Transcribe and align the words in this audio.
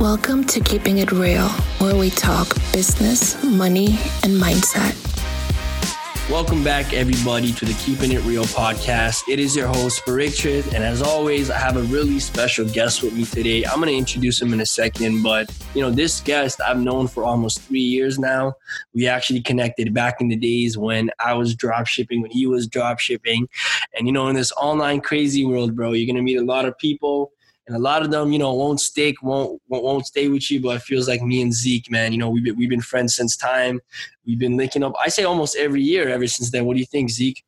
Welcome 0.00 0.44
to 0.44 0.60
Keeping 0.60 0.98
It 0.98 1.10
Real, 1.10 1.48
where 1.78 1.96
we 1.96 2.10
talk 2.10 2.54
business, 2.72 3.42
money, 3.42 3.98
and 4.22 4.40
mindset. 4.40 4.94
Welcome 6.30 6.62
back, 6.62 6.92
everybody, 6.92 7.52
to 7.54 7.64
the 7.64 7.72
Keeping 7.82 8.12
It 8.12 8.22
Real 8.22 8.44
podcast. 8.44 9.28
It 9.28 9.40
is 9.40 9.56
your 9.56 9.66
host, 9.66 10.06
Richard, 10.06 10.66
and 10.72 10.84
as 10.84 11.02
always, 11.02 11.50
I 11.50 11.58
have 11.58 11.76
a 11.76 11.82
really 11.82 12.20
special 12.20 12.64
guest 12.68 13.02
with 13.02 13.12
me 13.12 13.24
today. 13.24 13.64
I'm 13.64 13.80
going 13.80 13.88
to 13.88 13.96
introduce 13.96 14.40
him 14.40 14.52
in 14.52 14.60
a 14.60 14.66
second, 14.66 15.24
but 15.24 15.52
you 15.74 15.82
know, 15.82 15.90
this 15.90 16.20
guest 16.20 16.60
I've 16.60 16.78
known 16.78 17.08
for 17.08 17.24
almost 17.24 17.62
three 17.62 17.80
years 17.80 18.20
now. 18.20 18.52
We 18.94 19.08
actually 19.08 19.40
connected 19.40 19.92
back 19.92 20.20
in 20.20 20.28
the 20.28 20.36
days 20.36 20.78
when 20.78 21.10
I 21.18 21.34
was 21.34 21.56
drop 21.56 21.88
shipping, 21.88 22.22
when 22.22 22.30
he 22.30 22.46
was 22.46 22.68
drop 22.68 23.00
shipping, 23.00 23.48
and 23.94 24.06
you 24.06 24.12
know, 24.12 24.28
in 24.28 24.36
this 24.36 24.52
online 24.52 25.00
crazy 25.00 25.44
world, 25.44 25.74
bro, 25.74 25.92
you're 25.92 26.06
going 26.06 26.14
to 26.14 26.22
meet 26.22 26.36
a 26.36 26.44
lot 26.44 26.66
of 26.66 26.78
people 26.78 27.32
and 27.68 27.76
a 27.76 27.78
lot 27.78 28.02
of 28.02 28.10
them, 28.10 28.32
you 28.32 28.38
know, 28.38 28.54
won't 28.54 28.80
stick, 28.80 29.22
won't 29.22 29.60
won't 29.68 30.06
stay 30.06 30.28
with 30.28 30.50
you. 30.50 30.60
But 30.60 30.76
it 30.76 30.82
feels 30.82 31.06
like 31.06 31.22
me 31.22 31.42
and 31.42 31.52
Zeke, 31.52 31.90
man, 31.90 32.12
you 32.12 32.18
know, 32.18 32.30
we've 32.30 32.42
been, 32.42 32.56
we've 32.56 32.70
been 32.70 32.80
friends 32.80 33.14
since 33.14 33.36
time. 33.36 33.80
We've 34.26 34.38
been 34.38 34.56
linking 34.56 34.82
up. 34.82 34.94
I 34.98 35.08
say 35.08 35.24
almost 35.24 35.54
every 35.54 35.82
year 35.82 36.08
ever 36.08 36.26
since 36.26 36.50
then. 36.50 36.64
What 36.64 36.74
do 36.74 36.80
you 36.80 36.86
think, 36.86 37.10
Zeke? 37.10 37.44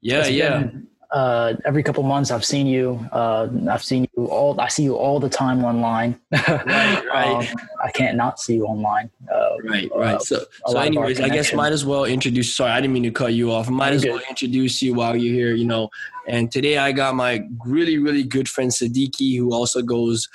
Yeah, 0.00 0.26
yeah. 0.28 0.58
been, 0.58 0.86
uh, 1.12 1.54
every 1.64 1.82
couple 1.82 2.02
months, 2.04 2.30
I've 2.30 2.44
seen 2.44 2.66
you. 2.66 3.04
Uh, 3.10 3.48
I've 3.68 3.82
seen 3.82 4.06
you 4.16 4.26
all. 4.26 4.60
I 4.60 4.68
see 4.68 4.84
you 4.84 4.94
all 4.94 5.18
the 5.18 5.28
time 5.28 5.64
online. 5.64 6.20
Right, 6.50 7.04
right. 7.06 7.50
Um, 7.50 7.56
I 7.84 7.90
can't 7.90 8.16
not 8.16 8.38
see 8.38 8.54
you 8.54 8.66
online. 8.66 9.10
Uh, 9.32 9.50
Right, 9.64 9.90
uh, 9.94 9.98
right. 9.98 10.22
So, 10.22 10.44
so 10.66 10.78
our 10.78 10.84
anyways, 10.84 11.20
I 11.20 11.28
guess 11.28 11.52
might 11.52 11.72
as 11.72 11.84
well 11.84 12.04
introduce. 12.04 12.54
Sorry, 12.54 12.70
I 12.70 12.80
didn't 12.80 12.94
mean 12.94 13.02
to 13.04 13.10
cut 13.10 13.34
you 13.34 13.50
off. 13.52 13.68
Might 13.68 13.88
You're 13.88 13.94
as 13.96 14.02
good. 14.04 14.12
well 14.12 14.22
introduce 14.28 14.80
you 14.82 14.94
while 14.94 15.16
you're 15.16 15.34
here. 15.34 15.54
You 15.54 15.66
know, 15.66 15.90
and 16.26 16.50
today 16.50 16.78
I 16.78 16.92
got 16.92 17.14
my 17.14 17.42
really, 17.64 17.98
really 17.98 18.22
good 18.22 18.48
friend 18.48 18.70
Siddiqui, 18.70 19.36
who 19.36 19.52
also 19.52 19.82
goes 19.82 20.28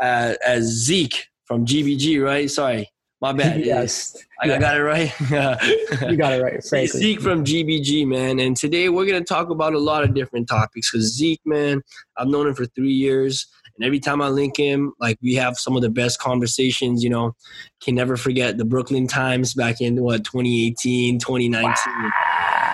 uh, 0.00 0.34
as 0.46 0.64
Zeke 0.64 1.28
from 1.44 1.64
GBG. 1.64 2.22
Right? 2.22 2.50
Sorry, 2.50 2.90
my 3.20 3.32
bad. 3.32 3.60
yes, 3.64 4.16
I, 4.40 4.52
I 4.52 4.58
got 4.58 4.76
it 4.76 4.82
right. 4.82 5.12
you 6.10 6.16
got 6.16 6.32
it 6.32 6.42
right. 6.42 6.64
Frankly. 6.64 7.00
Zeke 7.00 7.20
from 7.20 7.44
GBG, 7.44 8.06
man. 8.06 8.38
And 8.38 8.56
today 8.56 8.88
we're 8.88 9.06
going 9.06 9.22
to 9.22 9.26
talk 9.26 9.50
about 9.50 9.74
a 9.74 9.78
lot 9.78 10.04
of 10.04 10.14
different 10.14 10.48
topics 10.48 10.90
because 10.90 11.14
Zeke, 11.14 11.40
man, 11.44 11.82
I've 12.16 12.28
known 12.28 12.46
him 12.46 12.54
for 12.54 12.66
three 12.66 12.92
years. 12.92 13.46
And 13.76 13.86
every 13.86 14.00
time 14.00 14.20
I 14.20 14.28
link 14.28 14.56
him, 14.56 14.92
like 14.98 15.18
we 15.22 15.34
have 15.36 15.56
some 15.56 15.76
of 15.76 15.82
the 15.82 15.90
best 15.90 16.18
conversations, 16.18 17.04
you 17.04 17.10
know, 17.10 17.36
can 17.80 17.94
never 17.94 18.16
forget 18.16 18.58
the 18.58 18.64
Brooklyn 18.64 19.06
Times 19.06 19.54
back 19.54 19.80
in 19.80 20.02
what, 20.02 20.24
2018, 20.24 21.20
2019. 21.20 21.74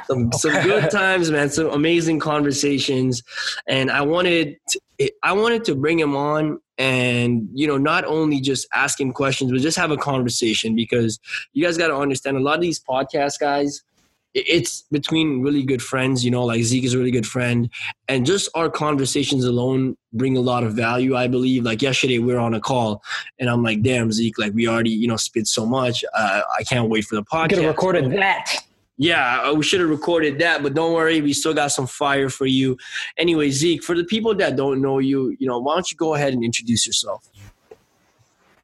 Some, 0.07 0.33
some 0.33 0.63
good 0.63 0.91
times, 0.91 1.31
man. 1.31 1.51
Some 1.51 1.71
amazing 1.71 2.19
conversations. 2.19 3.23
And 3.67 3.91
I 3.91 4.03
wanted, 4.03 4.57
to, 4.69 5.11
I 5.23 5.33
wanted 5.33 5.65
to 5.65 5.75
bring 5.75 5.99
him 5.99 6.17
on 6.17 6.61
and, 6.77 7.49
you 7.53 7.67
know, 7.67 7.79
not 7.79 8.05
only 8.05 8.41
just 8.41 8.67
ask 8.75 9.01
him 9.01 9.13
questions, 9.13 9.53
but 9.53 9.61
just 9.61 9.77
have 9.77 9.91
a 9.91 9.97
conversation 9.97 10.75
because 10.75 11.21
you 11.53 11.65
guys 11.65 11.79
got 11.79 11.89
to 11.89 11.97
understand 11.97 12.37
a 12.37 12.41
lot 12.41 12.57
of 12.57 12.63
these 12.63 12.81
podcast 12.81 13.39
guys, 13.39 13.83
it's 14.35 14.83
between 14.91 15.43
really 15.43 15.63
good 15.63 15.81
friends, 15.81 16.25
you 16.25 16.31
know, 16.31 16.45
like 16.45 16.63
Zeke 16.63 16.85
is 16.85 16.95
a 16.95 16.99
really 16.99 17.13
good 17.13 17.27
friend. 17.27 17.71
And 18.09 18.27
just 18.27 18.51
our 18.57 18.69
conversations 18.69 19.45
alone 19.45 19.97
bring 20.13 20.37
a 20.37 20.41
lot 20.41 20.65
of 20.65 20.75
value, 20.75 21.17
I 21.17 21.29
believe. 21.29 21.63
Like 21.63 21.81
yesterday, 21.81 22.19
we 22.19 22.35
were 22.35 22.41
on 22.41 22.53
a 22.55 22.61
call 22.61 23.03
and 23.39 23.49
I'm 23.49 23.63
like, 23.63 23.83
damn, 23.83 24.11
Zeke, 24.11 24.37
like 24.39 24.53
we 24.53 24.67
already, 24.67 24.91
you 24.91 25.07
know, 25.07 25.17
spit 25.17 25.47
so 25.47 25.65
much. 25.65 26.05
Uh, 26.13 26.43
I 26.59 26.65
can't 26.65 26.91
wait 26.91 27.05
for 27.05 27.15
the 27.15 27.23
podcast. 27.23 27.51
Could 27.51 27.59
have 27.59 27.69
recorded 27.69 28.11
that. 28.13 28.57
Yeah, 28.97 29.43
uh, 29.43 29.55
we 29.55 29.65
should 29.65 29.81
have 29.81 29.91
recorded 29.91 30.39
that, 30.39 30.63
but 30.63 30.75
don't 30.75 30.93
worry, 30.93 31.21
we 31.21 31.33
still 31.33 31.53
got 31.55 31.73
some 31.73 31.87
fire 31.87 32.29
for 32.29 32.47
you. 32.47 32.77
Anyway, 33.19 33.51
Zeke, 33.51 33.83
for 33.83 33.97
the 33.97 34.05
people 34.05 34.35
that 34.37 34.55
don't 34.55 34.81
know 34.81 34.99
you, 35.01 35.37
you 35.41 35.49
know, 35.49 35.59
why 35.59 35.75
don't 35.75 35.91
you 35.91 35.97
go 35.97 36.15
ahead 36.15 36.33
and 36.33 36.45
introduce 36.45 36.87
yourself? 36.87 37.29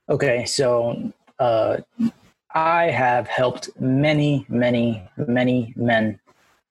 Okay, 0.08 0.44
so 0.44 1.12
uh, 1.40 1.78
I 2.54 2.84
have 2.86 3.26
helped 3.26 3.70
many, 3.80 4.46
many, 4.48 5.02
many 5.16 5.72
men 5.76 6.20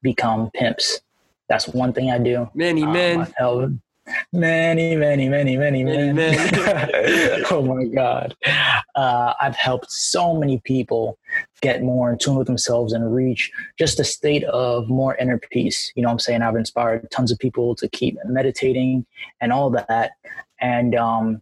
become 0.01 0.49
pimps. 0.51 1.01
That's 1.49 1.67
one 1.67 1.91
thing 1.91 2.11
I 2.11 2.17
do. 2.17 2.49
Many 2.53 2.83
Um, 2.83 2.93
men, 2.93 3.19
I've 3.21 3.33
helped 3.37 3.73
many, 4.33 4.95
many, 4.95 5.29
many, 5.29 5.57
many, 5.57 5.83
Many 5.83 6.13
men. 6.13 7.43
oh 7.51 7.61
my 7.61 7.85
God. 7.85 8.35
Uh, 8.95 9.33
I've 9.39 9.55
helped 9.55 9.91
so 9.91 10.35
many 10.35 10.59
people 10.59 11.17
get 11.61 11.81
more 11.83 12.11
in 12.11 12.17
tune 12.17 12.35
with 12.35 12.47
themselves 12.47 12.93
and 12.93 13.13
reach 13.13 13.51
just 13.77 13.99
a 13.99 14.03
state 14.03 14.43
of 14.45 14.89
more 14.89 15.15
inner 15.17 15.37
peace. 15.37 15.91
You 15.95 16.03
know 16.03 16.09
what 16.09 16.13
I'm 16.13 16.19
saying? 16.19 16.41
I've 16.41 16.55
inspired 16.55 17.09
tons 17.11 17.31
of 17.31 17.39
people 17.39 17.75
to 17.75 17.87
keep 17.89 18.17
meditating 18.25 19.05
and 19.41 19.51
all 19.51 19.69
that. 19.71 20.11
And, 20.59 20.95
um, 20.95 21.41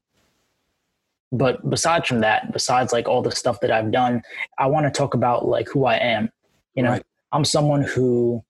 but 1.31 1.69
besides 1.69 2.07
from 2.07 2.21
that, 2.21 2.53
besides 2.53 2.93
like 2.93 3.07
all 3.07 3.21
the 3.21 3.31
stuff 3.31 3.59
that 3.61 3.71
I've 3.71 3.91
done, 3.91 4.21
I 4.57 4.67
want 4.67 4.85
to 4.85 4.91
talk 4.91 5.13
about 5.13 5.47
like 5.47 5.67
who 5.67 5.85
I 5.85 5.95
am. 5.95 6.31
You 6.75 6.83
know, 6.83 6.91
Right. 6.91 7.03
I'm 7.33 7.43
someone 7.43 7.81
who 7.81 8.43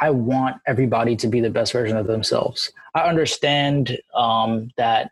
I 0.00 0.10
want 0.10 0.56
everybody 0.66 1.16
to 1.16 1.26
be 1.26 1.40
the 1.40 1.50
best 1.50 1.72
version 1.72 1.96
of 1.96 2.06
themselves. 2.06 2.72
I 2.94 3.02
understand 3.02 3.98
um, 4.14 4.70
that 4.76 5.10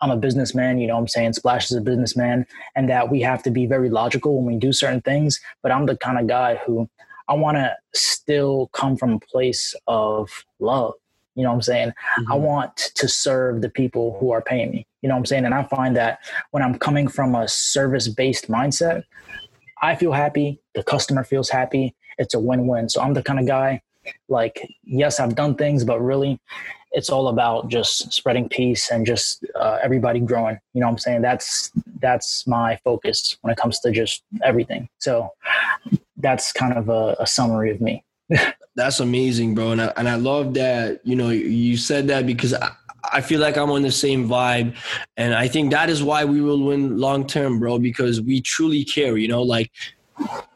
I'm 0.00 0.10
a 0.10 0.16
businessman, 0.16 0.78
you 0.78 0.86
know 0.86 0.94
what 0.94 1.00
I'm 1.00 1.08
saying? 1.08 1.32
Splash 1.34 1.70
is 1.70 1.76
a 1.76 1.80
businessman, 1.80 2.46
and 2.74 2.88
that 2.90 3.10
we 3.10 3.20
have 3.22 3.42
to 3.44 3.50
be 3.50 3.66
very 3.66 3.88
logical 3.88 4.36
when 4.36 4.54
we 4.54 4.58
do 4.58 4.72
certain 4.72 5.00
things. 5.00 5.40
But 5.62 5.72
I'm 5.72 5.86
the 5.86 5.96
kind 5.96 6.18
of 6.18 6.26
guy 6.26 6.56
who 6.66 6.88
I 7.28 7.34
want 7.34 7.56
to 7.56 7.74
still 7.94 8.68
come 8.72 8.96
from 8.96 9.14
a 9.14 9.20
place 9.20 9.74
of 9.86 10.44
love. 10.58 10.94
You 11.36 11.42
know 11.42 11.50
what 11.50 11.56
I'm 11.56 11.62
saying? 11.62 11.92
I 12.30 12.34
want 12.34 12.76
to 12.76 13.08
serve 13.08 13.62
the 13.62 13.68
people 13.68 14.16
who 14.20 14.30
are 14.30 14.42
paying 14.42 14.70
me. 14.70 14.86
You 15.02 15.08
know 15.08 15.14
what 15.14 15.20
I'm 15.20 15.26
saying? 15.26 15.44
And 15.44 15.54
I 15.54 15.64
find 15.64 15.96
that 15.96 16.18
when 16.52 16.62
I'm 16.62 16.78
coming 16.78 17.08
from 17.08 17.34
a 17.34 17.48
service 17.48 18.08
based 18.08 18.48
mindset, 18.48 19.04
I 19.82 19.96
feel 19.96 20.12
happy, 20.12 20.60
the 20.74 20.82
customer 20.82 21.24
feels 21.24 21.50
happy. 21.50 21.94
It's 22.18 22.34
a 22.34 22.38
win 22.40 22.66
win. 22.66 22.88
So 22.88 23.02
I'm 23.02 23.14
the 23.14 23.22
kind 23.22 23.40
of 23.40 23.46
guy, 23.46 23.82
like, 24.28 24.68
yes, 24.84 25.20
I've 25.20 25.34
done 25.34 25.54
things, 25.54 25.84
but 25.84 26.00
really, 26.00 26.40
it's 26.92 27.10
all 27.10 27.28
about 27.28 27.68
just 27.68 28.12
spreading 28.12 28.48
peace 28.48 28.90
and 28.90 29.04
just 29.04 29.44
uh, 29.56 29.78
everybody 29.82 30.20
growing. 30.20 30.58
You 30.72 30.80
know 30.80 30.86
what 30.86 30.92
I'm 30.92 30.98
saying? 30.98 31.22
That's 31.22 31.72
that's 32.00 32.46
my 32.46 32.76
focus 32.84 33.36
when 33.42 33.52
it 33.52 33.58
comes 33.58 33.80
to 33.80 33.90
just 33.90 34.22
everything. 34.44 34.88
So 34.98 35.30
that's 36.16 36.52
kind 36.52 36.74
of 36.74 36.88
a, 36.88 37.16
a 37.18 37.26
summary 37.26 37.70
of 37.70 37.80
me. 37.80 38.04
That's 38.76 38.98
amazing, 38.98 39.54
bro. 39.54 39.70
And 39.70 39.80
I, 39.80 39.92
and 39.96 40.08
I 40.08 40.16
love 40.16 40.54
that, 40.54 41.00
you 41.04 41.14
know, 41.14 41.28
you 41.28 41.76
said 41.76 42.08
that 42.08 42.26
because 42.26 42.54
I, 42.54 42.72
I 43.12 43.20
feel 43.20 43.40
like 43.40 43.56
I'm 43.56 43.70
on 43.70 43.82
the 43.82 43.92
same 43.92 44.28
vibe. 44.28 44.74
And 45.16 45.34
I 45.34 45.46
think 45.46 45.70
that 45.70 45.88
is 45.90 46.02
why 46.02 46.24
we 46.24 46.40
will 46.40 46.60
win 46.60 46.98
long 46.98 47.26
term, 47.26 47.60
bro, 47.60 47.78
because 47.78 48.20
we 48.20 48.40
truly 48.40 48.84
care, 48.84 49.16
you 49.16 49.28
know, 49.28 49.42
like 49.42 49.70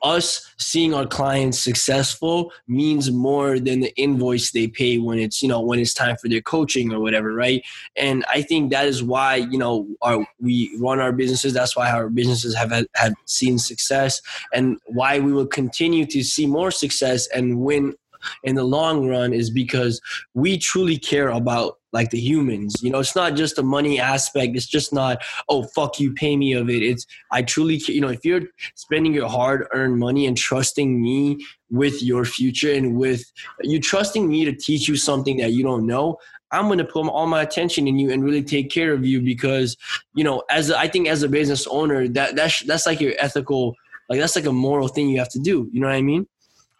us 0.02 0.52
seeing 0.58 0.94
our 0.94 1.06
clients 1.06 1.58
successful 1.58 2.52
means 2.66 3.10
more 3.10 3.58
than 3.58 3.80
the 3.80 3.92
invoice 3.96 4.52
they 4.52 4.66
pay 4.66 4.98
when 4.98 5.18
it's, 5.18 5.42
you 5.42 5.48
know, 5.48 5.60
when 5.60 5.78
it's 5.78 5.94
time 5.94 6.16
for 6.16 6.28
their 6.28 6.40
coaching 6.40 6.92
or 6.92 7.00
whatever, 7.00 7.32
right? 7.32 7.62
And 7.96 8.24
I 8.32 8.42
think 8.42 8.70
that 8.70 8.86
is 8.86 9.02
why, 9.02 9.36
you 9.36 9.58
know, 9.58 9.86
our 10.02 10.26
we 10.40 10.76
run 10.80 11.00
our 11.00 11.12
businesses. 11.12 11.52
That's 11.52 11.76
why 11.76 11.90
our 11.90 12.08
businesses 12.08 12.54
have 12.54 12.70
had, 12.70 12.86
have 12.94 13.14
seen 13.24 13.58
success 13.58 14.20
and 14.52 14.78
why 14.86 15.18
we 15.20 15.32
will 15.32 15.46
continue 15.46 16.06
to 16.06 16.22
see 16.22 16.46
more 16.46 16.70
success 16.70 17.26
and 17.28 17.60
win 17.60 17.94
in 18.44 18.54
the 18.54 18.64
long 18.64 19.08
run 19.08 19.32
is 19.32 19.50
because 19.50 20.00
we 20.34 20.58
truly 20.58 20.98
care 20.98 21.28
about 21.28 21.78
like 21.92 22.10
the 22.10 22.20
humans. 22.20 22.76
You 22.82 22.90
know 22.90 22.98
it's 22.98 23.16
not 23.16 23.34
just 23.34 23.56
the 23.56 23.62
money 23.62 23.98
aspect. 23.98 24.56
It's 24.56 24.66
just 24.66 24.92
not 24.92 25.22
oh 25.48 25.64
fuck 25.74 25.98
you 25.98 26.12
pay 26.12 26.36
me 26.36 26.52
of 26.52 26.68
it. 26.68 26.82
It's 26.82 27.06
i 27.32 27.42
truly 27.42 27.80
ca- 27.80 27.92
you 27.92 28.00
know 28.00 28.08
if 28.08 28.24
you're 28.24 28.42
spending 28.74 29.14
your 29.14 29.28
hard 29.28 29.66
earned 29.72 29.98
money 29.98 30.26
and 30.26 30.36
trusting 30.36 31.00
me 31.00 31.38
with 31.70 32.02
your 32.02 32.24
future 32.24 32.72
and 32.72 32.96
with 32.96 33.24
you 33.60 33.80
trusting 33.80 34.28
me 34.28 34.44
to 34.44 34.52
teach 34.52 34.88
you 34.88 34.96
something 34.96 35.36
that 35.36 35.52
you 35.52 35.62
don't 35.62 35.86
know 35.86 36.16
i'm 36.50 36.66
going 36.66 36.78
to 36.78 36.84
put 36.84 37.06
all 37.08 37.26
my 37.26 37.42
attention 37.42 37.86
in 37.86 37.98
you 37.98 38.10
and 38.10 38.24
really 38.24 38.42
take 38.42 38.70
care 38.70 38.92
of 38.92 39.04
you 39.04 39.20
because 39.20 39.76
you 40.14 40.24
know 40.24 40.42
as 40.50 40.70
a, 40.70 40.78
i 40.78 40.88
think 40.88 41.06
as 41.06 41.22
a 41.22 41.28
business 41.28 41.66
owner 41.66 42.08
that 42.08 42.34
that's 42.36 42.60
that's 42.64 42.86
like 42.86 43.00
your 43.00 43.12
ethical 43.18 43.74
like 44.08 44.18
that's 44.18 44.36
like 44.36 44.46
a 44.46 44.52
moral 44.52 44.88
thing 44.88 45.10
you 45.10 45.18
have 45.18 45.28
to 45.28 45.38
do. 45.38 45.68
You 45.72 45.80
know 45.80 45.88
what 45.88 45.96
i 45.96 46.02
mean 46.02 46.26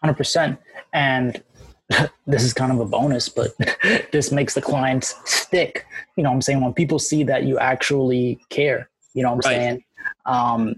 Hundred 0.01 0.15
percent. 0.15 0.59
And 0.93 1.41
this 2.27 2.43
is 2.43 2.53
kind 2.53 2.71
of 2.71 2.79
a 2.79 2.85
bonus, 2.85 3.29
but 3.29 3.51
this 4.11 4.31
makes 4.31 4.53
the 4.53 4.61
clients 4.61 5.15
stick. 5.25 5.85
You 6.15 6.23
know 6.23 6.29
what 6.29 6.35
I'm 6.35 6.41
saying? 6.41 6.61
When 6.61 6.73
people 6.73 6.99
see 6.99 7.23
that 7.23 7.43
you 7.43 7.57
actually 7.59 8.39
care, 8.49 8.89
you 9.13 9.23
know 9.23 9.33
what 9.33 9.45
I'm 9.45 9.51
Right. 9.51 9.57
saying? 9.57 9.83
Um, 10.25 10.75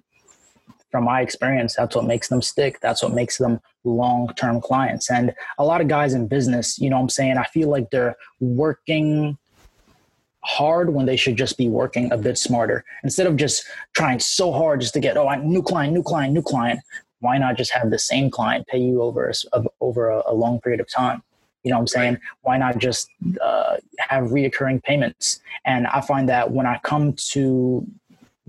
from 0.92 1.06
my 1.06 1.22
experience, 1.22 1.76
that's 1.76 1.96
what 1.96 2.06
makes 2.06 2.28
them 2.28 2.42
stick. 2.42 2.80
That's 2.82 3.02
what 3.02 3.14
makes 3.14 3.38
them 3.38 3.62
long 3.84 4.34
term 4.36 4.60
clients. 4.60 5.10
And 5.10 5.34
a 5.58 5.64
lot 5.64 5.80
of 5.82 5.88
guys 5.88 6.14
in 6.14 6.28
business, 6.28 6.78
you 6.80 6.90
know 6.90 6.98
what 6.98 7.04
I'm 7.04 7.10
saying? 7.10 7.38
I 7.38 7.46
feel 7.46 7.70
like 7.70 7.90
they're 7.92 8.16
working 8.40 9.38
hard 10.44 10.94
when 10.94 11.06
they 11.06 11.16
should 11.16 11.38
just 11.38 11.58
be 11.58 11.70
working 11.70 12.12
a 12.12 12.18
bit 12.18 12.38
smarter. 12.38 12.84
Instead 13.04 13.28
of 13.28 13.38
just 13.38 13.64
trying 13.94 14.20
so 14.20 14.52
hard 14.52 14.82
just 14.82 14.94
to 14.96 15.00
get, 15.00 15.16
oh, 15.16 15.28
I, 15.28 15.38
new 15.38 15.62
client, 15.62 15.94
new 15.94 16.04
client, 16.04 16.34
new 16.34 16.42
client. 16.42 16.80
Why 17.22 17.38
not 17.38 17.58
just 17.58 17.72
have 17.72 17.90
the 17.90 18.00
same 18.00 18.30
client 18.30 18.68
pay 18.68 18.80
you 18.80 19.02
over 19.02 19.32
a, 19.54 19.64
over 19.80 20.10
a, 20.10 20.22
a 20.28 20.34
long 20.34 20.60
period 20.60 20.82
of 20.82 20.90
time? 20.90 21.24
You 21.64 21.72
know 21.72 21.78
what 21.78 21.82
I'm 21.82 21.88
saying? 21.88 22.18
Why 22.42 22.58
not 22.58 22.80
just 22.80 23.10
uh, 23.40 23.78
have 24.00 24.26
reoccurring 24.26 24.84
payments? 24.84 25.40
And 25.64 25.88
I 25.88 26.02
find 26.02 26.28
that 26.30 26.52
when 26.52 26.66
I 26.66 26.80
come 26.84 27.14
to 27.30 27.88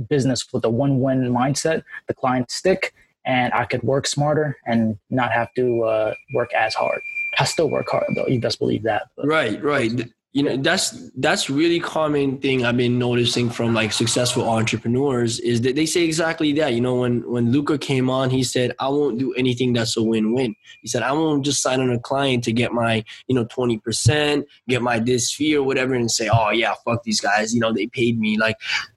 business 0.08 0.50
with 0.52 0.64
a 0.64 0.70
win-win 0.70 1.30
mindset, 1.30 1.84
the 2.08 2.14
clients 2.14 2.54
stick, 2.54 2.94
and 3.24 3.52
I 3.52 3.66
could 3.66 3.82
work 3.82 4.06
smarter 4.06 4.56
and 4.66 4.98
not 5.10 5.30
have 5.30 5.52
to 5.54 5.84
uh, 5.84 6.14
work 6.34 6.52
as 6.54 6.74
hard. 6.74 7.00
I 7.38 7.44
still 7.44 7.70
work 7.70 7.86
hard 7.90 8.06
though. 8.14 8.26
You 8.26 8.40
best 8.40 8.58
believe 8.58 8.82
that. 8.82 9.08
But. 9.16 9.26
Right, 9.26 9.62
right 9.62 10.10
you 10.32 10.42
know 10.42 10.56
that's 10.56 11.10
that's 11.16 11.50
really 11.50 11.78
common 11.78 12.38
thing 12.38 12.64
i've 12.64 12.76
been 12.76 12.98
noticing 12.98 13.50
from 13.50 13.74
like 13.74 13.92
successful 13.92 14.48
entrepreneurs 14.48 15.38
is 15.40 15.60
that 15.60 15.76
they 15.76 15.84
say 15.84 16.02
exactly 16.02 16.52
that. 16.54 16.72
You 16.72 16.80
know 16.80 16.96
when 16.96 17.28
when 17.30 17.52
luca 17.52 17.76
came 17.76 18.08
on 18.08 18.30
he 18.30 18.42
said 18.42 18.72
i 18.78 18.88
won't 18.88 19.18
do 19.18 19.34
anything 19.34 19.72
that's 19.72 19.96
a 19.96 20.02
win-win. 20.02 20.54
He 20.80 20.88
said 20.88 21.02
i 21.02 21.12
won't 21.12 21.44
just 21.44 21.62
sign 21.62 21.80
on 21.80 21.90
a 21.90 21.98
client 21.98 22.44
to 22.44 22.52
get 22.52 22.72
my 22.72 23.04
you 23.26 23.34
know 23.34 23.44
20% 23.44 24.44
get 24.68 24.82
my 24.82 24.98
this 24.98 25.32
fee 25.32 25.54
or 25.56 25.62
whatever 25.62 25.94
and 25.94 26.10
say 26.10 26.30
oh 26.32 26.50
yeah 26.50 26.74
fuck 26.84 27.02
these 27.02 27.20
guys 27.20 27.54
you 27.54 27.60
know 27.60 27.72
they 27.72 27.86
paid 27.86 28.18
me 28.18 28.38
like 28.38 28.56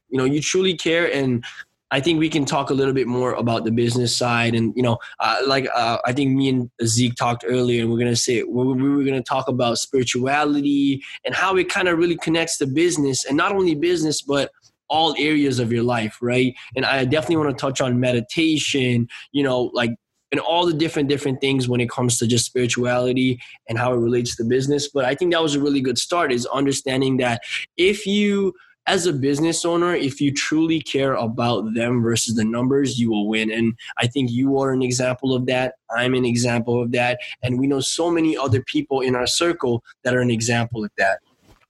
you 0.10 0.18
know 0.18 0.26
you 0.26 0.42
truly 0.42 0.76
care 0.76 1.12
and 1.12 1.44
I 1.92 2.00
think 2.00 2.20
we 2.20 2.30
can 2.30 2.46
talk 2.46 2.72
a 2.72 2.74
little 2.74 2.94
bit 2.94 3.08
more 3.08 3.34
about 3.34 3.64
the 3.64 3.72
business 3.72 4.16
side, 4.16 4.56
and 4.56 4.74
you 4.76 4.82
know, 4.82 4.98
uh, 5.20 5.38
like 5.46 5.68
uh, 5.74 6.00
I 6.06 6.14
think 6.14 6.36
me 6.36 6.50
and 6.50 6.70
Zeke 6.84 7.16
talked 7.16 7.46
earlier, 7.48 7.82
and 7.82 7.92
we're 7.92 8.00
gonna 8.00 8.16
say 8.16 8.44
we 8.44 8.74
were 8.74 9.04
gonna 9.04 9.22
talk 9.22 9.48
about 9.48 9.78
spirituality 9.78 11.04
and 11.26 11.36
how 11.36 11.56
it 11.58 11.70
kind 11.70 11.88
of 11.88 11.98
really 11.98 12.18
connects 12.18 12.58
to 12.58 12.68
business, 12.68 13.26
and 13.26 13.38
not 13.38 13.52
only 13.52 13.76
business, 13.76 14.22
but 14.22 14.52
all 14.90 15.16
areas 15.18 15.60
of 15.60 15.72
your 15.72 15.84
life, 15.84 16.18
right? 16.22 16.54
And 16.76 16.86
I 16.86 17.06
definitely 17.06 17.38
want 17.38 17.58
to 17.58 17.62
touch 17.62 17.82
on 17.82 18.00
meditation, 18.00 19.08
you 19.32 19.44
know, 19.44 19.72
like 19.74 19.92
and 20.32 20.40
all 20.40 20.66
the 20.66 20.74
different 20.74 21.08
different 21.08 21.40
things 21.40 21.70
when 21.70 21.80
it 21.80 21.90
comes 21.90 22.18
to 22.18 22.28
just 22.28 22.46
spirituality 22.46 23.40
and 23.70 23.78
how 23.78 23.94
it 23.94 23.98
relates 23.98 24.36
to 24.36 24.44
business. 24.44 24.90
But 24.90 25.06
I 25.06 25.16
think 25.16 25.32
that 25.32 25.42
was 25.42 25.56
a 25.56 25.62
really 25.62 25.82
good 25.82 25.98
start 25.98 26.32
is 26.32 26.46
understanding 26.48 27.18
that 27.18 27.42
if 27.78 28.06
you 28.06 28.54
as 28.88 29.06
a 29.06 29.14
business 29.14 29.66
owner, 29.66 29.96
if 29.96 30.22
you 30.22 30.32
truly 30.32 30.80
care 30.80 31.14
about 31.16 31.74
them 31.74 32.02
versus 32.02 32.36
the 32.36 32.46
numbers, 32.46 33.00
you 33.00 33.10
will 33.10 33.28
win. 33.28 33.52
And 33.52 33.74
I 33.98 34.08
think 34.08 34.32
you 34.32 34.60
are 34.60 34.72
an 34.72 34.82
example 34.82 35.34
of 35.34 35.46
that. 35.48 35.76
I'm 35.96 36.14
an 36.14 36.26
example 36.26 36.82
of 36.82 36.92
that. 36.92 37.20
And 37.42 37.60
we 37.60 37.68
know 37.68 37.80
so 37.80 38.12
many 38.12 38.38
other 38.38 38.62
people 38.62 39.02
in 39.02 39.16
our 39.16 39.28
circle 39.28 39.84
that 40.04 40.16
are 40.16 40.22
an 40.22 40.30
example 40.30 40.84
of 40.84 40.92
that. 40.98 41.20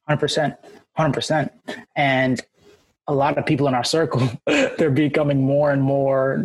100%. 0.10 0.58
100%. 0.98 1.50
And 1.96 2.42
a 3.08 3.14
lot 3.14 3.38
of 3.38 3.46
people 3.46 3.68
in 3.68 3.74
our 3.74 3.84
circle, 3.84 4.30
they're 4.46 4.90
becoming 4.90 5.42
more 5.42 5.72
and 5.72 5.82
more 5.82 6.44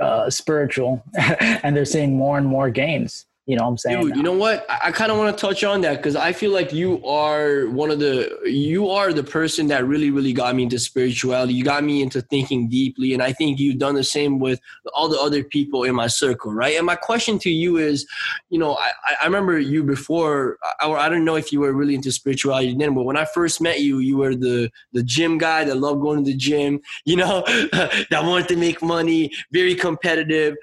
uh, 0.00 0.30
spiritual 0.30 1.04
and 1.18 1.76
they're 1.76 1.84
seeing 1.84 2.16
more 2.16 2.38
and 2.38 2.46
more 2.46 2.70
gains. 2.70 3.26
You 3.48 3.56
know 3.56 3.62
what 3.62 3.70
I'm 3.70 3.78
saying? 3.78 4.00
Dude, 4.02 4.16
you 4.16 4.22
know 4.22 4.34
what? 4.34 4.66
I, 4.68 4.88
I 4.88 4.92
kind 4.92 5.10
of 5.10 5.16
want 5.16 5.34
to 5.34 5.40
touch 5.40 5.64
on 5.64 5.80
that 5.80 5.96
because 5.96 6.14
I 6.14 6.34
feel 6.34 6.50
like 6.50 6.70
you 6.70 7.02
are 7.02 7.66
one 7.68 7.90
of 7.90 7.98
the 7.98 8.38
you 8.44 8.90
are 8.90 9.10
the 9.10 9.24
person 9.24 9.68
that 9.68 9.86
really, 9.86 10.10
really 10.10 10.34
got 10.34 10.54
me 10.54 10.64
into 10.64 10.78
spirituality. 10.78 11.54
You 11.54 11.64
got 11.64 11.82
me 11.82 12.02
into 12.02 12.20
thinking 12.20 12.68
deeply, 12.68 13.14
and 13.14 13.22
I 13.22 13.32
think 13.32 13.58
you've 13.58 13.78
done 13.78 13.94
the 13.94 14.04
same 14.04 14.38
with 14.38 14.60
all 14.94 15.08
the 15.08 15.18
other 15.18 15.42
people 15.42 15.84
in 15.84 15.94
my 15.94 16.08
circle, 16.08 16.52
right? 16.52 16.76
And 16.76 16.84
my 16.84 16.94
question 16.94 17.38
to 17.38 17.48
you 17.48 17.78
is, 17.78 18.06
you 18.50 18.58
know, 18.58 18.74
I, 18.76 18.90
I 19.22 19.24
remember 19.24 19.58
you 19.58 19.82
before. 19.82 20.58
I, 20.80 20.90
I 20.90 21.08
don't 21.08 21.24
know 21.24 21.36
if 21.36 21.50
you 21.50 21.60
were 21.60 21.72
really 21.72 21.94
into 21.94 22.12
spirituality 22.12 22.76
then, 22.76 22.94
but 22.94 23.04
when 23.04 23.16
I 23.16 23.24
first 23.32 23.62
met 23.62 23.80
you, 23.80 24.00
you 24.00 24.18
were 24.18 24.34
the 24.34 24.70
the 24.92 25.02
gym 25.02 25.38
guy 25.38 25.64
that 25.64 25.76
loved 25.76 26.02
going 26.02 26.22
to 26.22 26.30
the 26.30 26.36
gym. 26.36 26.80
You 27.06 27.16
know, 27.16 27.44
that 27.72 28.24
wanted 28.24 28.48
to 28.48 28.56
make 28.56 28.82
money, 28.82 29.30
very 29.52 29.74
competitive 29.74 30.54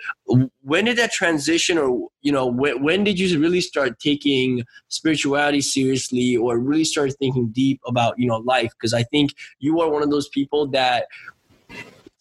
when 0.64 0.86
did 0.86 0.98
that 0.98 1.12
transition 1.12 1.78
or 1.78 2.10
you 2.22 2.32
know 2.32 2.46
when, 2.46 2.82
when 2.84 3.04
did 3.04 3.20
you 3.20 3.40
really 3.40 3.62
start 3.62 4.00
taking 4.00 4.64
spirituality 4.88 5.62
seriously 5.62 6.36
or 6.36 6.58
really 6.58 6.84
start 6.84 7.12
thinking 7.20 7.50
deep 7.52 7.80
about 7.86 8.18
you 8.18 8.28
know 8.28 8.38
life 8.38 8.72
because 8.72 8.94
i 8.94 9.04
think 9.04 9.32
you 9.60 9.80
are 9.82 9.90
one 9.90 10.02
of 10.02 10.10
those 10.10 10.28
people 10.30 10.68
that 10.68 11.06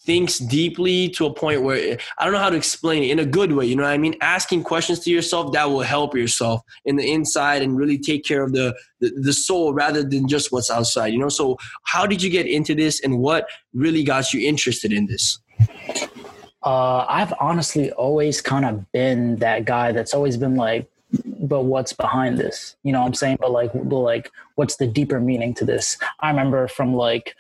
thinks 0.05 0.39
deeply 0.39 1.09
to 1.09 1.27
a 1.27 1.33
point 1.33 1.63
where 1.63 1.99
I 2.19 2.25
don't 2.25 2.35
know 2.35 2.39
how 2.39 2.51
to 2.51 2.57
explain 2.57 3.03
it 3.03 3.11
in 3.11 3.19
a 3.19 3.25
good 3.25 3.53
way. 3.53 3.67
You 3.67 3.77
know 3.77 3.85
what 3.85 3.93
I 3.93 3.99
mean? 3.99 4.15
Asking 4.21 4.63
questions 4.63 5.01
to 5.01 5.11
yourself 5.11 5.53
that 5.53 5.65
will 5.65 5.81
help 5.81 6.15
yourself 6.15 6.61
in 6.85 6.97
the 6.97 7.11
inside 7.11 7.63
and 7.63 7.77
really 7.77 7.99
take 7.99 8.25
care 8.25 8.43
of 8.43 8.53
the, 8.53 8.77
the, 9.01 9.11
the 9.17 9.33
soul 9.33 9.73
rather 9.73 10.03
than 10.03 10.29
just 10.29 10.53
what's 10.53 10.71
outside. 10.71 11.09
You 11.09 11.19
know, 11.19 11.31
so 11.31 11.57
how 11.85 12.07
did 12.07 12.23
you 12.23 12.31
get 12.31 12.47
into 12.47 12.75
this 12.75 13.01
and 13.03 13.19
what 13.19 13.47
really 13.73 14.05
got 14.05 14.35
you 14.35 14.47
interested 14.47 14.93
in 14.93 15.07
this? 15.07 15.39
Uh, 16.65 17.05
I've 17.09 17.35
honestly 17.39 17.93
always 17.93 18.41
kind 18.41 18.65
of 18.65 18.91
been 18.93 19.37
that 19.37 19.67
guy 19.67 19.93
that's 19.93 20.15
always 20.15 20.39
been 20.39 20.57
like, 20.57 20.91
but 21.25 21.65
what's 21.65 21.93
behind 21.93 22.39
this? 22.39 22.77
You 22.83 22.93
know 22.93 23.01
what 23.01 23.09
I'm 23.09 23.15
saying? 23.15 23.37
But 23.41 23.53
like, 23.53 23.73
but 23.75 23.99
like, 23.99 24.33
what's 24.55 24.77
the 24.77 24.87
deeper 24.87 25.21
meaning 25.21 25.53
to 25.55 25.65
this? 25.65 25.99
I 26.21 26.31
remember 26.31 26.67
from 26.67 26.95
like, 26.95 27.37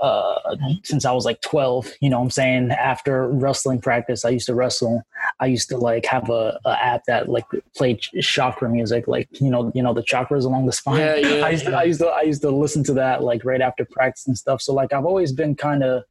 uh, 0.00 0.56
since 0.82 1.04
I 1.04 1.12
was 1.12 1.24
like 1.24 1.40
12, 1.40 1.94
you 2.00 2.10
know 2.10 2.18
what 2.18 2.24
I'm 2.24 2.30
saying? 2.30 2.70
After 2.70 3.28
wrestling 3.28 3.80
practice, 3.80 4.24
I 4.24 4.30
used 4.30 4.46
to 4.46 4.54
wrestle. 4.54 5.02
I 5.40 5.46
used 5.46 5.68
to 5.70 5.76
like 5.76 6.04
have 6.06 6.30
a, 6.30 6.58
a 6.64 6.82
app 6.82 7.04
that 7.06 7.28
like 7.28 7.46
played 7.76 8.00
chakra 8.00 8.68
music, 8.68 9.08
like, 9.08 9.28
you 9.40 9.50
know, 9.50 9.72
you 9.74 9.82
know, 9.82 9.94
the 9.94 10.02
chakras 10.02 10.44
along 10.44 10.66
the 10.66 10.72
spine. 10.80 11.00
Yeah, 11.00 11.16
yeah, 11.16 11.46
I 11.46 11.50
used 11.50 11.64
to, 11.64 11.76
I 11.76 11.82
used 11.84 12.00
to, 12.00 12.06
I 12.06 12.22
used 12.22 12.42
to 12.42 12.50
listen 12.50 12.84
to 12.84 12.94
that 12.94 13.24
like 13.24 13.44
right 13.44 13.60
after 13.60 13.84
practice 13.84 14.26
and 14.26 14.38
stuff. 14.38 14.62
So 14.62 14.72
like, 14.74 14.92
I've 14.92 15.06
always 15.06 15.32
been 15.32 15.56
kind 15.56 15.82
of 15.82 16.04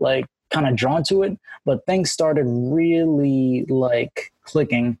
like 0.00 0.26
kind 0.50 0.66
of 0.66 0.76
drawn 0.76 1.02
to 1.04 1.22
it, 1.22 1.38
but 1.64 1.84
things 1.86 2.10
started 2.10 2.44
really 2.46 3.64
like 3.68 4.32
clicking. 4.44 4.98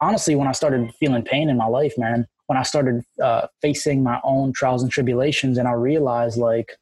Honestly, 0.00 0.34
when 0.34 0.48
I 0.48 0.52
started 0.52 0.94
feeling 0.94 1.22
pain 1.22 1.48
in 1.48 1.56
my 1.56 1.66
life, 1.66 1.94
man, 1.96 2.26
when 2.46 2.58
I 2.58 2.62
started 2.62 3.02
uh, 3.22 3.46
facing 3.60 4.02
my 4.02 4.20
own 4.22 4.52
trials 4.52 4.82
and 4.82 4.90
tribulations, 4.90 5.58
and 5.58 5.66
I 5.66 5.72
realized 5.72 6.38
like 6.38 6.72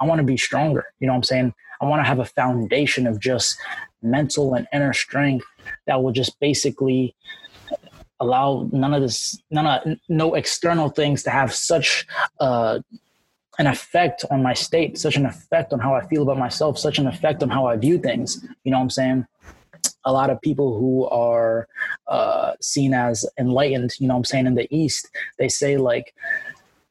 I 0.00 0.06
want 0.06 0.18
to 0.18 0.24
be 0.24 0.36
stronger. 0.36 0.86
You 1.00 1.06
know 1.06 1.12
what 1.12 1.18
I'm 1.18 1.22
saying? 1.24 1.54
I 1.80 1.86
want 1.86 2.00
to 2.00 2.08
have 2.08 2.18
a 2.18 2.24
foundation 2.24 3.06
of 3.06 3.20
just 3.20 3.58
mental 4.02 4.54
and 4.54 4.66
inner 4.72 4.92
strength 4.92 5.46
that 5.86 6.02
will 6.02 6.12
just 6.12 6.38
basically 6.40 7.14
allow 8.20 8.68
none 8.72 8.94
of 8.94 9.02
this, 9.02 9.42
none 9.50 9.66
of 9.66 9.98
no 10.08 10.34
external 10.34 10.88
things 10.88 11.22
to 11.24 11.30
have 11.30 11.52
such 11.52 12.06
uh, 12.40 12.78
an 13.58 13.66
effect 13.66 14.24
on 14.30 14.42
my 14.42 14.54
state, 14.54 14.98
such 14.98 15.16
an 15.16 15.26
effect 15.26 15.72
on 15.72 15.78
how 15.78 15.94
I 15.94 16.06
feel 16.06 16.22
about 16.22 16.38
myself, 16.38 16.78
such 16.78 16.98
an 16.98 17.06
effect 17.06 17.42
on 17.42 17.50
how 17.50 17.66
I 17.66 17.76
view 17.76 17.98
things. 17.98 18.44
You 18.64 18.70
know 18.70 18.78
what 18.78 18.84
I'm 18.84 18.90
saying? 18.90 19.26
A 20.04 20.12
lot 20.12 20.30
of 20.30 20.40
people 20.40 20.78
who 20.78 21.06
are 21.06 21.68
uh, 22.08 22.52
seen 22.60 22.94
as 22.94 23.26
enlightened, 23.38 23.92
you 23.98 24.08
know 24.08 24.14
what 24.14 24.18
I'm 24.18 24.24
saying, 24.24 24.46
in 24.46 24.54
the 24.54 24.68
East, 24.74 25.08
they 25.38 25.48
say 25.48 25.76
like 25.76 26.14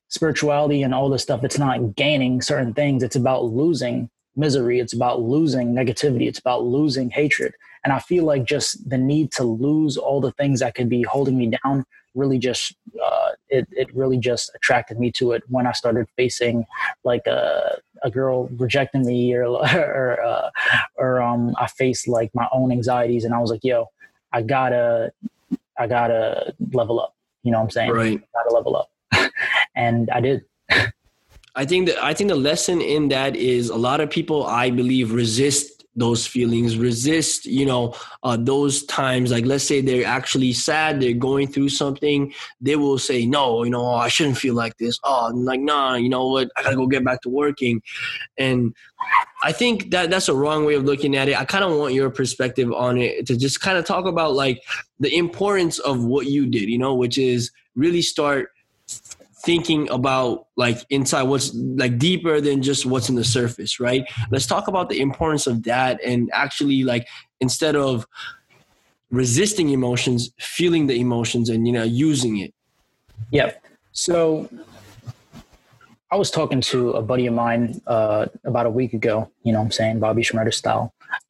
spirituality 0.07 0.83
and 0.83 0.93
all 0.93 1.09
this 1.09 1.23
stuff, 1.23 1.43
it's 1.43 1.59
not 1.59 1.95
gaining 1.95 2.41
certain 2.41 2.73
things, 2.73 3.03
it's 3.03 3.15
about 3.15 3.45
losing 3.45 4.09
misery, 4.35 4.79
it's 4.79 4.93
about 4.93 5.21
losing 5.21 5.73
negativity, 5.73 6.27
it's 6.27 6.39
about 6.39 6.63
losing 6.63 7.09
hatred. 7.09 7.53
And 7.83 7.91
I 7.91 7.99
feel 7.99 8.23
like 8.23 8.45
just 8.45 8.89
the 8.89 8.97
need 8.97 9.31
to 9.33 9.43
lose 9.43 9.97
all 9.97 10.21
the 10.21 10.31
things 10.33 10.61
that 10.61 10.75
could 10.75 10.89
be 10.89 11.03
holding 11.03 11.37
me 11.37 11.51
down 11.63 11.85
really 12.15 12.37
just 12.37 12.75
uh, 13.03 13.29
it, 13.49 13.67
it 13.71 13.93
really 13.95 14.17
just 14.17 14.51
attracted 14.55 14.99
me 14.99 15.11
to 15.11 15.31
it 15.31 15.43
when 15.49 15.67
I 15.67 15.71
started 15.71 16.07
facing 16.15 16.65
like 17.03 17.25
a, 17.27 17.79
a 18.03 18.11
girl 18.11 18.47
rejecting 18.57 19.05
me 19.05 19.33
or 19.33 19.45
or, 19.45 20.21
uh, 20.23 20.49
or 20.95 21.21
um 21.21 21.55
I 21.59 21.67
faced 21.67 22.07
like 22.07 22.31
my 22.33 22.47
own 22.51 22.71
anxieties 22.71 23.25
and 23.25 23.33
I 23.33 23.39
was 23.39 23.51
like 23.51 23.63
yo 23.63 23.89
I 24.31 24.41
gotta 24.41 25.11
I 25.77 25.87
gotta 25.87 26.53
level 26.71 26.99
up. 26.99 27.15
You 27.43 27.51
know 27.51 27.59
what 27.59 27.65
I'm 27.65 27.71
saying? 27.71 27.91
Right. 27.91 28.19
I 28.19 28.43
gotta 28.43 28.53
level 28.53 28.75
up. 28.75 28.89
And 29.75 30.09
I 30.11 30.21
did. 30.21 30.45
I 31.55 31.65
think 31.65 31.87
that 31.87 32.03
I 32.03 32.13
think 32.13 32.29
the 32.29 32.35
lesson 32.35 32.81
in 32.81 33.09
that 33.09 33.35
is 33.35 33.69
a 33.69 33.75
lot 33.75 34.01
of 34.01 34.09
people 34.09 34.45
I 34.45 34.69
believe 34.69 35.13
resist 35.13 35.82
those 35.95 36.25
feelings 36.25 36.77
resist 36.77 37.45
you 37.45 37.65
know 37.65 37.93
uh, 38.23 38.37
those 38.39 38.83
times 38.85 39.31
like 39.31 39.45
let's 39.45 39.63
say 39.63 39.81
they're 39.81 40.05
actually 40.05 40.51
sad 40.51 40.99
they're 40.99 41.13
going 41.13 41.47
through 41.47 41.69
something 41.69 42.33
they 42.61 42.75
will 42.75 42.97
say 42.97 43.25
no 43.25 43.63
you 43.63 43.69
know 43.69 43.85
oh, 43.85 43.95
i 43.95 44.07
shouldn't 44.07 44.37
feel 44.37 44.55
like 44.55 44.75
this. 44.77 44.99
Oh 45.03 45.27
I'm 45.29 45.45
like 45.45 45.59
nah 45.59 45.95
you 45.95 46.09
know 46.09 46.27
what? 46.27 46.49
I 46.57 46.63
gotta 46.63 46.75
go 46.75 46.87
get 46.87 47.05
back 47.05 47.21
to 47.21 47.29
working. 47.29 47.81
And 48.37 48.73
i 49.43 49.51
think 49.51 49.91
that 49.91 50.09
that's 50.09 50.29
a 50.29 50.35
wrong 50.35 50.65
way 50.65 50.75
of 50.75 50.85
looking 50.85 51.15
at 51.15 51.27
it. 51.27 51.39
I 51.39 51.45
kind 51.45 51.63
of 51.63 51.77
want 51.77 51.93
your 51.93 52.09
perspective 52.09 52.71
on 52.71 52.97
it 52.97 53.27
to 53.27 53.37
just 53.37 53.61
kind 53.61 53.77
of 53.77 53.85
talk 53.85 54.05
about 54.05 54.33
like 54.33 54.61
the 54.99 55.15
importance 55.15 55.79
of 55.79 56.03
what 56.03 56.27
you 56.27 56.47
did 56.47 56.69
you 56.69 56.77
know 56.77 56.95
which 56.95 57.17
is 57.17 57.51
really 57.75 58.01
start 58.01 58.49
thinking 59.43 59.89
about 59.89 60.47
like 60.55 60.77
inside 60.89 61.23
what's 61.23 61.53
like 61.53 61.97
deeper 61.97 62.39
than 62.39 62.61
just 62.61 62.85
what's 62.85 63.09
in 63.09 63.15
the 63.15 63.23
surface 63.23 63.79
right? 63.79 64.03
Let's 64.31 64.47
talk 64.47 64.67
about 64.67 64.89
the 64.89 65.01
importance 65.01 65.47
of 65.47 65.63
that 65.63 65.99
and 66.03 66.29
actually 66.33 66.83
like 66.83 67.07
instead 67.41 67.75
of 67.75 68.07
resisting 69.11 69.69
emotions 69.69 70.31
feeling 70.39 70.87
the 70.87 70.99
emotions 70.99 71.49
and 71.49 71.67
you 71.67 71.73
know 71.73 71.83
using 71.83 72.37
it. 72.37 72.53
Yep. 73.31 73.63
So 73.91 74.49
i 76.11 76.15
was 76.15 76.29
talking 76.29 76.61
to 76.61 76.91
a 76.91 77.01
buddy 77.01 77.25
of 77.25 77.33
mine 77.33 77.81
uh, 77.87 78.27
about 78.43 78.67
a 78.67 78.69
week 78.69 78.93
ago 78.93 79.31
you 79.43 79.51
know 79.51 79.59
i'm 79.59 79.71
saying? 79.71 79.99
Bobby 79.99 80.21
Shmurda 80.21 80.53
style 80.53 80.93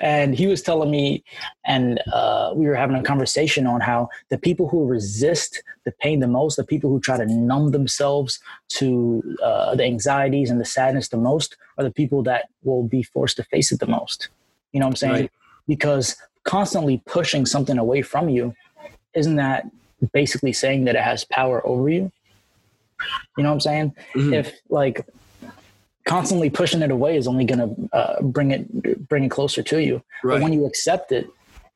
and 0.00 0.34
he 0.34 0.46
was 0.46 0.62
telling 0.62 0.90
me, 0.90 1.24
and 1.64 2.00
uh, 2.12 2.52
we 2.54 2.66
were 2.66 2.74
having 2.74 2.96
a 2.96 3.02
conversation 3.02 3.66
on 3.66 3.80
how 3.80 4.08
the 4.28 4.38
people 4.38 4.68
who 4.68 4.86
resist 4.86 5.62
the 5.84 5.92
pain 5.92 6.20
the 6.20 6.28
most, 6.28 6.56
the 6.56 6.64
people 6.64 6.90
who 6.90 7.00
try 7.00 7.16
to 7.16 7.26
numb 7.26 7.70
themselves 7.70 8.40
to 8.68 9.36
uh, 9.42 9.74
the 9.74 9.84
anxieties 9.84 10.50
and 10.50 10.60
the 10.60 10.64
sadness 10.64 11.08
the 11.08 11.16
most, 11.16 11.56
are 11.78 11.84
the 11.84 11.90
people 11.90 12.22
that 12.22 12.48
will 12.62 12.82
be 12.82 13.02
forced 13.02 13.36
to 13.36 13.44
face 13.44 13.72
it 13.72 13.80
the 13.80 13.86
most. 13.86 14.28
You 14.72 14.80
know 14.80 14.86
what 14.86 14.92
I'm 14.92 14.96
saying? 14.96 15.12
Right. 15.12 15.30
Because 15.66 16.16
constantly 16.44 17.02
pushing 17.06 17.46
something 17.46 17.78
away 17.78 18.02
from 18.02 18.28
you, 18.28 18.54
isn't 19.14 19.36
that 19.36 19.66
basically 20.12 20.52
saying 20.52 20.84
that 20.84 20.96
it 20.96 21.02
has 21.02 21.24
power 21.24 21.66
over 21.66 21.88
you? 21.88 22.12
You 23.36 23.42
know 23.42 23.50
what 23.50 23.54
I'm 23.54 23.60
saying? 23.60 23.94
Mm-hmm. 24.14 24.34
If 24.34 24.52
like 24.68 25.06
constantly 26.04 26.50
pushing 26.50 26.82
it 26.82 26.90
away 26.90 27.16
is 27.16 27.26
only 27.26 27.44
going 27.44 27.58
to 27.58 27.96
uh, 27.96 28.22
bring 28.22 28.50
it 28.50 29.08
bring 29.08 29.24
it 29.24 29.30
closer 29.30 29.62
to 29.62 29.82
you. 29.82 30.02
Right. 30.22 30.34
But 30.34 30.42
when 30.42 30.52
you 30.52 30.66
accept 30.66 31.12
it 31.12 31.28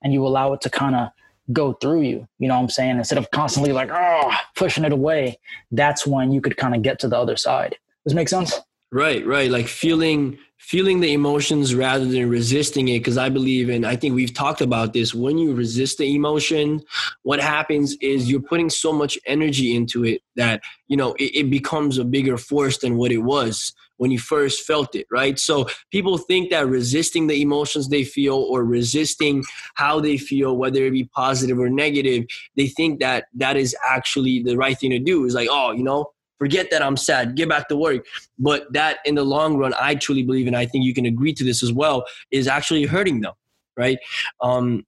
and 0.03 0.13
you 0.13 0.27
allow 0.27 0.53
it 0.53 0.61
to 0.63 0.71
kind 0.71 0.95
of 0.95 1.09
go 1.53 1.73
through 1.75 2.03
you, 2.03 2.29
you 2.39 2.49
know 2.49 2.55
what 2.55 2.63
I'm 2.63 2.71
saying? 2.71 2.99
Instead 2.99 3.19
of 3.19 3.31
constantly 3.31 3.73
like 3.73 3.91
oh 3.93 4.33
pushing 4.55 4.85
it 4.85 4.93
away, 4.93 5.39
that's 5.73 6.07
when 6.07 6.33
you 6.33 6.41
could 6.41 6.57
kind 6.57 6.75
of 6.75 6.83
get 6.83 6.99
to 7.01 7.09
the 7.09 7.19
other 7.19 7.37
side. 7.37 7.77
Does 8.05 8.15
make 8.15 8.29
sense? 8.29 8.59
Right, 8.91 9.27
right. 9.27 9.51
Like 9.51 9.69
feeling 9.69 10.39
feeling 10.59 11.01
the 11.01 11.13
emotions 11.13 11.75
rather 11.75 12.05
than 12.05 12.29
resisting 12.29 12.89
it 12.89 12.99
because 12.99 13.17
i 13.17 13.29
believe 13.29 13.69
and 13.69 13.87
i 13.87 13.95
think 13.95 14.15
we've 14.15 14.35
talked 14.35 14.61
about 14.61 14.93
this 14.93 15.15
when 15.15 15.39
you 15.39 15.55
resist 15.55 15.99
the 15.99 16.15
emotion 16.15 16.83
what 17.23 17.41
happens 17.41 17.97
is 18.01 18.29
you're 18.29 18.41
putting 18.41 18.69
so 18.69 18.93
much 18.93 19.17
energy 19.25 19.75
into 19.75 20.05
it 20.05 20.21
that 20.35 20.61
you 20.89 20.97
know 20.97 21.15
it, 21.15 21.37
it, 21.37 21.51
becomes 21.51 21.97
a 21.97 22.05
bigger 22.05 22.37
force 22.37 22.79
than 22.79 22.97
what 22.97 23.13
it 23.13 23.19
was 23.19 23.73
when 23.99 24.11
you 24.11 24.19
first 24.19 24.67
felt 24.67 24.95
it 24.95 25.07
right 25.11 25.39
so 25.39 25.67
people 25.93 26.19
think 26.19 26.51
that 26.51 26.67
resisting 26.67 27.27
the 27.27 27.41
emotions 27.41 27.89
they 27.89 28.05
feel 28.05 28.37
or 28.37 28.65
resisting 28.65 29.45
how 29.75 30.01
they 30.01 30.17
feel 30.17 30.57
whether 30.57 30.85
it 30.85 30.93
be 30.93 31.05
positive 31.15 31.59
or 31.59 31.69
negative 31.69 32.25
they 32.57 32.67
think 32.67 33.01
that 33.01 33.27
that 33.35 33.57
is 33.57 33.77
actually 33.89 34.43
the 34.43 34.57
right 34.57 34.79
thing 34.79 34.91
to 34.91 34.99
do 34.99 35.25
is 35.25 35.35
like 35.35 35.49
oh 35.51 35.71
you 35.73 35.83
know 35.83 36.11
forget 36.39 36.71
that 36.71 36.83
I'm 36.83 36.97
sad, 36.97 37.37
get 37.37 37.49
back 37.49 37.69
to 37.69 37.77
work. 37.77 38.07
But 38.39 38.73
that 38.73 38.99
in 39.05 39.17
the 39.17 39.25
long 39.25 39.57
run, 39.57 39.75
I 39.79 39.97
truly 39.97 40.23
believe, 40.23 40.47
and 40.47 40.57
I 40.57 40.67
think 40.67 40.85
you 40.85 40.95
can 40.95 41.07
agree 41.07 41.35
to 41.35 41.45
this 41.45 41.63
as 41.63 41.73
well, 41.73 42.05
is 42.31 42.47
actually 42.47 42.85
hurting 42.85 43.21
them, 43.21 43.35
right? 43.77 43.99
Um, 44.41 44.87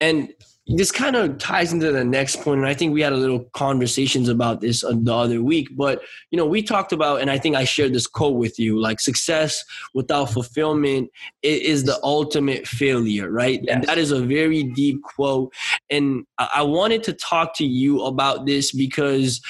and 0.00 0.32
this 0.68 0.92
kind 0.92 1.16
of 1.16 1.38
ties 1.38 1.72
into 1.72 1.90
the 1.90 2.04
next 2.04 2.42
point 2.42 2.58
and 2.58 2.66
i 2.66 2.74
think 2.74 2.92
we 2.92 3.00
had 3.00 3.12
a 3.12 3.16
little 3.16 3.44
conversations 3.54 4.28
about 4.28 4.60
this 4.60 4.82
the 4.82 5.14
other 5.14 5.42
week 5.42 5.68
but 5.76 6.02
you 6.30 6.36
know 6.36 6.44
we 6.44 6.62
talked 6.62 6.92
about 6.92 7.20
and 7.20 7.30
i 7.30 7.38
think 7.38 7.56
i 7.56 7.64
shared 7.64 7.94
this 7.94 8.06
quote 8.06 8.36
with 8.36 8.58
you 8.58 8.78
like 8.78 9.00
success 9.00 9.64
without 9.94 10.26
fulfillment 10.26 11.10
is 11.42 11.84
the 11.84 11.98
ultimate 12.02 12.66
failure 12.66 13.30
right 13.30 13.60
yes. 13.62 13.74
and 13.74 13.84
that 13.84 13.98
is 13.98 14.10
a 14.10 14.20
very 14.20 14.62
deep 14.62 15.02
quote 15.02 15.52
and 15.90 16.24
i 16.38 16.62
wanted 16.62 17.02
to 17.02 17.12
talk 17.14 17.54
to 17.54 17.64
you 17.64 18.02
about 18.04 18.44
this 18.44 18.72
because 18.72 19.40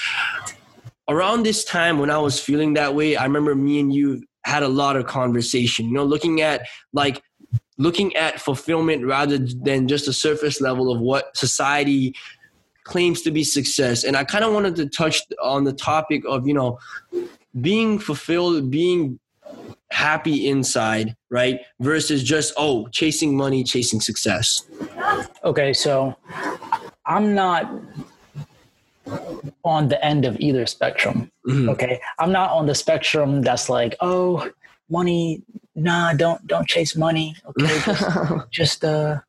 around 1.09 1.43
this 1.43 1.65
time 1.65 1.99
when 1.99 2.11
I 2.11 2.19
was 2.19 2.39
feeling 2.39 2.75
that 2.75 2.95
way, 2.95 3.17
I 3.17 3.25
remember 3.25 3.55
me 3.55 3.81
and 3.81 3.93
you 3.93 4.23
had 4.45 4.63
a 4.63 4.69
lot 4.69 4.97
of 4.97 5.07
conversation, 5.07 5.87
you 5.87 5.93
know, 5.93 6.05
looking 6.05 6.41
at 6.41 6.67
like 6.93 7.23
looking 7.79 8.15
at 8.17 8.41
fulfillment 8.41 9.07
rather 9.07 9.39
than 9.39 9.89
just 9.89 10.09
a 10.09 10.13
surface 10.13 10.61
level 10.61 10.93
of 10.93 11.01
what 11.01 11.37
society 11.37 12.15
claims 12.85 13.23
to 13.23 13.31
be 13.31 13.45
success. 13.45 14.05
And 14.05 14.17
I 14.17 14.25
kind 14.25 14.45
of 14.45 14.53
wanted 14.53 14.77
to 14.77 14.87
touch 14.87 15.23
on 15.43 15.65
the 15.65 15.73
topic 15.73 16.23
of, 16.27 16.47
you 16.47 16.55
know, 16.55 16.79
being 17.61 17.99
fulfilled, 17.99 18.71
being 18.71 19.19
happy 19.91 20.49
inside, 20.49 21.17
right? 21.31 21.61
Versus 21.81 22.23
just, 22.23 22.53
oh, 22.57 22.89
chasing 22.89 23.37
money, 23.37 23.65
chasing 23.65 24.01
success. 24.01 24.65
Okay, 25.45 25.73
so 25.73 26.17
I'm 27.07 27.35
not 27.35 27.73
on 29.65 29.89
the 29.89 30.05
end 30.05 30.25
of 30.25 30.39
either 30.41 30.67
spectrum. 30.67 31.31
Mm-hmm. 31.47 31.69
Okay. 31.71 32.01
I'm 32.19 32.33
not 32.33 32.51
on 32.51 32.67
the 32.67 32.75
spectrum 32.75 33.43
that's 33.43 33.69
like, 33.69 33.97
oh, 34.01 34.51
money, 34.89 35.43
nah, 35.75 36.13
don't 36.13 36.47
don't 36.47 36.67
chase 36.67 36.97
money. 36.97 37.37
Okay. 37.47 37.79
Just, 38.51 38.51
just 38.51 38.85
uh 38.85 39.21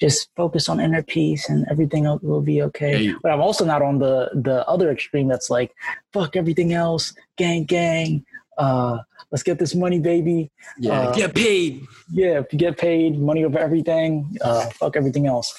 just 0.00 0.30
focus 0.34 0.68
on 0.68 0.80
inner 0.80 1.02
peace 1.02 1.48
and 1.48 1.64
everything 1.70 2.04
will 2.22 2.40
be 2.42 2.60
okay. 2.60 3.06
Hey. 3.06 3.14
But 3.22 3.30
I'm 3.30 3.40
also 3.40 3.64
not 3.64 3.82
on 3.82 3.98
the 3.98 4.30
the 4.34 4.66
other 4.66 4.90
extreme 4.90 5.28
that's 5.28 5.48
like, 5.48 5.72
fuck 6.12 6.34
everything 6.34 6.72
else, 6.72 7.14
gang 7.36 7.64
gang, 7.64 8.24
uh, 8.58 8.98
let's 9.30 9.42
get 9.42 9.58
this 9.58 9.74
money, 9.74 9.98
baby. 9.98 10.50
Yeah, 10.78 11.00
uh, 11.00 11.14
get 11.14 11.34
paid. 11.34 11.86
Yeah, 12.12 12.40
if 12.40 12.52
you 12.52 12.58
get 12.58 12.78
paid, 12.78 13.18
money 13.18 13.44
over 13.44 13.58
everything. 13.58 14.36
Uh, 14.40 14.66
fuck 14.70 14.96
everything 14.96 15.26
else. 15.26 15.54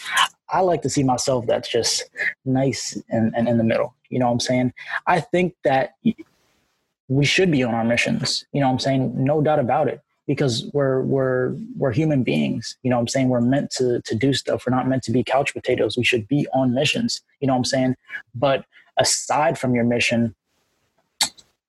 I 0.49 0.59
like 0.59 0.81
to 0.83 0.89
see 0.89 1.03
myself 1.03 1.47
that's 1.47 1.69
just 1.69 2.03
nice 2.45 3.01
and, 3.09 3.33
and 3.35 3.47
in 3.47 3.57
the 3.57 3.63
middle. 3.63 3.95
You 4.09 4.19
know 4.19 4.27
what 4.27 4.33
I'm 4.33 4.39
saying? 4.39 4.73
I 5.07 5.19
think 5.19 5.55
that 5.63 5.95
we 7.13 7.25
should 7.25 7.51
be 7.51 7.63
on 7.63 7.73
our 7.73 7.83
missions. 7.83 8.45
You 8.53 8.61
know 8.61 8.67
what 8.67 8.73
I'm 8.73 8.79
saying? 8.79 9.13
No 9.15 9.41
doubt 9.41 9.59
about 9.59 9.87
it. 9.87 10.01
Because 10.25 10.69
we're 10.73 11.01
we're 11.01 11.53
we're 11.77 11.91
human 11.91 12.23
beings. 12.23 12.77
You 12.81 12.89
know 12.89 12.95
what 12.95 13.01
I'm 13.01 13.07
saying? 13.09 13.27
We're 13.27 13.41
meant 13.41 13.71
to 13.71 14.01
to 14.01 14.15
do 14.15 14.33
stuff. 14.33 14.65
We're 14.65 14.75
not 14.75 14.87
meant 14.87 15.03
to 15.03 15.11
be 15.11 15.21
couch 15.21 15.53
potatoes. 15.53 15.97
We 15.97 16.05
should 16.05 16.27
be 16.29 16.47
on 16.53 16.73
missions. 16.73 17.21
You 17.41 17.47
know 17.47 17.53
what 17.53 17.59
I'm 17.59 17.65
saying? 17.65 17.95
But 18.33 18.63
aside 18.97 19.59
from 19.59 19.75
your 19.75 19.83
mission, 19.83 20.33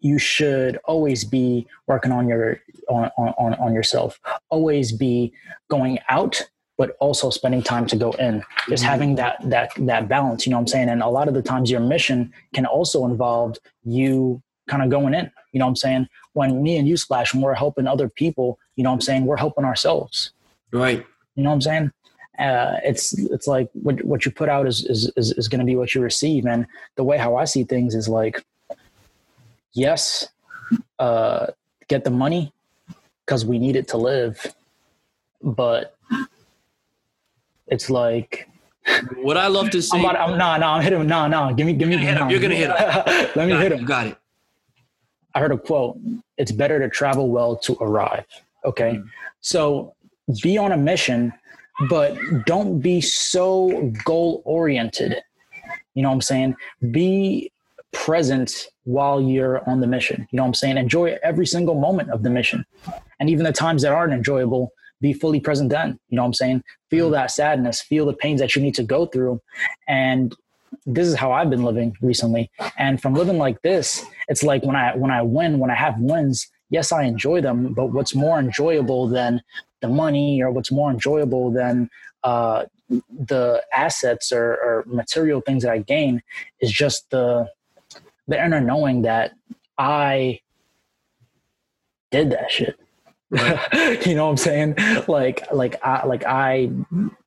you 0.04 0.18
should 0.18 0.78
always 0.84 1.24
be 1.24 1.66
working 1.88 2.12
on 2.12 2.28
your 2.28 2.60
on, 2.88 3.10
on, 3.16 3.54
on 3.54 3.74
yourself 3.74 4.20
always 4.50 4.92
be 4.92 5.32
going 5.68 5.98
out 6.10 6.42
but 6.76 6.96
also 7.00 7.30
spending 7.30 7.62
time 7.62 7.86
to 7.86 7.96
go 7.96 8.10
in 8.12 8.42
just 8.68 8.82
mm-hmm. 8.82 8.90
having 8.90 9.14
that 9.14 9.38
that 9.48 9.70
that 9.78 10.06
balance 10.06 10.44
you 10.44 10.50
know 10.50 10.58
what 10.58 10.62
i'm 10.62 10.66
saying 10.66 10.90
and 10.90 11.02
a 11.02 11.08
lot 11.08 11.26
of 11.26 11.32
the 11.32 11.40
times 11.40 11.70
your 11.70 11.80
mission 11.80 12.30
can 12.52 12.66
also 12.66 13.06
involve 13.06 13.56
you 13.84 14.42
kind 14.68 14.82
of 14.82 14.90
going 14.90 15.14
in 15.14 15.30
you 15.52 15.58
know 15.58 15.66
what 15.66 15.70
i'm 15.70 15.76
saying 15.76 16.08
when 16.32 16.62
me 16.62 16.76
and 16.76 16.88
you 16.88 16.96
splash 16.96 17.34
and 17.34 17.42
we're 17.42 17.54
helping 17.54 17.86
other 17.86 18.08
people 18.08 18.58
you 18.76 18.84
know 18.84 18.90
what 18.90 18.94
i'm 18.94 19.00
saying 19.00 19.24
we're 19.24 19.36
helping 19.36 19.64
ourselves 19.64 20.30
right 20.72 21.04
you 21.34 21.42
know 21.42 21.50
what 21.50 21.54
i'm 21.54 21.60
saying 21.60 21.92
uh, 22.36 22.80
it's 22.82 23.16
it's 23.30 23.46
like 23.46 23.68
what 23.74 24.02
what 24.04 24.24
you 24.24 24.32
put 24.32 24.48
out 24.48 24.66
is 24.66 24.84
is 24.86 25.12
is, 25.16 25.30
is 25.32 25.46
going 25.46 25.60
to 25.60 25.64
be 25.64 25.76
what 25.76 25.94
you 25.94 26.00
receive 26.00 26.46
and 26.46 26.66
the 26.96 27.04
way 27.04 27.16
how 27.16 27.36
i 27.36 27.44
see 27.44 27.62
things 27.62 27.94
is 27.94 28.08
like 28.08 28.44
yes 29.72 30.28
uh 30.98 31.46
get 31.86 32.02
the 32.02 32.10
money 32.10 32.52
because 33.24 33.44
we 33.44 33.56
need 33.56 33.76
it 33.76 33.86
to 33.86 33.96
live 33.96 34.52
but 35.42 35.96
it's 37.68 37.88
like 37.88 38.48
what 39.16 39.36
I 39.36 39.46
love 39.46 39.70
to 39.70 39.80
say. 39.80 39.98
I'm, 39.98 40.04
I'm 40.04 40.38
nah, 40.38 40.56
nah, 40.58 40.74
I'm 40.74 40.82
hitting 40.82 41.00
him. 41.00 41.06
Nah, 41.06 41.26
nah, 41.26 41.52
give 41.52 41.66
me, 41.66 41.72
give 41.72 41.88
me. 41.88 41.94
You're 41.96 42.04
gonna 42.04 42.10
hit 42.10 42.20
him. 42.20 42.30
You're 42.30 42.40
gonna 42.40 42.54
hit 42.54 42.70
him. 42.70 42.76
Let 43.34 43.46
me 43.46 43.52
got 43.52 43.62
hit 43.62 43.72
him. 43.72 43.84
got 43.84 44.06
it. 44.08 44.18
I 45.34 45.40
heard 45.40 45.52
a 45.52 45.58
quote. 45.58 45.98
It's 46.38 46.52
better 46.52 46.78
to 46.78 46.88
travel 46.88 47.28
well 47.30 47.56
to 47.58 47.76
arrive. 47.80 48.26
Okay, 48.64 48.94
mm. 48.94 49.08
so 49.40 49.94
be 50.42 50.56
on 50.56 50.72
a 50.72 50.76
mission, 50.76 51.32
but 51.88 52.16
don't 52.46 52.80
be 52.80 53.00
so 53.00 53.92
goal 54.04 54.42
oriented. 54.44 55.16
You 55.94 56.02
know 56.02 56.08
what 56.08 56.14
I'm 56.14 56.20
saying? 56.22 56.56
Be 56.90 57.50
present 57.92 58.68
while 58.84 59.20
you're 59.20 59.68
on 59.68 59.80
the 59.80 59.86
mission. 59.86 60.26
You 60.30 60.36
know 60.36 60.42
what 60.42 60.48
I'm 60.48 60.54
saying? 60.54 60.76
Enjoy 60.76 61.16
every 61.22 61.46
single 61.46 61.74
moment 61.74 62.10
of 62.10 62.22
the 62.22 62.30
mission. 62.30 62.64
And 63.20 63.30
even 63.30 63.44
the 63.44 63.52
times 63.52 63.82
that 63.82 63.92
aren't 63.92 64.12
enjoyable, 64.12 64.72
be 65.00 65.12
fully 65.12 65.40
present 65.40 65.70
then. 65.70 65.98
You 66.08 66.16
know 66.16 66.22
what 66.22 66.28
I'm 66.28 66.34
saying? 66.34 66.64
Feel 66.90 67.06
mm-hmm. 67.06 67.14
that 67.14 67.30
sadness, 67.30 67.80
feel 67.80 68.06
the 68.06 68.12
pains 68.12 68.40
that 68.40 68.54
you 68.56 68.62
need 68.62 68.74
to 68.74 68.82
go 68.82 69.06
through. 69.06 69.40
And 69.88 70.34
this 70.86 71.06
is 71.06 71.14
how 71.14 71.32
I've 71.32 71.50
been 71.50 71.62
living 71.62 71.96
recently. 72.00 72.50
And 72.76 73.00
from 73.00 73.14
living 73.14 73.38
like 73.38 73.62
this, 73.62 74.04
it's 74.28 74.42
like 74.42 74.64
when 74.64 74.76
I 74.76 74.94
when 74.96 75.10
I 75.10 75.22
win, 75.22 75.58
when 75.58 75.70
I 75.70 75.74
have 75.74 75.98
wins, 75.98 76.48
yes, 76.70 76.92
I 76.92 77.04
enjoy 77.04 77.40
them, 77.40 77.72
but 77.72 77.86
what's 77.86 78.14
more 78.14 78.38
enjoyable 78.38 79.08
than 79.08 79.42
the 79.80 79.88
money 79.88 80.42
or 80.42 80.50
what's 80.50 80.72
more 80.72 80.90
enjoyable 80.90 81.50
than 81.50 81.90
uh, 82.22 82.64
the 82.88 83.62
assets 83.72 84.32
or, 84.32 84.54
or 84.54 84.84
material 84.86 85.40
things 85.40 85.62
that 85.62 85.72
I 85.72 85.78
gain 85.78 86.22
is 86.60 86.72
just 86.72 87.10
the 87.10 87.48
the 88.26 88.42
inner 88.42 88.60
knowing 88.60 89.02
that 89.02 89.32
I 89.76 90.40
did 92.10 92.30
that 92.30 92.50
shit. 92.50 92.78
you 94.06 94.14
know 94.14 94.26
what 94.26 94.30
I'm 94.30 94.36
saying? 94.36 94.76
Like, 95.08 95.50
like 95.52 95.84
I, 95.84 96.06
like 96.06 96.24
I, 96.24 96.70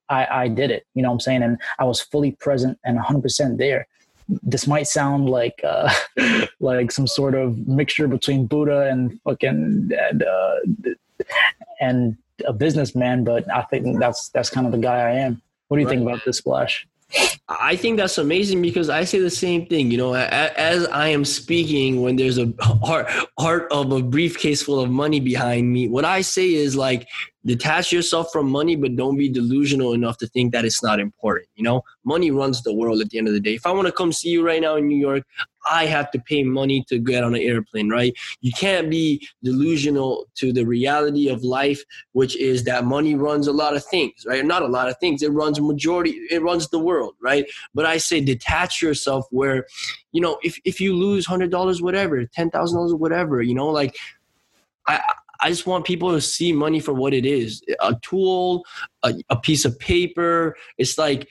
I, 0.09 0.27
I 0.43 0.47
did 0.47 0.71
it. 0.71 0.85
You 0.95 1.03
know 1.03 1.09
what 1.09 1.15
I'm 1.15 1.19
saying? 1.19 1.43
And 1.43 1.59
I 1.77 1.83
was 1.83 1.99
fully 1.99 2.31
present 2.31 2.79
and 2.85 2.95
100 2.95 3.21
percent 3.21 3.57
there. 3.57 3.87
This 4.27 4.67
might 4.67 4.87
sound 4.87 5.29
like, 5.29 5.61
uh, 5.63 5.93
like 6.59 6.91
some 6.91 7.07
sort 7.07 7.35
of 7.35 7.67
mixture 7.67 8.07
between 8.07 8.45
Buddha 8.45 8.89
and 8.89 9.19
fucking 9.21 9.91
and, 9.97 10.23
uh, 10.23 10.55
and 11.79 12.17
a 12.45 12.53
businessman, 12.53 13.23
but 13.23 13.51
I 13.51 13.63
think 13.63 13.99
that's 13.99 14.29
that's 14.29 14.49
kind 14.49 14.65
of 14.65 14.71
the 14.71 14.77
guy 14.77 14.97
I 14.97 15.11
am. 15.11 15.41
What 15.67 15.77
do 15.77 15.81
you 15.81 15.87
right. 15.87 15.97
think 15.97 16.07
about 16.07 16.23
this 16.25 16.37
splash? 16.37 16.87
I 17.49 17.77
think 17.77 17.97
that's 17.97 18.17
amazing 18.17 18.61
because 18.61 18.89
I 18.89 19.05
say 19.05 19.19
the 19.19 19.29
same 19.29 19.65
thing. 19.67 19.89
You 19.89 19.97
know, 19.97 20.13
as 20.13 20.85
I 20.87 21.07
am 21.07 21.23
speaking, 21.23 22.01
when 22.01 22.17
there's 22.17 22.37
a 22.37 22.53
heart, 22.59 23.07
of 23.71 23.91
a 23.91 24.03
briefcase 24.03 24.61
full 24.61 24.79
of 24.81 24.89
money 24.89 25.21
behind 25.21 25.71
me, 25.71 25.87
what 25.87 26.03
I 26.03 26.21
say 26.21 26.53
is 26.53 26.75
like, 26.75 27.07
detach 27.45 27.93
yourself 27.93 28.29
from 28.33 28.49
money, 28.49 28.75
but 28.75 28.97
don't 28.97 29.17
be 29.17 29.29
delusional 29.29 29.93
enough 29.93 30.17
to 30.17 30.27
think 30.27 30.51
that 30.51 30.65
it's 30.65 30.83
not 30.83 30.99
important. 30.99 31.47
You 31.55 31.63
know, 31.63 31.81
money 32.03 32.31
runs 32.31 32.61
the 32.63 32.73
world 32.73 32.99
at 32.99 33.09
the 33.09 33.17
end 33.17 33.29
of 33.29 33.33
the 33.33 33.39
day. 33.39 33.55
If 33.55 33.65
I 33.65 33.71
want 33.71 33.87
to 33.87 33.93
come 33.93 34.11
see 34.11 34.29
you 34.29 34.45
right 34.45 34.61
now 34.61 34.75
in 34.75 34.87
New 34.87 34.97
York, 34.97 35.23
I 35.69 35.85
have 35.85 36.11
to 36.11 36.19
pay 36.19 36.43
money 36.43 36.83
to 36.89 36.99
get 36.99 37.23
on 37.23 37.35
an 37.35 37.41
airplane, 37.41 37.89
right? 37.89 38.13
You 38.41 38.51
can't 38.51 38.89
be 38.89 39.27
delusional 39.43 40.25
to 40.35 40.53
the 40.53 40.65
reality 40.65 41.29
of 41.29 41.43
life, 41.43 41.83
which 42.13 42.35
is 42.37 42.63
that 42.65 42.85
money 42.85 43.15
runs 43.15 43.47
a 43.47 43.53
lot 43.53 43.75
of 43.75 43.85
things, 43.85 44.25
right? 44.25 44.45
Not 44.45 44.61
a 44.61 44.67
lot 44.67 44.89
of 44.89 44.97
things. 44.99 45.21
It 45.21 45.31
runs 45.31 45.59
majority, 45.59 46.11
it 46.31 46.41
runs 46.41 46.69
the 46.69 46.79
world, 46.79 47.15
right? 47.21 47.45
But 47.73 47.85
I 47.85 47.97
say 47.97 48.21
detach 48.21 48.81
yourself 48.81 49.25
where, 49.31 49.65
you 50.11 50.21
know, 50.21 50.37
if, 50.43 50.59
if 50.65 50.79
you 50.79 50.95
lose 50.95 51.25
hundred 51.25 51.51
dollars, 51.51 51.81
whatever, 51.81 52.25
ten 52.25 52.49
thousand 52.49 52.77
dollars, 52.77 52.93
whatever, 52.93 53.41
you 53.41 53.53
know, 53.53 53.67
like 53.67 53.95
I 54.87 55.01
I 55.39 55.49
just 55.49 55.67
want 55.67 55.85
people 55.85 56.11
to 56.13 56.21
see 56.21 56.51
money 56.51 56.79
for 56.79 56.93
what 56.93 57.13
it 57.13 57.25
is 57.25 57.61
a 57.81 57.95
tool, 58.01 58.65
a, 59.03 59.13
a 59.29 59.37
piece 59.37 59.65
of 59.65 59.77
paper. 59.77 60.55
It's 60.77 60.97
like, 60.97 61.27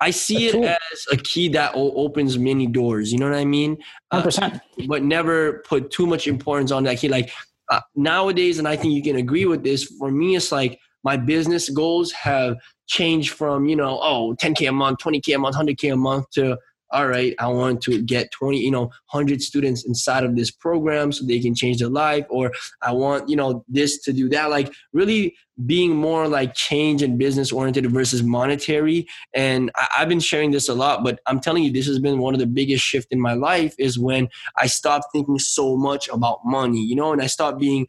I 0.00 0.10
see 0.10 0.48
it 0.48 0.54
as 0.54 1.06
a 1.12 1.16
key 1.16 1.48
that 1.50 1.72
opens 1.74 2.38
many 2.38 2.66
doors. 2.66 3.12
You 3.12 3.18
know 3.18 3.28
what 3.28 3.38
I 3.38 3.44
mean? 3.44 3.76
100%. 4.12 4.54
Uh, 4.54 4.58
but 4.88 5.04
never 5.04 5.62
put 5.68 5.90
too 5.90 6.06
much 6.06 6.26
importance 6.26 6.72
on 6.72 6.84
that 6.84 6.98
key. 6.98 7.08
Like 7.08 7.30
uh, 7.70 7.80
nowadays, 7.94 8.58
and 8.58 8.66
I 8.66 8.76
think 8.76 8.94
you 8.94 9.02
can 9.02 9.16
agree 9.16 9.44
with 9.44 9.62
this, 9.62 9.84
for 9.84 10.10
me, 10.10 10.36
it's 10.36 10.50
like 10.50 10.78
my 11.04 11.16
business 11.16 11.68
goals 11.68 12.12
have 12.12 12.56
changed 12.86 13.34
from, 13.34 13.66
you 13.66 13.76
know, 13.76 13.98
oh, 14.02 14.34
10K 14.40 14.68
a 14.68 14.72
month, 14.72 15.00
20K 15.00 15.34
a 15.34 15.38
month, 15.38 15.56
100K 15.56 15.92
a 15.92 15.96
month 15.96 16.30
to 16.30 16.58
all 16.92 17.06
right, 17.06 17.34
I 17.38 17.48
want 17.48 17.82
to 17.82 18.02
get 18.02 18.30
20, 18.32 18.58
you 18.58 18.70
know, 18.70 18.90
100 19.10 19.42
students 19.42 19.84
inside 19.84 20.24
of 20.24 20.36
this 20.36 20.50
program 20.50 21.12
so 21.12 21.24
they 21.24 21.40
can 21.40 21.54
change 21.54 21.78
their 21.78 21.88
life, 21.88 22.26
or 22.28 22.52
I 22.82 22.92
want, 22.92 23.28
you 23.28 23.36
know, 23.36 23.64
this 23.68 24.02
to 24.02 24.12
do 24.12 24.28
that. 24.30 24.50
Like 24.50 24.72
really 24.92 25.34
being 25.66 25.94
more 25.94 26.26
like 26.26 26.54
change 26.54 27.02
and 27.02 27.18
business 27.18 27.52
oriented 27.52 27.90
versus 27.90 28.22
monetary. 28.22 29.06
And 29.34 29.70
I, 29.76 29.88
have 29.98 30.08
been 30.08 30.20
sharing 30.20 30.50
this 30.50 30.68
a 30.68 30.74
lot, 30.74 31.04
but 31.04 31.20
I'm 31.26 31.40
telling 31.40 31.62
you, 31.62 31.72
this 31.72 31.86
has 31.86 31.98
been 31.98 32.18
one 32.18 32.34
of 32.34 32.40
the 32.40 32.46
biggest 32.46 32.84
shift 32.84 33.08
in 33.10 33.20
my 33.20 33.34
life 33.34 33.74
is 33.78 33.98
when 33.98 34.28
I 34.56 34.66
stopped 34.66 35.06
thinking 35.12 35.38
so 35.38 35.76
much 35.76 36.08
about 36.08 36.40
money, 36.44 36.80
you 36.80 36.96
know, 36.96 37.12
and 37.12 37.22
I 37.22 37.26
stopped 37.26 37.58
being 37.58 37.86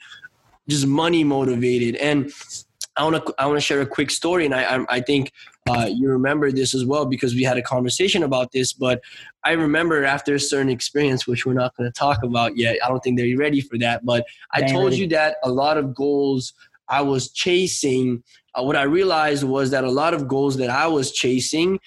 just 0.68 0.86
money 0.86 1.24
motivated. 1.24 1.96
And 1.96 2.32
I 2.98 3.04
want 3.04 3.26
to 3.26 3.34
I 3.38 3.46
want 3.46 3.58
to 3.58 3.62
share 3.62 3.82
a 3.82 3.86
quick 3.86 4.12
story, 4.12 4.46
and 4.46 4.54
I 4.54 4.64
I, 4.64 4.86
I 4.90 5.00
think 5.02 5.32
uh, 5.70 5.88
you 5.92 6.10
remember 6.10 6.52
this 6.52 6.74
as 6.74 6.86
well 6.86 7.06
because 7.06 7.34
we 7.34 7.44
had 7.44 7.58
a 7.58 7.62
conversation 7.62 8.24
about 8.24 8.52
this. 8.52 8.74
But 8.74 9.02
I 9.44 9.52
remember 9.54 10.04
after 10.04 10.36
a 10.36 10.40
certain 10.40 10.70
experience, 10.70 11.26
which 11.26 11.46
we're 11.46 11.54
not 11.54 11.76
going 11.78 11.90
to 11.90 11.98
talk 11.98 12.24
about 12.24 12.58
yet. 12.58 12.78
I 12.84 12.90
don't 12.90 13.00
think 13.00 13.18
they're 13.18 13.38
ready 13.38 13.62
for 13.62 13.78
that. 13.78 14.06
But 14.06 14.26
I 14.52 14.64
told 14.64 14.94
you 14.94 15.08
that 15.10 15.38
a 15.44 15.50
lot 15.50 15.78
of 15.78 15.96
goals 15.96 16.54
I 16.90 17.02
was 17.02 17.32
chasing. 17.32 18.24
Uh, 18.54 18.64
what 18.64 18.76
I 18.76 18.84
realized 18.84 19.44
was 19.44 19.72
that 19.72 19.86
a 19.86 19.92
lot 19.92 20.14
of 20.14 20.28
goals 20.28 20.58
that 20.58 20.70
I 20.70 20.88
was 20.88 21.12
chasing 21.12 21.80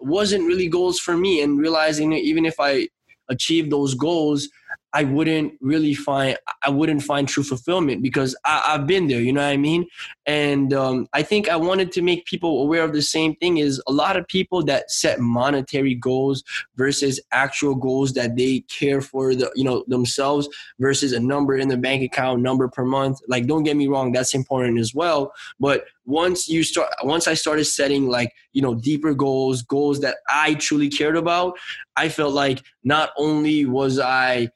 wasn't 0.00 0.46
really 0.46 0.68
goals 0.68 0.98
for 1.00 1.16
me, 1.16 1.42
and 1.42 1.58
realizing 1.58 2.10
that 2.10 2.20
even 2.20 2.44
if 2.44 2.54
I 2.60 2.88
achieved 3.28 3.70
those 3.70 3.94
goals, 3.94 4.48
I 4.94 5.04
wouldn't 5.04 5.54
really 5.60 5.94
find 5.94 6.36
I 6.62 6.70
wouldn't 6.70 7.02
find 7.02 7.26
true 7.26 7.42
fulfillment 7.42 8.02
because 8.02 8.36
I, 8.44 8.72
have 8.72 8.86
been 8.86 9.08
there, 9.08 9.20
you 9.20 9.32
know 9.32 9.40
what 9.40 9.48
I 9.48 9.56
mean? 9.56 9.86
And 10.26 10.72
um, 10.74 11.08
I 11.12 11.22
think 11.22 11.48
I 11.48 11.56
wanted 11.56 11.90
to 11.92 12.02
make 12.02 12.26
people 12.26 12.62
aware 12.62 12.84
of 12.84 12.92
the 12.92 13.02
same 13.02 13.34
thing 13.36 13.56
is 13.56 13.82
a 13.88 13.92
lot 13.92 14.16
of 14.16 14.28
people 14.28 14.62
that 14.64 14.90
set 14.90 15.18
monetary 15.18 15.94
goals 15.94 16.44
versus 16.76 17.20
actual 17.32 17.74
goals 17.74 18.12
that 18.12 18.36
they 18.36 18.60
care 18.68 19.00
for 19.00 19.34
the 19.34 19.50
you 19.54 19.64
know 19.64 19.84
themselves 19.88 20.48
versus 20.78 21.12
a 21.12 21.20
number 21.20 21.56
in 21.56 21.68
the 21.68 21.76
bank 21.76 22.02
account, 22.02 22.42
number 22.42 22.68
per 22.68 22.84
month. 22.84 23.18
Like 23.28 23.46
don't 23.46 23.64
get 23.64 23.76
me 23.76 23.88
wrong, 23.88 24.12
that's 24.12 24.34
important 24.34 24.78
as 24.78 24.94
well. 24.94 25.32
But 25.58 25.86
once 26.04 26.48
you 26.48 26.62
start 26.62 26.92
once 27.02 27.26
I 27.26 27.34
started 27.34 27.64
setting 27.64 28.08
like, 28.08 28.32
you 28.52 28.60
know, 28.60 28.74
deeper 28.74 29.14
goals, 29.14 29.62
goals 29.62 30.00
that 30.00 30.18
I 30.28 30.54
truly 30.54 30.90
cared 30.90 31.16
about, 31.16 31.58
I 31.96 32.08
felt 32.08 32.34
like 32.34 32.62
not 32.84 33.10
only 33.16 33.64
was 33.64 33.98
I 33.98 34.50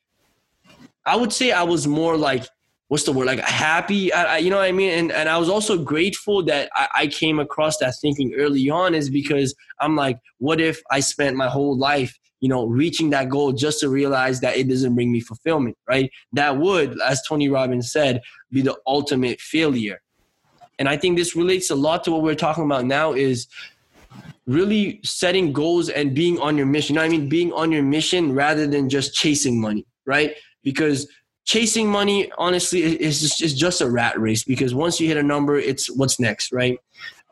I 1.07 1.17
would 1.17 1.33
say 1.33 1.53
I 1.53 1.63
was 1.63 1.87
more 1.87 2.17
like 2.17 2.47
what's 2.89 3.05
the 3.05 3.13
word? 3.13 3.27
Like 3.27 3.41
happy 3.41 4.13
I, 4.13 4.35
I, 4.35 4.39
you 4.39 4.51
know 4.51 4.57
what 4.57 4.67
i 4.67 4.73
mean? 4.73 4.93
And, 4.99 5.13
and 5.13 5.29
i 5.29 5.39
was 5.39 5.49
also 5.49 5.79
grateful 5.79 6.43
that 6.45 6.71
I, 6.75 6.88
I, 6.95 7.07
came 7.09 7.38
across 7.38 7.79
that 7.79 7.95
thinking 8.01 8.35
early 8.35 8.69
on 8.71 8.95
is 8.95 9.11
because 9.11 9.55
i'm 9.81 9.97
like 9.97 10.19
what 10.38 10.61
if 10.61 10.81
i 10.90 11.01
spent 11.01 11.37
my 11.37 11.49
whole 11.49 11.77
life 11.77 12.16
you 12.40 12.49
know 12.49 12.66
reaching 12.66 13.11
that 13.11 13.29
goal 13.29 13.53
just 13.53 13.81
to 13.81 13.88
realize 13.88 14.40
that 14.40 14.57
it 14.57 14.69
doesn't 14.69 14.95
bring 14.95 15.11
me 15.12 15.21
fulfillment 15.21 15.77
right? 15.88 16.11
That 16.33 16.59
would 16.59 17.01
as 17.01 17.23
tony 17.27 17.49
robbins 17.49 17.92
said 17.92 18.21
be 18.51 18.62
the 18.62 18.77
ultimate 18.87 19.40
failure. 19.40 20.01
And 20.79 20.88
i 20.88 20.97
think 20.97 21.16
this 21.16 21.35
relates 21.35 21.71
a 21.71 21.77
lot 21.77 22.05
to 22.05 22.12
what 22.12 22.23
we're 22.23 22.35
talking 22.35 22.64
about 22.64 22.85
now 22.85 23.12
is 23.12 23.49
really 24.47 25.01
setting 25.03 25.53
goals 25.53 25.88
and 25.88 26.14
being 26.14 26.38
on 26.38 26.57
your 26.57 26.66
mission. 26.66 26.95
You 26.95 27.01
know 27.01 27.07
i 27.07 27.09
mean? 27.09 27.29
Being 27.29 27.53
on 27.53 27.73
your 27.73 27.83
mission 27.83 28.33
rather 28.33 28.66
than 28.66 28.88
just 28.88 29.14
chasing 29.14 29.61
money 29.61 29.87
right 30.07 30.37
because 30.66 31.07
chasing 31.44 31.88
money 31.88 32.29
honestly 32.38 32.83
is 32.83 33.20
just, 33.20 33.40
is 33.40 33.55
just 33.55 33.81
a 33.81 33.88
rat 33.88 34.20
race 34.20 34.42
because 34.42 34.74
once 34.74 35.00
you 35.00 35.07
hit 35.07 35.16
a 35.16 35.22
number 35.22 35.57
it's 35.57 35.88
what's 35.96 36.18
next 36.18 36.52
right? 36.52 36.79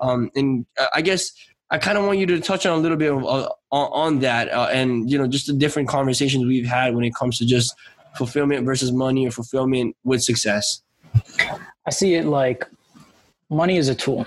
Um, 0.01 0.31
and 0.35 0.67
i 0.95 1.01
guess 1.03 1.33
i 1.71 1.79
kind 1.79 1.99
of 1.99 2.05
want 2.05 2.19
you 2.19 2.27
to 2.27 2.41
touch 2.41 2.67
on 2.67 2.79
a 2.79 2.83
little 2.83 2.97
bit 2.97 3.13
of, 3.13 3.25
uh, 3.25 3.49
on 3.71 4.21
that 4.21 4.49
uh, 4.53 4.69
and 4.73 5.11
you 5.11 5.19
know 5.19 5.27
just 5.27 5.47
the 5.47 5.53
different 5.53 5.89
conversations 5.89 6.45
we've 6.45 6.67
had 6.67 6.95
when 6.95 7.05
it 7.05 7.15
comes 7.15 7.39
to 7.39 7.47
just 7.47 7.75
fulfillment 8.17 8.65
versus 8.65 8.93
money 8.93 9.27
or 9.27 9.31
fulfillment 9.31 9.97
with 10.05 10.23
success. 10.23 10.83
I 11.87 11.91
see 11.91 12.15
it 12.15 12.27
like 12.27 12.67
money 13.51 13.77
is 13.77 13.89
a 13.89 13.95
tool. 13.95 14.27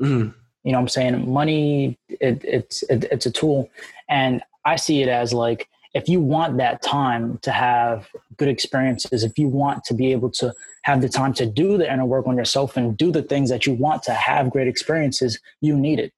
Mm-hmm. 0.00 0.30
you 0.62 0.72
know 0.72 0.78
i'm 0.78 0.86
saying? 0.86 1.28
Money 1.28 1.98
it, 2.08 2.44
it's 2.44 2.82
it, 2.84 3.04
it's 3.10 3.26
a 3.26 3.30
tool. 3.30 3.68
And 4.08 4.42
i 4.64 4.76
see 4.76 5.02
it 5.02 5.08
as 5.08 5.32
like 5.32 5.68
if 5.94 6.08
you 6.08 6.20
want 6.20 6.58
that 6.58 6.82
time 6.82 7.38
to 7.42 7.50
have 7.50 8.08
good 8.36 8.48
experiences, 8.48 9.24
if 9.24 9.38
you 9.38 9.48
want 9.48 9.84
to 9.84 9.94
be 9.94 10.12
able 10.12 10.30
to 10.30 10.54
have 10.82 11.00
the 11.00 11.08
time 11.08 11.32
to 11.34 11.46
do 11.46 11.78
the 11.78 11.90
inner 11.90 12.04
work 12.04 12.26
on 12.26 12.36
yourself 12.36 12.76
and 12.76 12.96
do 12.96 13.10
the 13.10 13.22
things 13.22 13.50
that 13.50 13.66
you 13.66 13.72
want 13.72 14.02
to 14.04 14.12
have 14.12 14.50
great 14.50 14.68
experiences, 14.68 15.38
you 15.60 15.76
need 15.76 15.98
it. 15.98 16.12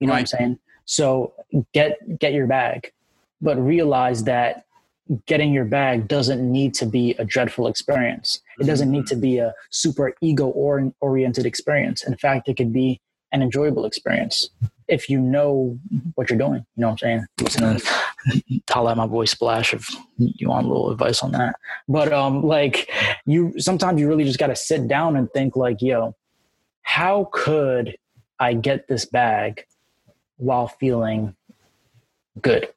You 0.00 0.06
know 0.06 0.14
right. 0.14 0.20
what 0.20 0.34
I'm 0.34 0.38
saying? 0.38 0.58
So 0.86 1.34
get 1.72 2.18
get 2.18 2.32
your 2.32 2.46
bag, 2.46 2.92
but 3.40 3.56
realize 3.58 4.24
that 4.24 4.64
getting 5.26 5.52
your 5.52 5.64
bag 5.64 6.08
doesn't 6.08 6.40
need 6.40 6.74
to 6.74 6.86
be 6.86 7.14
a 7.18 7.24
dreadful 7.24 7.66
experience. 7.66 8.40
It 8.58 8.64
doesn't 8.64 8.90
need 8.90 9.06
to 9.08 9.16
be 9.16 9.38
a 9.38 9.54
super 9.70 10.14
ego 10.20 10.48
oriented 10.48 11.46
experience. 11.46 12.04
In 12.04 12.16
fact, 12.16 12.48
it 12.48 12.56
could 12.56 12.72
be 12.72 13.00
an 13.32 13.42
enjoyable 13.42 13.84
experience 13.84 14.50
if 14.88 15.08
you 15.08 15.20
know 15.20 15.78
what 16.14 16.30
you're 16.30 16.38
doing. 16.38 16.64
You 16.76 16.80
know 16.82 16.88
what 16.88 17.02
I'm 17.04 17.26
saying? 17.38 17.80
I'll 18.74 18.84
let 18.84 18.96
my 18.96 19.06
voice 19.06 19.30
splash 19.30 19.74
if 19.74 19.88
you 20.18 20.48
want 20.48 20.66
a 20.66 20.68
little 20.68 20.90
advice 20.90 21.22
on 21.22 21.32
that. 21.32 21.56
But 21.88 22.12
um, 22.12 22.42
like 22.42 22.90
you, 23.26 23.54
sometimes 23.58 24.00
you 24.00 24.08
really 24.08 24.24
just 24.24 24.38
got 24.38 24.48
to 24.48 24.56
sit 24.56 24.88
down 24.88 25.16
and 25.16 25.30
think 25.32 25.56
like, 25.56 25.80
yo, 25.80 26.14
how 26.82 27.28
could 27.32 27.96
I 28.38 28.54
get 28.54 28.88
this 28.88 29.04
bag 29.04 29.64
while 30.36 30.68
feeling 30.68 31.36
good? 32.40 32.68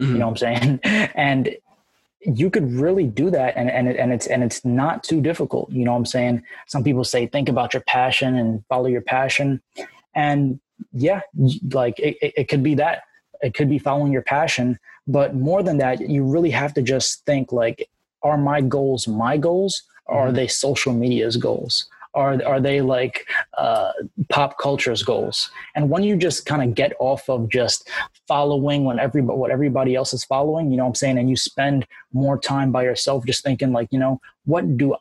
Mm-hmm. 0.00 0.12
You 0.12 0.18
know 0.18 0.28
what 0.28 0.42
I'm 0.42 0.80
saying? 0.80 0.80
And 1.14 1.56
you 2.24 2.50
could 2.50 2.72
really 2.72 3.06
do 3.06 3.30
that 3.30 3.56
and, 3.56 3.70
and, 3.70 3.88
it, 3.88 3.96
and 3.96 4.12
it's 4.12 4.26
and 4.26 4.42
it's 4.42 4.64
not 4.64 5.04
too 5.04 5.20
difficult 5.20 5.70
you 5.70 5.84
know 5.84 5.92
what 5.92 5.98
i'm 5.98 6.06
saying 6.06 6.42
some 6.66 6.82
people 6.82 7.04
say 7.04 7.26
think 7.26 7.50
about 7.50 7.74
your 7.74 7.82
passion 7.82 8.34
and 8.36 8.64
follow 8.68 8.86
your 8.86 9.02
passion 9.02 9.60
and 10.14 10.58
yeah 10.92 11.20
like 11.72 11.98
it, 11.98 12.16
it 12.20 12.48
could 12.48 12.62
be 12.62 12.74
that 12.74 13.02
it 13.44 13.54
could 13.54 13.68
be 13.68 13.78
following 13.78 14.12
your 14.12 14.22
passion 14.22 14.78
but 15.06 15.34
more 15.34 15.62
than 15.62 15.78
that 15.78 16.00
you 16.08 16.24
really 16.24 16.50
have 16.50 16.72
to 16.74 16.82
just 16.82 17.24
think 17.26 17.52
like 17.52 17.88
are 18.24 18.38
my 18.38 18.60
goals 18.60 19.06
my 19.06 19.36
goals? 19.36 19.82
Or 20.06 20.18
are 20.18 20.26
mm-hmm. 20.26 20.36
they 20.36 20.48
social 20.48 20.92
media's 20.92 21.36
goals? 21.36 21.86
Are 22.14 22.42
are 22.44 22.60
they 22.60 22.80
like 22.80 23.26
uh, 23.58 23.92
pop 24.28 24.58
culture's 24.58 25.02
goals? 25.02 25.50
And 25.74 25.90
when 25.90 26.02
you 26.02 26.16
just 26.16 26.46
kind 26.46 26.62
of 26.62 26.74
get 26.74 26.92
off 26.98 27.28
of 27.28 27.48
just 27.48 27.88
following 28.28 28.84
when 28.84 28.98
everybody 28.98 29.38
what 29.38 29.50
everybody 29.50 29.94
else 29.94 30.14
is 30.14 30.24
following 30.24 30.70
you 30.70 30.76
know 30.76 30.84
what 30.84 30.90
i'm 30.90 30.94
saying? 30.94 31.18
And 31.18 31.28
you 31.28 31.36
spend 31.36 31.86
more 32.12 32.38
time 32.38 32.70
by 32.72 32.84
yourself 32.84 33.26
just 33.26 33.42
thinking 33.42 33.72
like 33.72 33.88
you 33.90 33.98
know 33.98 34.20
what 34.44 34.76
do 34.76 34.94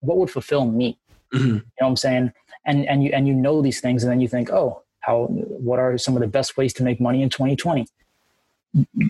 what 0.00 0.16
would 0.18 0.30
fulfill 0.30 0.64
me? 0.66 0.98
Mm-hmm. 1.34 1.46
you 1.46 1.52
know 1.54 1.62
what 1.78 1.88
i'm 1.88 1.96
saying? 1.96 2.32
And 2.64 2.86
and 2.86 3.02
you 3.02 3.10
and 3.12 3.26
you 3.26 3.34
know 3.34 3.62
these 3.62 3.80
things 3.80 4.04
and 4.04 4.12
then 4.12 4.20
you 4.20 4.28
think 4.28 4.50
oh 4.50 4.82
how 5.00 5.26
what 5.26 5.78
are 5.78 5.96
some 5.98 6.14
of 6.16 6.20
the 6.20 6.28
best 6.28 6.56
ways 6.56 6.72
to 6.72 6.82
make 6.82 7.00
money 7.00 7.22
in 7.22 7.28
2020 7.28 7.86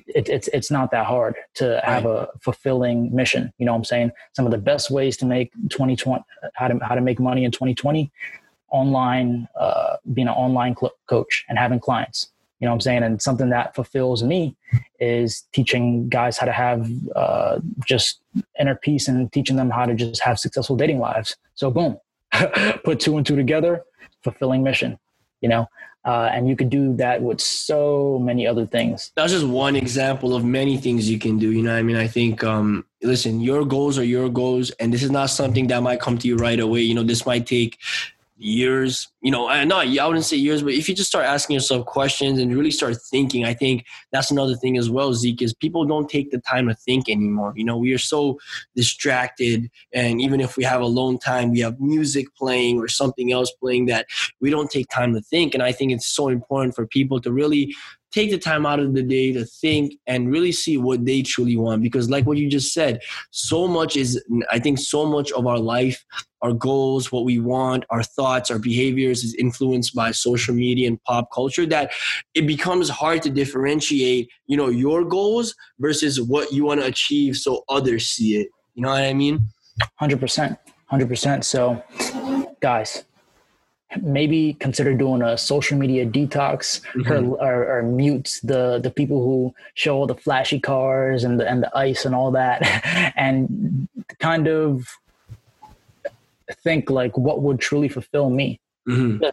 it, 0.06 0.28
it's 0.28 0.48
it's 0.48 0.70
not 0.70 0.90
that 0.90 1.04
hard 1.04 1.34
to 1.54 1.80
have 1.84 2.06
a 2.06 2.28
fulfilling 2.40 3.14
mission 3.14 3.52
you 3.58 3.66
know 3.66 3.72
what 3.72 3.78
i'm 3.78 3.84
saying 3.84 4.10
some 4.32 4.46
of 4.46 4.52
the 4.52 4.58
best 4.58 4.90
ways 4.90 5.16
to 5.16 5.26
make 5.26 5.52
2020 5.68 6.24
how 6.54 6.68
to 6.68 6.78
how 6.82 6.94
to 6.94 7.00
make 7.00 7.20
money 7.20 7.44
in 7.44 7.50
2020 7.50 8.10
online 8.70 9.48
uh, 9.58 9.96
being 10.14 10.28
an 10.28 10.34
online 10.34 10.74
cl- 10.76 10.94
coach 11.06 11.44
and 11.48 11.58
having 11.58 11.80
clients 11.80 12.30
You 12.60 12.66
know 12.66 12.72
what 12.72 12.76
I'm 12.76 12.80
saying? 12.82 13.02
And 13.02 13.22
something 13.22 13.48
that 13.50 13.74
fulfills 13.74 14.22
me 14.22 14.54
is 15.00 15.44
teaching 15.52 16.08
guys 16.10 16.36
how 16.36 16.44
to 16.46 16.52
have 16.52 16.90
uh, 17.16 17.58
just 17.86 18.20
inner 18.58 18.74
peace 18.74 19.08
and 19.08 19.32
teaching 19.32 19.56
them 19.56 19.70
how 19.70 19.86
to 19.86 19.94
just 19.94 20.22
have 20.22 20.38
successful 20.38 20.76
dating 20.76 20.98
lives. 20.98 21.36
So 21.54 21.70
boom, 21.70 21.98
put 22.84 23.00
two 23.00 23.16
and 23.16 23.26
two 23.26 23.34
together, 23.34 23.82
fulfilling 24.22 24.62
mission. 24.62 24.98
You 25.40 25.48
know, 25.48 25.68
uh, 26.04 26.30
and 26.32 26.48
you 26.48 26.56
could 26.56 26.70
do 26.70 26.94
that 26.96 27.22
with 27.22 27.40
so 27.40 28.18
many 28.18 28.46
other 28.46 28.66
things. 28.66 29.12
That's 29.16 29.32
just 29.32 29.46
one 29.46 29.76
example 29.76 30.34
of 30.34 30.44
many 30.44 30.76
things 30.76 31.10
you 31.10 31.18
can 31.18 31.38
do. 31.38 31.50
You 31.52 31.62
know, 31.62 31.76
I 31.76 31.82
mean, 31.82 31.96
I 31.96 32.06
think, 32.06 32.42
um, 32.42 32.86
listen, 33.02 33.40
your 33.40 33.64
goals 33.64 33.98
are 33.98 34.04
your 34.04 34.28
goals, 34.28 34.70
and 34.80 34.92
this 34.92 35.02
is 35.02 35.10
not 35.10 35.30
something 35.30 35.66
that 35.68 35.82
might 35.82 36.00
come 36.00 36.16
to 36.18 36.28
you 36.28 36.36
right 36.36 36.58
away. 36.58 36.80
You 36.80 36.94
know, 36.94 37.02
this 37.02 37.26
might 37.26 37.46
take 37.46 37.78
years, 38.40 39.06
you 39.20 39.30
know, 39.30 39.50
and 39.50 39.68
not 39.68 39.86
I 39.86 40.06
wouldn't 40.06 40.24
say 40.24 40.36
years, 40.36 40.62
but 40.62 40.72
if 40.72 40.88
you 40.88 40.94
just 40.94 41.10
start 41.10 41.26
asking 41.26 41.54
yourself 41.54 41.84
questions 41.84 42.38
and 42.38 42.54
really 42.56 42.70
start 42.70 42.96
thinking, 43.10 43.44
I 43.44 43.52
think 43.52 43.84
that's 44.12 44.30
another 44.30 44.56
thing 44.56 44.78
as 44.78 44.88
well, 44.88 45.12
Zeke, 45.12 45.42
is 45.42 45.52
people 45.52 45.84
don't 45.84 46.08
take 46.08 46.30
the 46.30 46.38
time 46.38 46.66
to 46.68 46.74
think 46.74 47.08
anymore. 47.08 47.52
You 47.54 47.64
know, 47.64 47.76
we 47.76 47.92
are 47.92 47.98
so 47.98 48.38
distracted. 48.74 49.70
And 49.92 50.20
even 50.20 50.40
if 50.40 50.56
we 50.56 50.64
have 50.64 50.80
alone 50.80 51.18
time, 51.18 51.50
we 51.50 51.60
have 51.60 51.78
music 51.80 52.34
playing 52.34 52.78
or 52.78 52.88
something 52.88 53.30
else 53.30 53.52
playing 53.60 53.86
that 53.86 54.06
we 54.40 54.48
don't 54.50 54.70
take 54.70 54.88
time 54.88 55.12
to 55.14 55.20
think. 55.20 55.52
And 55.52 55.62
I 55.62 55.72
think 55.72 55.92
it's 55.92 56.08
so 56.08 56.28
important 56.28 56.74
for 56.74 56.86
people 56.86 57.20
to 57.20 57.30
really 57.30 57.74
take 58.12 58.30
the 58.30 58.38
time 58.38 58.66
out 58.66 58.80
of 58.80 58.94
the 58.94 59.02
day 59.02 59.32
to 59.32 59.44
think 59.44 59.94
and 60.06 60.30
really 60.30 60.52
see 60.52 60.76
what 60.76 61.04
they 61.04 61.22
truly 61.22 61.56
want. 61.56 61.82
Because 61.82 62.10
like 62.10 62.26
what 62.26 62.38
you 62.38 62.48
just 62.48 62.72
said 62.72 63.00
so 63.30 63.66
much 63.66 63.96
is 63.96 64.22
i 64.50 64.58
think 64.58 64.78
so 64.78 65.06
much 65.06 65.32
of 65.32 65.46
our 65.46 65.58
life 65.58 66.04
our 66.42 66.52
goals 66.52 67.12
what 67.12 67.24
we 67.24 67.38
want 67.38 67.84
our 67.90 68.02
thoughts 68.02 68.50
our 68.50 68.58
behaviors 68.58 69.22
is 69.24 69.34
influenced 69.34 69.94
by 69.94 70.10
social 70.10 70.54
media 70.54 70.88
and 70.88 71.02
pop 71.04 71.28
culture 71.32 71.66
that 71.66 71.92
it 72.34 72.46
becomes 72.46 72.88
hard 72.88 73.22
to 73.22 73.30
differentiate 73.30 74.28
you 74.46 74.56
know 74.56 74.68
your 74.68 75.04
goals 75.04 75.54
versus 75.78 76.20
what 76.20 76.52
you 76.52 76.64
want 76.64 76.80
to 76.80 76.86
achieve 76.86 77.36
so 77.36 77.64
others 77.68 78.06
see 78.06 78.36
it. 78.36 78.48
You 78.74 78.82
know 78.82 78.90
what 78.90 79.02
i 79.02 79.12
mean? 79.12 79.48
100% 80.00 80.56
100% 80.92 81.44
so 81.44 81.82
guys 82.60 83.04
maybe 84.02 84.54
consider 84.54 84.94
doing 84.94 85.22
a 85.22 85.36
social 85.36 85.76
media 85.76 86.06
detox 86.06 86.80
mm-hmm. 86.94 87.32
or, 87.32 87.36
or, 87.40 87.78
or, 87.78 87.82
mute 87.82 88.38
the 88.44 88.78
the 88.78 88.90
people 88.90 89.22
who 89.22 89.54
show 89.74 89.96
all 89.96 90.06
the 90.06 90.14
flashy 90.14 90.60
cars 90.60 91.24
and 91.24 91.40
the 91.40 91.48
and 91.48 91.62
the 91.62 91.76
ice 91.76 92.04
and 92.04 92.14
all 92.14 92.30
that 92.30 92.62
and 93.16 93.88
kind 94.18 94.46
of 94.46 94.86
think 96.62 96.90
like 96.90 97.16
what 97.16 97.42
would 97.42 97.58
truly 97.58 97.88
fulfill 97.88 98.30
me 98.30 98.60
mm-hmm. 98.88 99.24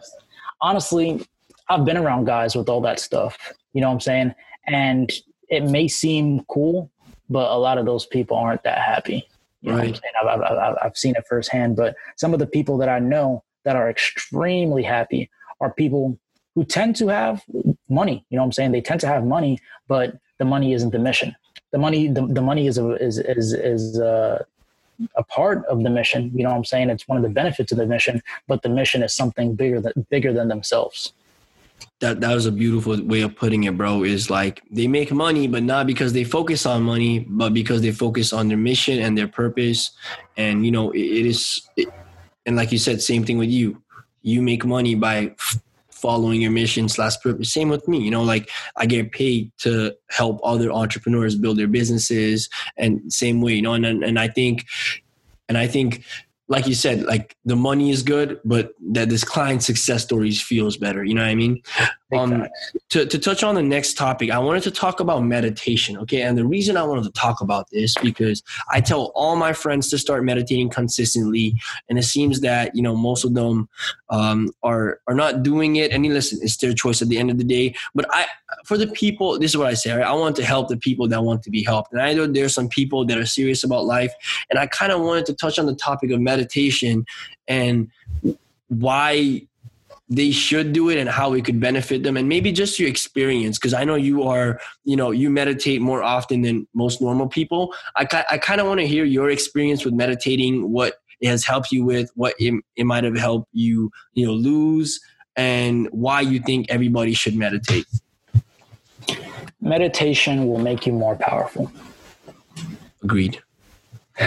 honestly 0.60 1.24
i've 1.68 1.84
been 1.84 1.96
around 1.96 2.24
guys 2.24 2.54
with 2.54 2.68
all 2.68 2.80
that 2.80 2.98
stuff 2.98 3.52
you 3.72 3.80
know 3.80 3.88
what 3.88 3.94
i'm 3.94 4.00
saying 4.00 4.34
and 4.66 5.12
it 5.48 5.64
may 5.64 5.86
seem 5.86 6.44
cool 6.48 6.90
but 7.30 7.50
a 7.50 7.58
lot 7.58 7.78
of 7.78 7.86
those 7.86 8.06
people 8.06 8.36
aren't 8.36 8.62
that 8.62 8.78
happy 8.78 9.26
you 9.60 9.72
right. 9.72 10.00
I've, 10.22 10.40
I've, 10.40 10.76
I've 10.82 10.96
seen 10.96 11.14
it 11.16 11.24
firsthand 11.28 11.76
but 11.76 11.94
some 12.16 12.32
of 12.32 12.38
the 12.38 12.46
people 12.46 12.78
that 12.78 12.88
i 12.88 12.98
know 12.98 13.42
that 13.68 13.76
are 13.76 13.90
extremely 13.90 14.82
happy 14.82 15.28
are 15.60 15.70
people 15.70 16.18
who 16.54 16.64
tend 16.64 16.96
to 16.96 17.08
have 17.08 17.44
money. 17.90 18.24
You 18.30 18.36
know 18.36 18.42
what 18.42 18.46
I'm 18.46 18.52
saying? 18.52 18.72
They 18.72 18.80
tend 18.80 19.00
to 19.02 19.06
have 19.06 19.26
money, 19.26 19.60
but 19.88 20.16
the 20.38 20.46
money 20.46 20.72
isn't 20.72 20.88
the 20.88 20.98
mission. 20.98 21.36
The 21.72 21.76
money, 21.76 22.08
the, 22.08 22.26
the 22.26 22.40
money 22.40 22.66
is 22.66 22.78
a, 22.78 22.92
is 22.92 23.18
is 23.18 23.52
is 23.52 23.98
a, 23.98 24.46
a 25.16 25.22
part 25.22 25.66
of 25.66 25.82
the 25.82 25.90
mission. 25.90 26.30
You 26.34 26.44
know 26.44 26.48
what 26.48 26.56
I'm 26.56 26.64
saying? 26.64 26.88
It's 26.88 27.06
one 27.06 27.18
of 27.18 27.22
the 27.22 27.28
benefits 27.28 27.70
of 27.70 27.76
the 27.76 27.84
mission, 27.84 28.22
but 28.46 28.62
the 28.62 28.70
mission 28.70 29.02
is 29.02 29.14
something 29.14 29.54
bigger 29.54 29.82
than 29.82 30.06
bigger 30.08 30.32
than 30.32 30.48
themselves. 30.48 31.12
That 32.00 32.22
that 32.22 32.32
was 32.32 32.46
a 32.46 32.52
beautiful 32.52 32.96
way 33.04 33.20
of 33.20 33.36
putting 33.36 33.64
it, 33.64 33.76
bro. 33.76 34.02
Is 34.02 34.30
like 34.30 34.62
they 34.70 34.86
make 34.86 35.12
money, 35.12 35.46
but 35.46 35.62
not 35.62 35.86
because 35.86 36.14
they 36.14 36.24
focus 36.24 36.64
on 36.64 36.84
money, 36.84 37.18
but 37.28 37.52
because 37.52 37.82
they 37.82 37.92
focus 37.92 38.32
on 38.32 38.48
their 38.48 38.56
mission 38.72 38.98
and 38.98 39.18
their 39.18 39.28
purpose. 39.28 39.90
And 40.38 40.64
you 40.64 40.72
know, 40.72 40.90
it, 40.92 41.08
it 41.20 41.26
is. 41.26 41.68
It, 41.76 41.88
and 42.48 42.56
like 42.56 42.72
you 42.72 42.78
said, 42.78 43.02
same 43.02 43.24
thing 43.24 43.36
with 43.36 43.50
you. 43.50 43.82
You 44.22 44.40
make 44.40 44.64
money 44.64 44.94
by 44.94 45.34
following 45.90 46.40
your 46.40 46.50
mission 46.50 46.88
slash 46.88 47.20
purpose. 47.20 47.52
Same 47.52 47.68
with 47.68 47.86
me. 47.86 47.98
You 47.98 48.10
know, 48.10 48.22
like 48.22 48.48
I 48.74 48.86
get 48.86 49.12
paid 49.12 49.52
to 49.58 49.94
help 50.08 50.40
other 50.42 50.72
entrepreneurs 50.72 51.36
build 51.36 51.58
their 51.58 51.68
businesses, 51.68 52.48
and 52.78 53.12
same 53.12 53.42
way. 53.42 53.52
You 53.52 53.60
know, 53.60 53.74
and 53.74 53.84
and 53.84 54.18
I 54.18 54.28
think, 54.28 54.64
and 55.50 55.58
I 55.58 55.66
think 55.66 56.04
like 56.48 56.66
you 56.66 56.74
said, 56.74 57.02
like 57.02 57.36
the 57.44 57.54
money 57.54 57.90
is 57.90 58.02
good, 58.02 58.40
but 58.46 58.72
that 58.92 59.10
this 59.10 59.24
client 59.24 59.62
success 59.62 60.04
stories 60.04 60.40
feels 60.40 60.78
better. 60.78 61.04
You 61.04 61.12
know 61.12 61.20
what 61.20 61.28
I 61.28 61.34
mean? 61.34 61.60
Um, 62.10 62.46
to, 62.88 63.04
to 63.04 63.18
touch 63.18 63.42
on 63.42 63.54
the 63.54 63.62
next 63.62 63.98
topic, 63.98 64.30
I 64.30 64.38
wanted 64.38 64.62
to 64.62 64.70
talk 64.70 65.00
about 65.00 65.24
meditation. 65.24 65.98
Okay. 65.98 66.22
And 66.22 66.38
the 66.38 66.44
reason 66.46 66.76
I 66.76 66.82
wanted 66.82 67.04
to 67.04 67.12
talk 67.12 67.42
about 67.42 67.68
this 67.70 67.94
because 68.02 68.42
I 68.70 68.80
tell 68.80 69.12
all 69.14 69.36
my 69.36 69.52
friends 69.52 69.90
to 69.90 69.98
start 69.98 70.24
meditating 70.24 70.70
consistently. 70.70 71.60
And 71.88 71.98
it 71.98 72.04
seems 72.04 72.40
that, 72.40 72.74
you 72.74 72.80
know, 72.80 72.96
most 72.96 73.24
of 73.24 73.34
them 73.34 73.68
um, 74.08 74.50
are, 74.62 75.00
are 75.06 75.14
not 75.14 75.42
doing 75.42 75.76
it. 75.76 75.90
And 75.90 76.06
listen, 76.06 76.38
it's 76.42 76.56
their 76.56 76.72
choice 76.72 77.02
at 77.02 77.08
the 77.08 77.18
end 77.18 77.30
of 77.30 77.36
the 77.36 77.44
day. 77.44 77.74
But 77.94 78.06
I, 78.10 78.26
for 78.64 78.78
the 78.78 78.86
people, 78.86 79.38
this 79.38 79.50
is 79.50 79.56
what 79.58 79.66
I 79.66 79.74
say, 79.74 79.92
right? 79.92 80.06
I 80.06 80.12
want 80.14 80.36
to 80.36 80.44
help 80.44 80.68
the 80.68 80.78
people 80.78 81.08
that 81.08 81.22
want 81.22 81.42
to 81.42 81.50
be 81.50 81.62
helped. 81.62 81.92
And 81.92 82.00
I 82.00 82.14
know 82.14 82.26
there's 82.26 82.54
some 82.54 82.68
people 82.68 83.04
that 83.06 83.18
are 83.18 83.26
serious 83.26 83.64
about 83.64 83.84
life. 83.84 84.14
And 84.48 84.58
I 84.58 84.66
kind 84.66 84.92
of 84.92 85.02
wanted 85.02 85.26
to 85.26 85.34
touch 85.34 85.58
on 85.58 85.66
the 85.66 85.74
topic 85.74 86.10
of 86.10 86.20
meditation 86.20 87.04
and 87.46 87.90
why 88.68 89.47
they 90.08 90.30
should 90.30 90.72
do 90.72 90.88
it 90.88 90.98
and 90.98 91.08
how 91.08 91.34
it 91.34 91.44
could 91.44 91.60
benefit 91.60 92.02
them. 92.02 92.16
And 92.16 92.28
maybe 92.28 92.50
just 92.50 92.78
your 92.78 92.88
experience 92.88 93.58
because 93.58 93.74
i 93.74 93.84
know 93.84 93.94
you 93.94 94.22
are 94.22 94.60
you 94.84 94.96
know 94.96 95.10
you 95.10 95.28
meditate 95.30 95.80
more 95.80 96.02
often 96.02 96.42
than 96.42 96.66
most 96.74 97.00
normal 97.02 97.28
people. 97.28 97.74
I, 97.96 98.24
I 98.30 98.38
kind 98.38 98.60
of 98.60 98.66
want 98.66 98.80
to 98.80 98.86
hear 98.86 99.04
your 99.04 99.30
experience 99.30 99.84
with 99.84 99.94
meditating 99.94 100.70
what 100.70 100.94
it 101.20 101.28
has 101.28 101.44
helped 101.44 101.72
you 101.72 101.84
with 101.84 102.10
what 102.14 102.34
it, 102.38 102.62
it 102.76 102.84
might 102.84 103.04
have 103.04 103.16
helped 103.16 103.48
you 103.52 103.90
you 104.14 104.26
know 104.26 104.32
lose 104.32 105.00
and 105.36 105.88
why 105.90 106.20
you 106.20 106.40
think 106.40 106.66
everybody 106.68 107.12
should 107.14 107.36
meditate. 107.36 107.86
Meditation 109.60 110.46
will 110.46 110.58
make 110.58 110.86
you 110.86 110.92
more 110.92 111.16
powerful. 111.16 111.70
Agreed. 113.02 113.40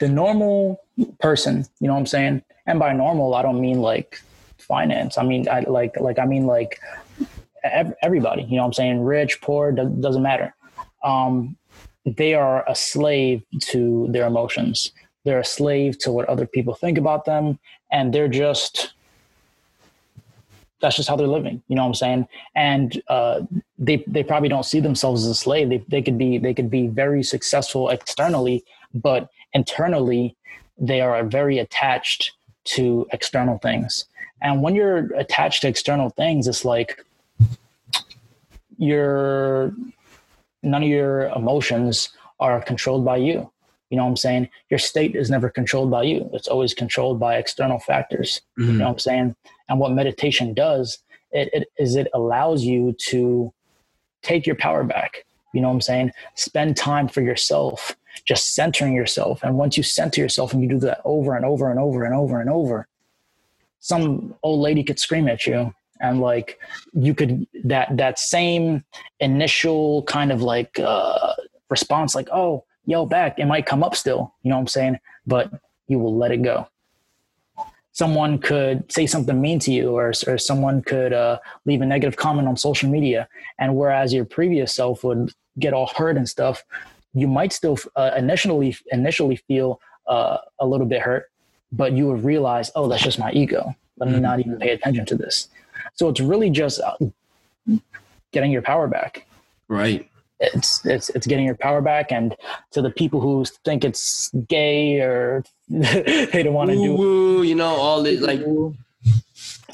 The 0.00 0.06
normal 0.08 0.80
person 1.18 1.66
you 1.80 1.88
know 1.88 1.94
what 1.94 1.98
i'm 1.98 2.06
saying? 2.06 2.42
And 2.66 2.78
by 2.78 2.92
normal 2.92 3.34
i 3.34 3.42
don't 3.42 3.60
mean 3.60 3.80
like 3.80 4.22
finance. 4.68 5.18
I 5.18 5.24
mean, 5.24 5.48
I 5.48 5.60
like 5.60 5.98
like 5.98 6.18
I 6.18 6.26
mean 6.26 6.46
like 6.46 6.80
everybody. 8.02 8.42
You 8.42 8.56
know, 8.56 8.64
I'm 8.64 8.72
saying 8.72 9.02
rich, 9.02 9.40
poor, 9.40 9.72
doesn't 9.72 10.22
matter. 10.22 10.54
Um, 11.02 11.56
they 12.04 12.34
are 12.34 12.64
a 12.68 12.74
slave 12.74 13.42
to 13.60 14.06
their 14.10 14.26
emotions. 14.26 14.92
They're 15.24 15.40
a 15.40 15.44
slave 15.44 15.98
to 16.00 16.12
what 16.12 16.28
other 16.28 16.46
people 16.46 16.74
think 16.74 16.96
about 16.96 17.24
them, 17.24 17.58
and 17.90 18.14
they're 18.14 18.28
just 18.28 18.92
that's 20.80 20.96
just 20.96 21.08
how 21.08 21.16
they're 21.16 21.26
living. 21.26 21.62
You 21.68 21.76
know 21.76 21.82
what 21.82 21.88
I'm 21.88 21.94
saying? 21.94 22.28
And 22.54 23.02
uh, 23.08 23.40
they 23.78 24.04
they 24.06 24.22
probably 24.22 24.48
don't 24.48 24.64
see 24.64 24.80
themselves 24.80 25.24
as 25.24 25.30
a 25.30 25.34
slave. 25.34 25.68
They 25.68 25.84
they 25.88 26.02
could 26.02 26.18
be 26.18 26.38
they 26.38 26.54
could 26.54 26.70
be 26.70 26.86
very 26.86 27.22
successful 27.22 27.88
externally, 27.88 28.64
but 28.94 29.28
internally 29.52 30.36
they 30.78 31.00
are 31.00 31.24
very 31.24 31.58
attached 31.58 32.32
to 32.64 33.06
external 33.12 33.58
things. 33.58 34.04
And 34.40 34.62
when 34.62 34.74
you're 34.74 35.12
attached 35.14 35.62
to 35.62 35.68
external 35.68 36.10
things, 36.10 36.46
it's 36.46 36.64
like 36.64 37.04
your 38.78 39.72
none 40.62 40.82
of 40.82 40.88
your 40.88 41.28
emotions 41.28 42.10
are 42.40 42.60
controlled 42.62 43.04
by 43.04 43.16
you. 43.16 43.50
You 43.90 43.96
know 43.96 44.04
what 44.04 44.10
I'm 44.10 44.16
saying? 44.16 44.48
Your 44.70 44.78
state 44.78 45.16
is 45.16 45.30
never 45.30 45.48
controlled 45.48 45.90
by 45.90 46.02
you. 46.02 46.28
It's 46.32 46.48
always 46.48 46.74
controlled 46.74 47.18
by 47.18 47.36
external 47.36 47.78
factors. 47.78 48.42
Mm-hmm. 48.58 48.72
You 48.72 48.78
know 48.78 48.84
what 48.84 48.92
I'm 48.92 48.98
saying? 48.98 49.36
And 49.68 49.78
what 49.78 49.92
meditation 49.92 50.54
does, 50.54 50.98
it, 51.32 51.48
it 51.52 51.68
is 51.78 51.96
it 51.96 52.08
allows 52.14 52.64
you 52.64 52.94
to 53.08 53.52
take 54.22 54.46
your 54.46 54.56
power 54.56 54.84
back. 54.84 55.24
You 55.54 55.62
know 55.62 55.68
what 55.68 55.74
I'm 55.74 55.80
saying? 55.80 56.12
Spend 56.34 56.76
time 56.76 57.08
for 57.08 57.22
yourself, 57.22 57.96
just 58.26 58.54
centering 58.54 58.94
yourself. 58.94 59.42
And 59.42 59.56
once 59.56 59.76
you 59.76 59.82
center 59.82 60.20
yourself 60.20 60.52
and 60.52 60.62
you 60.62 60.68
do 60.68 60.78
that 60.80 61.00
over 61.04 61.34
and 61.34 61.44
over 61.44 61.70
and 61.70 61.80
over 61.80 62.04
and 62.04 62.14
over 62.14 62.40
and 62.40 62.50
over, 62.50 62.86
some 63.88 64.34
old 64.42 64.60
lady 64.60 64.82
could 64.82 64.98
scream 64.98 65.28
at 65.28 65.46
you 65.46 65.74
and 66.00 66.20
like 66.20 66.58
you 66.92 67.14
could 67.14 67.46
that 67.64 67.96
that 67.96 68.18
same 68.18 68.84
initial 69.20 70.02
kind 70.04 70.30
of 70.30 70.42
like 70.42 70.78
uh 70.78 71.34
response 71.70 72.14
like 72.14 72.28
oh 72.30 72.64
yell 72.86 73.06
back 73.06 73.38
it 73.38 73.46
might 73.46 73.66
come 73.66 73.82
up 73.82 73.94
still 73.96 74.34
you 74.42 74.50
know 74.50 74.56
what 74.56 74.62
i'm 74.62 74.68
saying? 74.68 74.98
But 75.26 75.50
you 75.88 75.98
will 75.98 76.16
let 76.16 76.32
it 76.32 76.42
go. 76.42 76.68
Someone 77.92 78.38
could 78.38 78.90
say 78.92 79.06
something 79.06 79.40
mean 79.40 79.58
to 79.60 79.72
you 79.72 79.90
or, 79.90 80.12
or 80.26 80.38
someone 80.38 80.82
could 80.82 81.12
uh, 81.12 81.38
leave 81.64 81.80
a 81.82 81.86
negative 81.86 82.16
comment 82.16 82.46
on 82.46 82.56
social 82.56 82.88
media. 82.88 83.28
And 83.58 83.74
whereas 83.74 84.12
your 84.14 84.24
previous 84.24 84.72
self 84.72 85.02
would 85.02 85.32
get 85.58 85.72
all 85.72 85.90
hurt 85.96 86.16
and 86.16 86.28
stuff 86.28 86.64
you 87.14 87.26
might 87.26 87.52
still 87.52 87.78
uh, 87.96 88.10
initially 88.16 88.76
initially 88.92 89.36
feel 89.36 89.80
uh, 90.06 90.38
a 90.58 90.66
little 90.66 90.86
bit 90.86 91.02
hurt 91.02 91.30
but 91.72 91.92
you 91.92 92.06
would 92.06 92.24
realize, 92.24 92.70
oh, 92.74 92.88
that's 92.88 93.02
just 93.02 93.18
my 93.18 93.32
ego. 93.32 93.74
Let 93.98 94.08
mm-hmm. 94.08 94.16
me 94.16 94.22
not 94.22 94.40
even 94.40 94.58
pay 94.58 94.70
attention 94.70 95.06
to 95.06 95.16
this. 95.16 95.48
So 95.94 96.08
it's 96.08 96.20
really 96.20 96.50
just 96.50 96.80
uh, 96.80 96.96
getting 98.32 98.50
your 98.50 98.62
power 98.62 98.86
back. 98.88 99.26
Right. 99.68 100.08
It's 100.40 100.86
it's 100.86 101.10
it's 101.10 101.26
getting 101.26 101.44
your 101.44 101.56
power 101.56 101.80
back, 101.80 102.12
and 102.12 102.36
to 102.70 102.80
the 102.80 102.90
people 102.90 103.20
who 103.20 103.44
think 103.64 103.84
it's 103.84 104.30
gay 104.48 105.00
or 105.00 105.42
they 105.68 106.42
don't 106.44 106.54
want 106.54 106.70
to 106.70 106.76
do, 106.76 106.94
Woo, 106.94 107.42
you 107.42 107.56
know, 107.56 107.74
all 107.74 108.04
this 108.04 108.20
like 108.20 108.40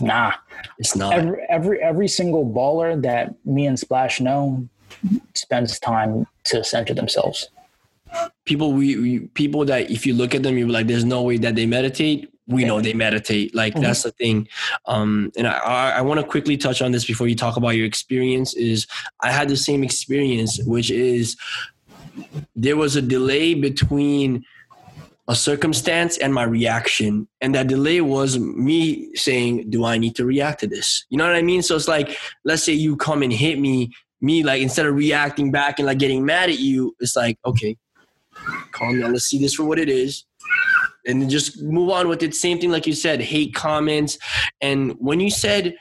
nah. 0.00 0.32
it's 0.78 0.96
not. 0.96 1.12
Every 1.12 1.46
every 1.50 1.82
every 1.82 2.08
single 2.08 2.46
baller 2.46 3.00
that 3.02 3.34
me 3.44 3.66
and 3.66 3.78
Splash 3.78 4.22
know 4.22 4.66
spends 5.34 5.78
time 5.78 6.26
to 6.44 6.64
center 6.64 6.94
themselves. 6.94 7.50
People 8.44 8.72
we, 8.72 8.96
we 8.96 9.20
people 9.34 9.64
that 9.64 9.90
if 9.90 10.06
you 10.06 10.14
look 10.14 10.34
at 10.34 10.42
them 10.42 10.56
you're 10.58 10.68
like 10.68 10.86
there's 10.86 11.04
no 11.04 11.22
way 11.22 11.36
that 11.38 11.54
they 11.54 11.66
meditate. 11.66 12.30
We 12.46 12.64
know 12.66 12.80
they 12.82 12.92
meditate. 12.92 13.54
Like 13.54 13.74
Mhm. 13.74 13.80
that's 13.82 14.02
the 14.02 14.10
thing. 14.10 14.48
Um 14.86 15.32
and 15.36 15.46
i 15.46 15.52
i, 15.52 15.90
I 15.98 16.00
want 16.02 16.20
to 16.20 16.26
quickly 16.26 16.56
touch 16.56 16.82
on 16.82 16.92
this 16.92 17.04
before 17.04 17.26
you 17.26 17.34
talk 17.36 17.56
about 17.56 17.70
your 17.70 17.86
experience 17.86 18.54
is 18.54 18.86
i 19.20 19.30
had 19.30 19.48
the 19.48 19.56
same 19.56 19.82
experience 19.82 20.60
which 20.64 20.90
is 20.90 21.36
there 22.54 22.76
was 22.76 22.96
a 22.96 23.02
delay 23.02 23.54
between 23.54 24.44
a 25.26 25.34
circumstance 25.34 26.18
and 26.18 26.34
my 26.34 26.42
reaction. 26.42 27.26
And 27.40 27.54
that 27.54 27.66
delay 27.66 28.02
was 28.02 28.38
me 28.38 29.14
saying 29.14 29.70
do 29.70 29.84
i 29.84 29.96
need 29.96 30.14
to 30.16 30.24
react 30.26 30.60
to 30.60 30.66
this? 30.66 31.06
You 31.08 31.16
know 31.18 31.26
what 31.26 31.34
i 31.36 31.42
mean? 31.42 31.62
So 31.62 31.76
it's 31.76 31.88
like 31.88 32.16
let's 32.44 32.62
say 32.62 32.74
you 32.74 32.96
come 32.96 33.22
and 33.22 33.32
hit 33.32 33.58
me 33.58 33.90
me 34.20 34.42
like 34.42 34.62
instead 34.62 34.86
of 34.86 34.94
reacting 34.94 35.50
back 35.50 35.78
and 35.78 35.86
like 35.86 35.98
getting 35.98 36.24
mad 36.24 36.48
at 36.48 36.58
you 36.58 36.94
it's 37.00 37.16
like 37.16 37.38
okay 37.44 37.76
calm 38.72 39.00
down. 39.00 39.12
Let's 39.12 39.26
see 39.26 39.38
this 39.38 39.54
for 39.54 39.64
what 39.64 39.78
it 39.78 39.88
is. 39.88 40.24
And 41.06 41.28
just 41.28 41.62
move 41.62 41.90
on 41.90 42.08
with 42.08 42.22
it. 42.22 42.34
Same 42.34 42.58
thing 42.58 42.70
like 42.70 42.86
you 42.86 42.94
said 42.94 43.20
hate 43.20 43.54
comments. 43.54 44.18
And 44.60 44.92
when 44.98 45.20
you 45.20 45.30
said 45.30 45.74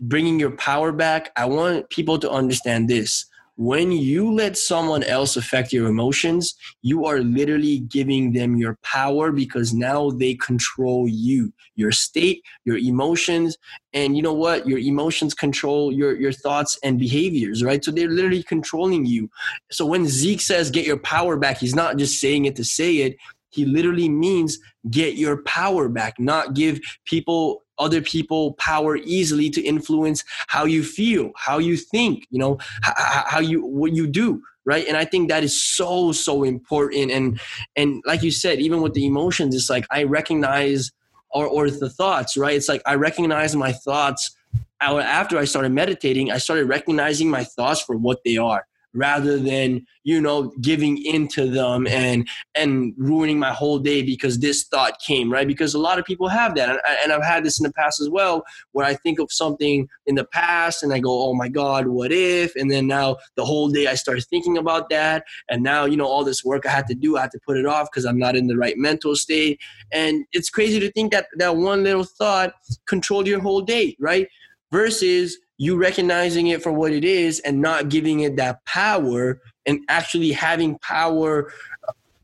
bringing 0.00 0.38
your 0.38 0.50
power 0.52 0.92
back 0.92 1.30
i 1.36 1.44
want 1.44 1.88
people 1.90 2.18
to 2.18 2.30
understand 2.30 2.88
this 2.88 3.26
when 3.56 3.92
you 3.92 4.32
let 4.32 4.56
someone 4.56 5.02
else 5.04 5.36
affect 5.36 5.72
your 5.72 5.88
emotions 5.88 6.54
you 6.82 7.04
are 7.04 7.20
literally 7.20 7.80
giving 7.80 8.32
them 8.32 8.56
your 8.56 8.78
power 8.82 9.30
because 9.30 9.72
now 9.72 10.10
they 10.10 10.34
control 10.34 11.08
you 11.08 11.52
your 11.76 11.92
state 11.92 12.42
your 12.64 12.76
emotions 12.78 13.56
and 13.92 14.16
you 14.16 14.22
know 14.22 14.32
what? 14.32 14.66
Your 14.66 14.78
emotions 14.78 15.34
control 15.34 15.92
your 15.92 16.16
your 16.16 16.32
thoughts 16.32 16.78
and 16.82 16.98
behaviors 16.98 17.62
right? 17.62 17.84
So 17.84 17.90
they're 17.90 18.08
literally 18.08 18.42
controlling 18.42 19.06
you. 19.06 19.30
So 19.70 19.86
when 19.86 20.06
zeke 20.06 20.40
says 20.40 20.70
get 20.70 20.86
your 20.86 20.98
power 20.98 21.36
back 21.36 21.58
he's 21.58 21.74
not 21.74 21.96
just 21.96 22.20
saying 22.20 22.44
it 22.44 22.56
to 22.56 22.64
say 22.64 22.96
it. 22.98 23.16
He 23.50 23.64
literally 23.64 24.08
means 24.08 24.58
get 24.90 25.14
your 25.14 25.42
power 25.42 25.88
back 25.88 26.18
not 26.18 26.54
give 26.54 26.80
people 27.04 27.62
other 27.78 28.00
people 28.00 28.52
power 28.54 28.96
easily 28.96 29.50
to 29.50 29.62
influence 29.62 30.24
how 30.48 30.64
you 30.64 30.82
feel 30.82 31.32
how 31.36 31.58
you 31.58 31.76
think 31.76 32.26
you 32.30 32.38
know 32.38 32.58
how 32.82 33.40
you 33.40 33.64
what 33.64 33.92
you 33.92 34.06
do 34.06 34.42
right? 34.66 34.86
And 34.88 34.96
i 34.96 35.04
think 35.04 35.28
that 35.28 35.44
is 35.44 35.60
so 35.60 36.12
so 36.12 36.42
important. 36.44 37.10
And 37.10 37.40
and 37.76 38.02
like 38.06 38.22
you 38.22 38.30
said 38.30 38.60
even 38.60 38.80
with 38.80 38.94
the 38.94 39.06
emotions 39.06 39.54
it's 39.54 39.70
like 39.70 39.86
i 39.90 40.04
recognize 40.04 40.90
or 41.30 41.46
or 41.46 41.70
the 41.70 41.90
thoughts 41.90 42.36
right? 42.36 42.56
It's 42.56 42.68
like 42.68 42.82
i 42.86 42.94
recognize 42.94 43.54
my 43.56 43.72
thoughts. 43.72 44.36
After 44.80 45.38
i 45.38 45.46
started 45.46 45.72
meditating 45.72 46.30
i 46.30 46.38
started 46.38 46.66
recognizing 46.66 47.30
my 47.30 47.44
thoughts 47.44 47.80
for 47.80 47.96
what 47.96 48.18
they 48.24 48.36
are 48.36 48.66
rather 48.94 49.38
than 49.38 49.84
you 50.04 50.20
know 50.20 50.52
giving 50.60 51.02
into 51.04 51.50
them 51.50 51.86
and 51.86 52.28
and 52.54 52.94
ruining 52.96 53.38
my 53.38 53.52
whole 53.52 53.78
day 53.78 54.02
because 54.02 54.38
this 54.38 54.64
thought 54.64 54.98
came 55.00 55.32
right? 55.32 55.46
Because 55.46 55.74
a 55.74 55.78
lot 55.78 55.98
of 55.98 56.04
people 56.04 56.28
have 56.28 56.54
that. 56.54 56.70
And, 56.70 56.80
and 57.02 57.12
i've 57.12 57.24
had 57.24 57.44
this 57.44 57.58
in 57.58 57.64
the 57.64 57.72
past 57.72 58.00
as 58.00 58.08
well 58.08 58.44
where 58.72 58.86
i 58.86 58.94
think 58.94 59.18
of 59.18 59.30
something 59.30 59.88
in 60.06 60.14
the 60.14 60.24
past 60.24 60.82
and 60.82 60.92
i 60.92 60.98
go 60.98 61.28
oh 61.28 61.34
my 61.34 61.48
god 61.48 61.88
what 61.88 62.12
if? 62.12 62.54
And 62.56 62.70
then 62.70 62.86
now 62.86 63.16
the 63.36 63.44
whole 63.44 63.68
day 63.68 63.86
i 63.86 63.94
start 63.94 64.22
thinking 64.24 64.56
about 64.58 64.88
that. 64.90 65.24
And 65.48 65.62
now 65.62 65.84
you 65.84 65.96
know 65.96 66.06
all 66.06 66.24
this 66.24 66.44
work 66.44 66.66
i 66.66 66.70
had 66.70 66.86
to 66.86 66.94
do 66.94 67.16
i 67.16 67.22
had 67.22 67.30
to 67.32 67.40
put 67.46 67.56
it 67.56 67.66
off 67.66 67.88
because 67.90 68.04
i'm 68.04 68.18
not 68.18 68.36
in 68.36 68.46
the 68.46 68.56
right 68.56 68.76
mental 68.78 69.16
state. 69.16 69.60
And 69.92 70.24
it's 70.32 70.50
crazy 70.50 70.80
to 70.80 70.90
think 70.92 71.12
that 71.12 71.26
that 71.36 71.56
one 71.56 71.82
little 71.82 72.04
thought 72.04 72.54
controlled 72.86 73.26
your 73.26 73.40
whole 73.40 73.60
day 73.60 73.96
right? 73.98 74.28
Versus 74.70 75.38
you 75.58 75.76
recognizing 75.76 76.48
it 76.48 76.62
for 76.62 76.72
what 76.72 76.92
it 76.92 77.04
is 77.04 77.40
and 77.40 77.60
not 77.60 77.88
giving 77.88 78.20
it 78.20 78.36
that 78.36 78.64
power 78.66 79.40
and 79.66 79.80
actually 79.88 80.32
having 80.32 80.78
power 80.78 81.52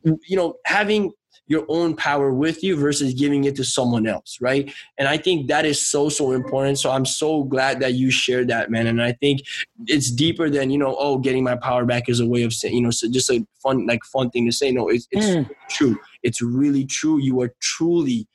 you 0.04 0.36
know 0.36 0.54
having 0.64 1.12
your 1.46 1.64
own 1.68 1.96
power 1.96 2.32
with 2.32 2.62
you 2.62 2.76
versus 2.76 3.12
giving 3.12 3.42
it 3.42 3.56
to 3.56 3.64
someone 3.64 4.06
else 4.06 4.38
right? 4.40 4.72
And 4.98 5.08
i 5.08 5.16
think 5.16 5.48
that 5.48 5.66
is 5.66 5.84
so 5.84 6.08
so 6.08 6.30
important. 6.32 6.78
So 6.78 6.90
i'm 6.90 7.04
so 7.04 7.42
glad 7.44 7.80
that 7.80 7.94
you 7.94 8.10
shared 8.10 8.48
that 8.48 8.70
man. 8.70 8.86
And 8.86 9.02
i 9.02 9.12
think 9.12 9.40
it's 9.86 10.10
deeper 10.10 10.48
than 10.48 10.70
you 10.70 10.78
know 10.78 10.96
oh 10.98 11.18
getting 11.18 11.42
my 11.44 11.56
power 11.56 11.84
back 11.84 12.08
is 12.08 12.20
a 12.20 12.26
way 12.26 12.42
of 12.44 12.52
saying 12.52 12.74
you 12.74 12.80
know 12.82 12.90
so 12.90 13.10
just 13.10 13.30
a 13.30 13.44
fun 13.62 13.86
like 13.86 14.04
fun 14.04 14.30
thing 14.30 14.46
to 14.46 14.52
say. 14.52 14.70
No 14.70 14.88
it's, 14.88 15.06
it's 15.10 15.26
Mm. 15.26 15.50
true. 15.68 15.98
It's 16.22 16.40
really 16.42 16.84
true. 16.84 17.18
You 17.20 17.40
are 17.42 17.52
truly 17.60 18.26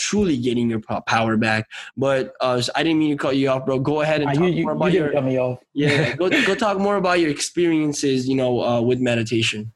truly 0.00 0.36
getting 0.36 0.70
your 0.70 0.80
power 1.06 1.36
back 1.36 1.68
but 1.96 2.32
uh 2.40 2.60
i 2.74 2.82
didn't 2.82 2.98
mean 2.98 3.10
to 3.10 3.16
cut 3.16 3.36
you 3.36 3.48
off 3.48 3.64
bro. 3.66 3.78
Go 3.78 4.00
ahead 4.00 4.20
and 4.22 4.30
Uh, 4.30 4.34
talk 4.34 4.42
you 4.44 4.50
you, 4.50 4.62
more 4.64 4.72
you 4.72 4.76
about 4.78 4.92
didn't 4.92 5.04
your 5.04 5.12
cut 5.12 5.24
me 5.24 5.38
off. 5.38 5.58
yeah 5.74 6.16
go, 6.16 6.28
go 6.48 6.54
talk 6.54 6.78
more 6.78 6.96
about 6.96 7.20
your 7.20 7.30
experiences 7.30 8.28
you 8.28 8.34
know 8.34 8.60
uh, 8.62 8.80
with 8.80 8.98
meditation. 9.00 9.72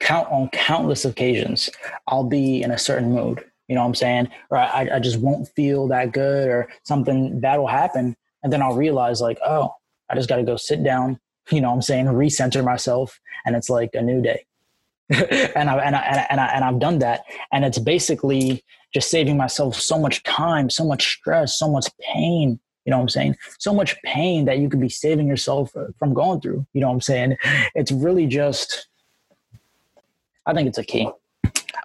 Count 0.00 0.28
on 0.30 0.48
countless 0.50 1.04
occasions 1.04 1.68
i'll 2.06 2.24
be 2.24 2.62
in 2.62 2.70
a 2.70 2.78
certain 2.78 3.12
mood 3.12 3.44
you 3.68 3.74
know 3.74 3.80
what 3.82 3.88
i'm 3.88 3.94
saying? 3.96 4.28
Or 4.50 4.58
I, 4.58 4.88
I 4.94 4.98
just 5.00 5.18
won't 5.18 5.48
feel 5.56 5.88
that 5.88 6.12
good 6.12 6.48
or 6.48 6.68
something 6.84 7.40
bad 7.40 7.58
will 7.58 7.66
happen 7.66 8.14
and 8.44 8.52
then 8.52 8.62
i'll 8.62 8.76
realize 8.76 9.20
like 9.20 9.38
oh 9.44 9.70
i 10.08 10.14
just 10.14 10.28
got 10.28 10.36
to 10.36 10.44
go 10.44 10.56
sit 10.56 10.84
down 10.84 11.18
you 11.50 11.60
know 11.60 11.68
what 11.70 11.74
i'm 11.74 11.82
saying 11.82 12.06
recenter 12.06 12.64
myself 12.64 13.18
and 13.44 13.56
it's 13.56 13.68
like 13.68 13.90
a 13.94 14.02
new 14.02 14.22
day 14.22 14.45
and, 15.54 15.70
I, 15.70 15.78
and, 15.78 15.94
I, 15.94 16.26
and, 16.30 16.40
I, 16.40 16.46
and, 16.46 16.64
i've 16.64 16.80
done 16.80 16.98
that. 16.98 17.24
And 17.52 17.64
it's 17.64 17.78
basically 17.78 18.64
just 18.92 19.08
saving 19.10 19.36
myself 19.36 19.76
so 19.76 19.98
much 19.98 20.22
time 20.24 20.68
so 20.68 20.84
much 20.84 21.18
stress 21.18 21.58
so 21.58 21.70
much 21.70 21.86
pain. 21.98 22.58
You 22.84 22.90
know 22.90 22.98
what 22.98 23.02
i'm 23.02 23.08
saying? 23.08 23.36
So 23.58 23.72
much 23.72 24.00
pain 24.02 24.44
that 24.46 24.58
you 24.58 24.68
could 24.68 24.80
be 24.80 24.88
saving 24.88 25.26
yourself 25.26 25.76
uh, 25.76 25.86
from 25.98 26.14
going 26.14 26.40
through. 26.40 26.66
You 26.72 26.80
know 26.80 26.88
what 26.88 26.94
i'm 26.94 27.00
saying? 27.00 27.36
It's 27.74 27.92
really 27.92 28.26
just 28.26 28.88
I 30.44 30.54
think 30.54 30.68
it's 30.68 30.78
a 30.78 30.84
key. 30.84 31.08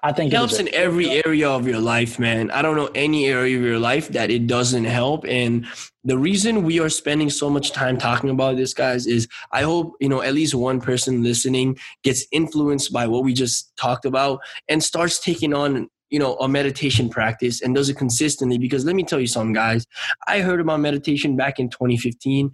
I 0.04 0.12
think 0.12 0.32
it 0.32 0.34
it 0.34 0.38
helps 0.38 0.58
a- 0.58 0.62
in 0.62 0.74
every 0.74 1.22
area 1.26 1.50
of 1.50 1.68
your 1.68 1.80
life 1.80 2.18
man. 2.20 2.50
I 2.52 2.62
don't 2.62 2.76
know 2.76 2.90
any 2.96 3.28
area 3.28 3.58
of 3.58 3.64
your 3.64 3.80
life 3.80 4.10
that 4.10 4.32
it 4.32 4.48
doesn't 4.48 4.86
help. 4.86 5.26
And 5.28 5.68
the 6.04 6.18
reason 6.18 6.64
we 6.64 6.80
are 6.80 6.90
spending 6.90 7.30
so 7.30 7.50
much 7.50 7.72
time 7.72 7.98
talking 7.98 8.30
about 8.32 8.58
this 8.58 8.74
guys 8.74 9.06
is 9.06 9.28
i 9.52 9.62
hope 9.62 9.94
you 10.00 10.10
know 10.10 10.22
at 10.22 10.34
least 10.34 10.56
one 10.56 10.82
person 10.82 11.22
listening 11.24 11.78
gets 12.04 12.26
influenced 12.32 12.92
by 12.92 13.06
what 13.06 13.24
we 13.24 13.34
just 13.34 13.76
talked 13.78 14.06
about 14.06 14.40
and 14.68 14.84
starts 14.84 15.20
taking 15.20 15.54
on 15.54 15.88
you 16.10 16.18
know 16.20 16.36
a 16.38 16.48
meditation 16.48 17.08
practice 17.10 17.62
and 17.62 17.76
does 17.76 17.88
it 17.90 17.98
consistently. 17.98 18.58
Because 18.58 18.84
let 18.84 18.96
me 18.96 19.04
tell 19.04 19.20
you 19.20 19.28
something 19.28 19.54
guys 19.54 19.86
i 20.28 20.40
heard 20.42 20.60
about 20.60 20.80
meditation 20.80 21.36
back 21.36 21.60
in 21.60 21.70
2015 21.70 22.52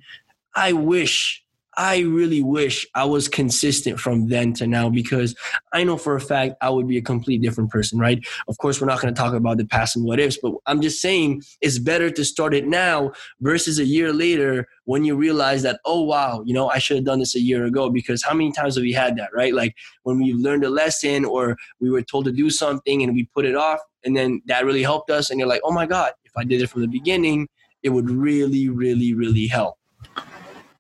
i 0.56 0.74
wish 0.74 1.44
I 1.78 2.00
really 2.00 2.42
wish 2.42 2.88
I 2.96 3.06
was 3.06 3.28
consistent 3.28 4.00
from 4.00 4.30
then 4.30 4.52
to 4.54 4.66
now 4.66 4.90
because 4.90 5.36
I 5.74 5.84
know 5.84 5.96
for 5.96 6.16
a 6.16 6.20
fact 6.20 6.56
I 6.60 6.72
would 6.72 6.88
be 6.88 6.98
a 6.98 7.04
complete 7.04 7.44
different 7.44 7.70
person, 7.70 8.00
right? 8.00 8.20
Of 8.48 8.58
course, 8.58 8.82
we're 8.82 8.88
not 8.88 9.00
going 9.00 9.14
to 9.14 9.20
talk 9.20 9.36
about 9.36 9.58
the 9.58 9.66
past 9.66 9.96
and 9.96 10.04
what 10.04 10.20
ifs, 10.20 10.40
but 10.42 10.54
I'm 10.66 10.82
just 10.82 11.00
saying 11.00 11.44
it's 11.62 11.78
better 11.78 12.10
to 12.10 12.26
start 12.26 12.56
it 12.56 12.66
now 12.66 13.12
versus 13.42 13.78
a 13.78 13.86
year 13.86 14.12
later 14.12 14.68
when 14.86 15.04
you 15.04 15.16
realize 15.16 15.62
that, 15.62 15.80
oh, 15.86 16.02
wow, 16.02 16.42
you 16.46 16.54
know, 16.54 16.68
I 16.68 16.80
should 16.80 16.98
have 16.98 17.06
done 17.06 17.20
this 17.20 17.36
a 17.36 17.40
year 17.40 17.66
ago 17.66 17.92
because 17.92 18.24
how 18.24 18.34
many 18.34 18.52
times 18.52 18.76
have 18.76 18.82
we 18.82 18.94
had 18.94 19.16
that, 19.18 19.30
right? 19.32 19.54
Like 19.54 19.76
when 20.02 20.18
we 20.18 20.34
learned 20.34 20.64
a 20.64 20.70
lesson 20.70 21.26
or 21.26 21.58
we 21.80 21.92
were 21.92 22.02
told 22.02 22.26
to 22.26 22.32
do 22.32 22.50
something 22.50 23.04
and 23.04 23.14
we 23.14 23.30
put 23.36 23.46
it 23.46 23.56
off 23.56 23.80
and 24.04 24.18
then 24.18 24.42
that 24.48 24.66
really 24.66 24.82
helped 24.82 25.12
us 25.12 25.30
and 25.30 25.40
you're 25.40 25.50
like, 25.50 25.62
oh 25.64 25.72
my 25.72 25.86
God, 25.86 26.14
if 26.26 26.32
I 26.36 26.44
did 26.44 26.62
it 26.62 26.72
from 26.72 26.82
the 26.82 26.88
beginning, 26.88 27.48
it 27.84 27.90
would 27.90 28.10
really, 28.10 28.68
really, 28.68 29.14
really 29.14 29.46
help. 29.46 29.77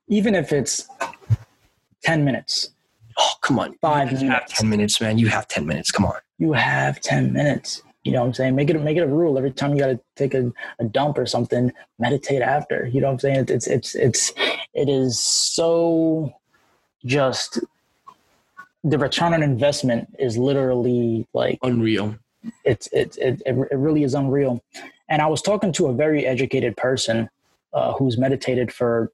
Even 0.08 0.36
if 0.36 0.52
it's 0.52 0.88
10 2.04 2.24
minutes, 2.26 2.70
Oh, 3.20 3.32
come 3.42 3.58
on. 3.58 3.74
Five 3.82 4.12
you 4.12 4.18
have 4.18 4.28
minutes. 4.30 4.60
10 4.60 4.70
minutes, 4.70 5.02
man. 5.02 5.18
You 5.18 5.28
have 5.28 5.48
10 5.48 5.66
minutes. 5.66 5.90
Come 5.92 6.06
on. 6.06 6.18
you 6.38 6.54
have 6.54 7.02
10 7.02 7.34
minutes. 7.34 7.82
You 8.04 8.12
know 8.12 8.22
what 8.22 8.28
I'm 8.28 8.34
saying? 8.36 8.56
Make 8.56 8.70
it 8.70 8.80
make 8.80 8.96
it 8.96 9.02
a 9.02 9.08
rule. 9.08 9.38
Every 9.40 9.50
time 9.52 9.74
you 9.74 9.80
got 9.80 9.88
to 9.88 10.00
take 10.16 10.36
a, 10.36 10.54
a 10.80 10.86
dump 10.86 11.18
or 11.18 11.26
something, 11.26 11.74
meditate 11.98 12.44
after. 12.44 12.86
You 12.86 13.02
know 13.02 13.08
what 13.08 13.14
I'm 13.14 13.20
saying? 13.20 13.46
It's 13.50 13.66
it's 13.68 13.96
it's 13.96 14.32
it 14.76 14.88
is 14.88 15.20
so 15.20 16.32
just 17.06 17.60
the 18.84 19.00
return 19.00 19.34
on 19.34 19.42
investment 19.42 20.16
is 20.20 20.38
literally 20.38 21.28
like 21.34 21.58
Unreal. 21.64 22.16
it's 22.64 22.88
it, 22.94 23.18
it 23.18 23.42
it 23.48 23.58
it 23.72 23.76
really 23.78 24.04
is 24.04 24.14
unreal. 24.14 24.64
And 25.10 25.22
I 25.24 25.28
was 25.28 25.42
talking 25.42 25.74
to 25.74 25.88
a 25.88 25.94
very 25.94 26.24
educated 26.26 26.78
person 26.78 27.30
uh, 27.74 27.94
who's 27.94 28.16
meditated 28.18 28.72
for 28.72 29.12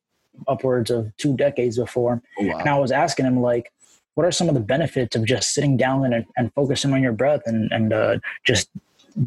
upwards 0.48 0.92
of 0.92 1.16
two 1.18 1.36
decades 1.36 1.78
before, 1.78 2.22
Oh, 2.40 2.46
wow. 2.46 2.58
and 2.60 2.70
I 2.70 2.78
was 2.80 2.92
asking 2.92 3.26
him 3.26 3.40
like, 3.42 3.72
what 4.16 4.26
are 4.26 4.32
some 4.32 4.48
of 4.48 4.54
the 4.54 4.62
benefits 4.62 5.16
of 5.16 5.26
just 5.26 5.54
sitting 5.54 5.76
down 5.78 6.06
and, 6.14 6.26
and 6.38 6.54
focusing 6.54 6.94
on 6.94 7.02
your 7.02 7.14
breath 7.14 7.42
and 7.48 7.72
and 7.72 7.92
uh, 7.94 8.18
just 8.44 8.70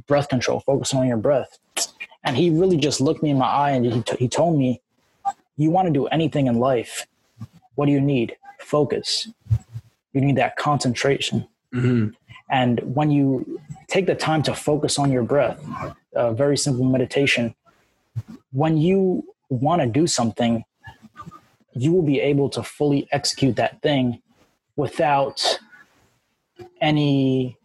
breath 0.07 0.29
control, 0.29 0.61
focusing 0.61 0.99
on 1.01 1.07
your 1.09 1.16
breath. 1.16 1.59
And 2.25 2.37
he 2.37 2.51
really 2.51 2.77
just 2.77 3.01
looked 3.01 3.23
me 3.23 3.31
in 3.31 3.38
my 3.38 3.47
eye 3.49 3.71
and 3.71 3.85
he, 3.87 4.03
t- 4.03 4.16
he 4.19 4.29
told 4.29 4.59
me, 4.59 4.81
You 5.57 5.71
want 5.71 5.87
to 5.88 5.92
do 5.92 6.07
anything 6.07 6.47
in 6.47 6.59
life. 6.59 7.07
What 7.75 7.87
do 7.87 7.92
you 7.92 8.01
need? 8.01 8.37
Focus. 8.61 9.29
You 10.12 10.21
need 10.21 10.37
that 10.37 10.57
concentration. 10.57 11.47
Mm-hmm. 11.75 12.09
And 12.51 12.81
when 12.95 13.11
you 13.11 13.61
take 13.88 14.07
the 14.07 14.14
time 14.14 14.42
to 14.45 14.55
focus 14.55 14.99
on 14.99 15.11
your 15.12 15.23
breath, 15.25 15.59
a 16.14 16.33
very 16.33 16.57
simple 16.57 16.85
meditation, 16.85 17.55
when 18.53 18.77
you 18.77 19.25
want 19.49 19.83
to 19.83 19.87
do 19.88 20.07
something, 20.07 20.64
you 21.77 21.93
will 21.93 22.03
be 22.03 22.21
able 22.21 22.49
to 22.51 22.62
fully 22.62 23.07
execute 23.12 23.57
that 23.57 23.83
thing 23.83 24.21
without 24.77 25.59
any, 26.81 27.57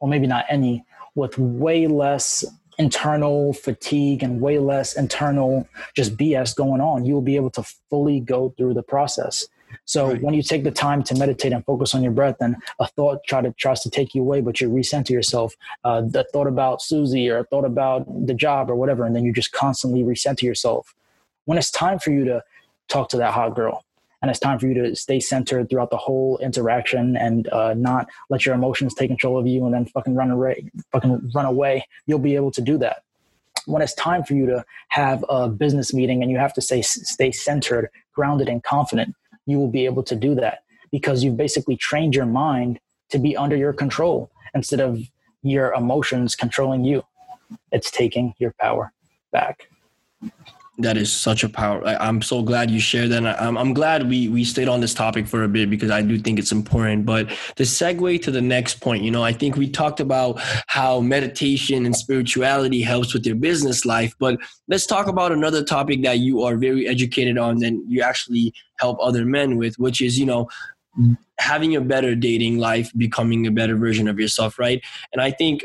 or 0.00 0.08
maybe 0.08 0.26
not 0.26 0.44
any, 0.48 0.84
with 1.14 1.38
way 1.38 1.86
less 1.86 2.44
internal 2.78 3.52
fatigue 3.52 4.22
and 4.22 4.40
way 4.40 4.58
less 4.58 4.96
internal 4.96 5.68
just 5.94 6.16
BS 6.16 6.56
going 6.56 6.80
on. 6.80 7.04
You 7.04 7.14
will 7.14 7.22
be 7.22 7.36
able 7.36 7.50
to 7.50 7.62
fully 7.90 8.20
go 8.20 8.54
through 8.56 8.74
the 8.74 8.82
process. 8.82 9.46
So 9.84 10.08
right. 10.08 10.22
when 10.22 10.34
you 10.34 10.42
take 10.42 10.64
the 10.64 10.70
time 10.70 11.02
to 11.04 11.14
meditate 11.14 11.52
and 11.52 11.64
focus 11.64 11.94
on 11.94 12.02
your 12.02 12.12
breath, 12.12 12.36
and 12.40 12.56
a 12.80 12.86
thought 12.88 13.20
try 13.28 13.40
to 13.40 13.52
tries 13.52 13.80
to 13.82 13.90
take 13.90 14.14
you 14.14 14.22
away, 14.22 14.40
but 14.40 14.60
you 14.60 14.68
recenter 14.68 15.10
yourself. 15.10 15.54
Uh, 15.84 16.00
the 16.00 16.24
thought 16.32 16.48
about 16.48 16.82
Susie 16.82 17.28
or 17.28 17.38
a 17.38 17.44
thought 17.44 17.64
about 17.64 18.04
the 18.26 18.34
job 18.34 18.68
or 18.68 18.74
whatever, 18.74 19.04
and 19.04 19.14
then 19.14 19.24
you 19.24 19.32
just 19.32 19.52
constantly 19.52 20.02
recenter 20.02 20.42
yourself. 20.42 20.94
When 21.44 21.56
it's 21.56 21.70
time 21.70 21.98
for 21.98 22.10
you 22.10 22.24
to 22.24 22.42
talk 22.90 23.08
to 23.10 23.16
that 23.18 23.32
hot 23.32 23.54
girl, 23.54 23.84
and 24.20 24.30
it's 24.30 24.40
time 24.40 24.58
for 24.58 24.66
you 24.66 24.74
to 24.74 24.96
stay 24.96 25.20
centered 25.20 25.70
throughout 25.70 25.90
the 25.90 25.96
whole 25.96 26.38
interaction 26.42 27.16
and 27.16 27.48
uh, 27.48 27.74
not 27.74 28.08
let 28.28 28.44
your 28.44 28.54
emotions 28.54 28.94
take 28.94 29.08
control 29.08 29.38
of 29.38 29.46
you 29.46 29.64
and 29.64 29.72
then 29.72 29.86
fucking 29.86 30.14
run 30.14 30.30
away, 30.30 30.70
fucking 30.92 31.30
run 31.34 31.46
away. 31.46 31.86
You'll 32.06 32.18
be 32.18 32.34
able 32.34 32.50
to 32.52 32.60
do 32.60 32.76
that 32.78 33.02
when 33.66 33.82
it's 33.82 33.94
time 33.94 34.24
for 34.24 34.34
you 34.34 34.46
to 34.46 34.64
have 34.88 35.24
a 35.28 35.48
business 35.48 35.92
meeting 35.94 36.22
and 36.22 36.30
you 36.30 36.38
have 36.38 36.52
to 36.54 36.60
stay 36.60 36.82
stay 36.82 37.30
centered, 37.30 37.88
grounded, 38.12 38.48
and 38.48 38.62
confident, 38.62 39.14
you 39.46 39.58
will 39.58 39.70
be 39.70 39.84
able 39.84 40.02
to 40.02 40.16
do 40.16 40.34
that 40.34 40.64
because 40.90 41.22
you've 41.22 41.36
basically 41.36 41.76
trained 41.76 42.14
your 42.14 42.26
mind 42.26 42.80
to 43.10 43.18
be 43.18 43.36
under 43.36 43.56
your 43.56 43.72
control 43.72 44.30
instead 44.54 44.80
of 44.80 45.00
your 45.42 45.72
emotions 45.72 46.34
controlling 46.34 46.84
you. 46.84 47.02
It's 47.72 47.90
taking 47.90 48.34
your 48.38 48.54
power 48.60 48.92
back. 49.32 49.68
That 50.82 50.96
is 50.96 51.12
such 51.12 51.44
a 51.44 51.48
power. 51.48 51.86
I'm 51.86 52.22
so 52.22 52.42
glad 52.42 52.70
you 52.70 52.80
shared 52.80 53.10
that. 53.10 53.24
I'm, 53.40 53.58
I'm 53.58 53.74
glad 53.74 54.08
we 54.08 54.28
we 54.28 54.44
stayed 54.44 54.68
on 54.68 54.80
this 54.80 54.94
topic 54.94 55.26
for 55.26 55.44
a 55.44 55.48
bit 55.48 55.68
because 55.68 55.90
I 55.90 56.02
do 56.02 56.18
think 56.18 56.38
it's 56.38 56.52
important. 56.52 57.04
But 57.04 57.28
the 57.56 57.64
segue 57.64 58.22
to 58.22 58.30
the 58.30 58.40
next 58.40 58.80
point, 58.80 59.02
you 59.02 59.10
know, 59.10 59.22
I 59.22 59.32
think 59.32 59.56
we 59.56 59.68
talked 59.68 60.00
about 60.00 60.40
how 60.66 61.00
meditation 61.00 61.86
and 61.86 61.94
spirituality 61.94 62.82
helps 62.82 63.12
with 63.12 63.26
your 63.26 63.36
business 63.36 63.84
life. 63.84 64.14
But 64.18 64.38
let's 64.68 64.86
talk 64.86 65.06
about 65.06 65.32
another 65.32 65.62
topic 65.62 66.02
that 66.02 66.18
you 66.18 66.42
are 66.42 66.56
very 66.56 66.86
educated 66.86 67.36
on 67.36 67.62
and 67.62 67.82
you 67.90 68.02
actually 68.02 68.54
help 68.78 68.98
other 69.00 69.24
men 69.24 69.56
with, 69.56 69.78
which 69.78 70.00
is, 70.00 70.18
you 70.18 70.26
know, 70.26 70.48
having 71.38 71.76
a 71.76 71.80
better 71.80 72.14
dating 72.14 72.58
life, 72.58 72.90
becoming 72.96 73.46
a 73.46 73.50
better 73.50 73.76
version 73.76 74.08
of 74.08 74.18
yourself, 74.18 74.58
right? 74.58 74.82
And 75.12 75.20
I 75.20 75.30
think 75.30 75.64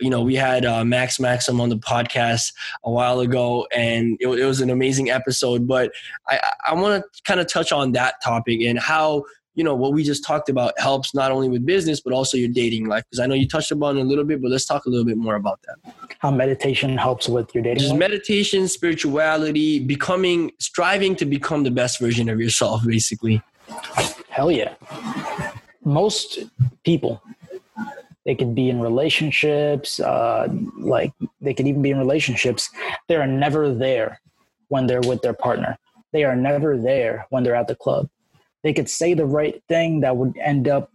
you 0.00 0.10
know, 0.10 0.20
we 0.20 0.34
had 0.34 0.64
uh, 0.64 0.84
Max 0.84 1.18
Maxim 1.18 1.60
on 1.60 1.68
the 1.68 1.76
podcast 1.76 2.52
a 2.84 2.90
while 2.90 3.20
ago, 3.20 3.66
and 3.74 4.16
it, 4.20 4.28
it 4.28 4.44
was 4.44 4.60
an 4.60 4.70
amazing 4.70 5.10
episode. 5.10 5.66
But 5.66 5.92
I, 6.28 6.40
I 6.68 6.74
want 6.74 7.02
to 7.02 7.22
kind 7.22 7.40
of 7.40 7.48
touch 7.48 7.72
on 7.72 7.92
that 7.92 8.22
topic 8.22 8.60
and 8.62 8.78
how 8.78 9.24
you 9.56 9.64
know 9.64 9.74
what 9.74 9.94
we 9.94 10.04
just 10.04 10.22
talked 10.22 10.48
about 10.48 10.78
helps 10.78 11.14
not 11.14 11.32
only 11.32 11.48
with 11.48 11.64
business 11.64 12.00
but 12.00 12.12
also 12.12 12.36
your 12.36 12.48
dating 12.48 12.86
life 12.86 13.02
because 13.08 13.20
i 13.20 13.26
know 13.26 13.34
you 13.34 13.48
touched 13.48 13.72
upon 13.72 13.96
it 13.96 14.02
a 14.02 14.04
little 14.04 14.22
bit 14.22 14.40
but 14.40 14.50
let's 14.50 14.66
talk 14.66 14.84
a 14.84 14.88
little 14.90 15.04
bit 15.04 15.16
more 15.16 15.34
about 15.34 15.58
that 15.62 15.94
how 16.18 16.30
meditation 16.30 16.96
helps 16.96 17.26
with 17.26 17.52
your 17.54 17.64
dating 17.64 17.78
just 17.78 17.90
life? 17.92 17.98
meditation 17.98 18.68
spirituality 18.68 19.80
becoming 19.80 20.52
striving 20.58 21.16
to 21.16 21.24
become 21.24 21.64
the 21.64 21.70
best 21.70 21.98
version 21.98 22.28
of 22.28 22.38
yourself 22.38 22.84
basically 22.86 23.42
hell 24.28 24.52
yeah 24.52 24.74
most 25.84 26.40
people 26.84 27.22
they 28.26 28.34
could 28.34 28.54
be 28.54 28.68
in 28.68 28.80
relationships 28.80 30.00
uh, 30.00 30.48
like 30.76 31.12
they 31.40 31.54
could 31.54 31.66
even 31.66 31.80
be 31.80 31.92
in 31.92 31.98
relationships 31.98 32.68
they 33.08 33.16
are 33.16 33.26
never 33.26 33.72
there 33.72 34.20
when 34.68 34.86
they're 34.86 35.00
with 35.00 35.22
their 35.22 35.32
partner. 35.32 35.78
They 36.12 36.24
are 36.24 36.36
never 36.36 36.76
there 36.76 37.26
when 37.30 37.44
they're 37.44 37.54
at 37.54 37.68
the 37.68 37.76
club. 37.76 38.08
They 38.62 38.72
could 38.72 38.90
say 38.90 39.14
the 39.14 39.26
right 39.26 39.62
thing 39.68 40.00
that 40.00 40.16
would 40.16 40.36
end 40.38 40.66
up 40.66 40.90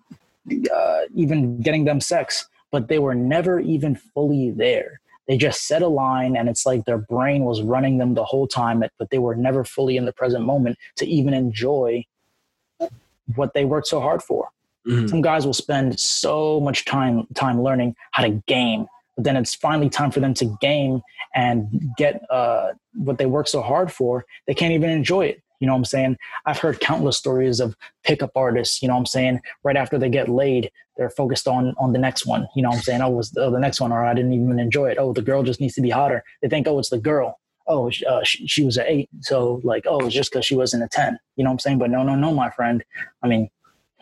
uh, 0.74 1.02
even 1.16 1.62
getting 1.62 1.86
them 1.86 2.02
sex 2.02 2.48
but 2.72 2.88
they 2.88 3.00
were 3.00 3.14
never 3.14 3.60
even 3.60 3.96
fully 3.96 4.50
there. 4.50 5.02
They 5.28 5.36
just 5.38 5.68
set 5.68 5.82
a 5.82 5.90
line 5.90 6.38
and 6.38 6.48
it's 6.48 6.66
like 6.66 6.86
their 6.86 6.98
brain 6.98 7.44
was 7.44 7.62
running 7.62 7.98
them 7.98 8.14
the 8.14 8.24
whole 8.24 8.48
time 8.48 8.84
but 8.98 9.10
they 9.10 9.20
were 9.20 9.36
never 9.36 9.64
fully 9.64 9.98
in 9.98 10.06
the 10.06 10.14
present 10.14 10.46
moment 10.46 10.78
to 10.98 11.06
even 11.06 11.34
enjoy 11.34 12.06
what 13.36 13.54
they 13.54 13.66
worked 13.66 13.88
so 13.88 14.02
hard 14.02 14.22
for 14.22 14.50
Mm-hmm. 14.88 15.08
Some 15.08 15.22
guys 15.22 15.46
will 15.46 15.54
spend 15.54 16.00
so 16.00 16.60
much 16.60 16.86
time 16.86 17.28
time 17.36 17.62
learning 17.62 17.96
how 18.12 18.24
to 18.24 18.30
game, 18.48 18.88
but 19.16 19.26
then 19.26 19.36
it's 19.38 19.54
finally 19.54 19.90
time 19.90 20.12
for 20.12 20.20
them 20.20 20.34
to 20.36 20.46
game 20.60 21.02
and 21.36 21.94
get 21.98 22.22
uh, 22.30 22.72
what 22.94 23.18
they 23.18 23.26
work 23.26 23.48
so 23.48 23.62
hard 23.62 23.92
for. 23.92 24.26
They 24.48 24.54
can't 24.54 24.74
even 24.74 24.90
enjoy 24.90 25.28
it. 25.28 25.42
You 25.60 25.68
know 25.68 25.74
what 25.74 25.80
I'm 25.80 25.86
saying? 25.86 26.18
I've 26.48 26.58
heard 26.58 26.80
countless 26.80 27.18
stories 27.18 27.60
of 27.60 27.76
pickup 28.04 28.32
artists, 28.36 28.82
you 28.82 28.88
know 28.88 28.96
what 28.96 29.02
I'm 29.02 29.06
saying? 29.06 29.42
Right 29.64 29.78
after 29.78 30.00
they 30.00 30.10
get 30.10 30.28
laid, 30.28 30.72
they're 30.98 31.12
focused 31.12 31.48
on 31.48 31.76
on 31.80 31.94
the 31.94 32.00
next 32.00 32.26
one. 32.26 32.48
You 32.56 32.64
know 32.64 32.70
what 32.70 32.78
I'm 32.78 32.82
saying? 32.82 33.02
Oh, 33.02 33.10
was 33.10 33.32
the, 33.32 33.42
oh, 33.44 33.52
the 33.52 33.60
next 33.60 33.80
one, 33.80 33.92
or 33.92 34.04
I 34.04 34.14
didn't 34.16 34.34
even 34.34 34.60
enjoy 34.60 34.90
it. 34.90 34.98
Oh, 35.00 35.14
the 35.14 35.22
girl 35.22 35.44
just 35.44 35.62
needs 35.62 35.76
to 35.76 35.82
be 35.82 35.92
hotter. 35.92 36.24
They 36.42 36.50
think, 36.50 36.68
oh, 36.68 36.80
it's 36.80 36.90
the 36.90 36.98
girl. 36.98 37.40
Oh, 37.68 37.92
uh, 38.10 38.24
she, 38.24 38.48
she 38.48 38.66
was 38.66 38.78
an 38.78 38.86
eight. 38.88 39.10
So, 39.22 39.62
like, 39.64 39.86
oh, 39.88 40.06
it's 40.06 40.16
just 40.16 40.32
because 40.32 40.46
she 40.46 40.56
wasn't 40.56 40.84
a 40.84 40.88
10. 40.88 41.18
You 41.36 41.44
know 41.44 41.52
what 41.52 41.54
I'm 41.54 41.60
saying? 41.60 41.78
But 41.78 41.92
no, 41.92 42.02
no, 42.02 42.16
no, 42.16 42.34
my 42.34 42.50
friend. 42.50 42.84
I 43.24 43.28
mean, 43.28 43.50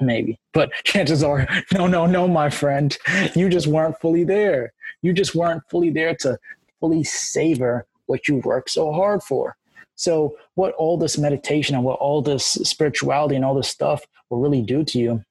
maybe 0.01 0.39
but 0.53 0.71
chances 0.83 1.23
are 1.23 1.47
no 1.73 1.87
no 1.87 2.05
no 2.05 2.27
my 2.27 2.49
friend. 2.49 2.97
You 3.35 3.49
just 3.49 3.67
weren't 3.67 3.99
fully 3.99 4.23
there. 4.23 4.73
You 5.01 5.13
just 5.13 5.35
weren't 5.35 5.63
fully 5.69 5.89
there 5.89 6.15
to 6.15 6.37
fully 6.79 7.03
savor 7.03 7.85
what 8.07 8.27
you 8.27 8.37
worked 8.37 8.71
so 8.71 8.91
hard 8.91 9.23
for. 9.23 9.55
So 9.95 10.35
what 10.55 10.73
all 10.75 10.97
this 10.97 11.17
meditation 11.17 11.75
and 11.75 11.83
what 11.83 11.99
all 11.99 12.21
this 12.21 12.45
spirituality 12.45 13.35
and 13.35 13.45
all 13.45 13.55
this 13.55 13.67
stuff 13.67 14.05
will 14.29 14.39
really 14.39 14.61
do 14.61 14.83
to 14.85 14.99
you 14.99 15.23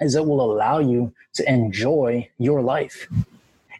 is 0.00 0.14
it 0.14 0.26
will 0.26 0.40
allow 0.40 0.78
you 0.78 1.12
to 1.34 1.50
enjoy 1.50 2.28
your 2.38 2.60
life. 2.60 3.08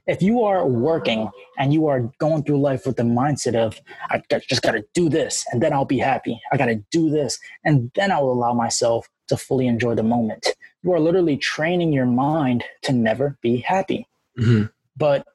If 0.06 0.20
you 0.20 0.42
are 0.42 0.66
working 0.66 1.30
and 1.58 1.72
you 1.72 1.86
are 1.86 2.00
going 2.18 2.42
through 2.42 2.60
life 2.60 2.86
with 2.86 2.96
the 2.96 3.04
mindset 3.04 3.54
of 3.54 3.80
i 4.10 4.20
just 4.48 4.62
got 4.62 4.72
to 4.72 4.84
do 4.94 5.08
this 5.08 5.46
and 5.52 5.62
then 5.62 5.72
i'll 5.72 5.84
be 5.84 5.98
happy. 5.98 6.40
I 6.52 6.56
got 6.56 6.66
to 6.66 6.82
do 6.90 7.08
this 7.08 7.38
and 7.64 7.90
then 7.94 8.10
i 8.10 8.18
will 8.18 8.32
allow 8.32 8.52
myself 8.52 9.08
to 9.28 9.36
fully 9.36 9.66
enjoy 9.66 9.94
the 9.94 10.02
moment. 10.02 10.48
You 10.82 10.92
are 10.92 11.00
literally 11.00 11.36
training 11.36 11.92
your 11.92 12.06
mind 12.06 12.64
to 12.82 12.92
never 12.92 13.36
be 13.40 13.58
happy. 13.58 14.06
Mm-hmm. 14.38 14.64
But 14.96 15.26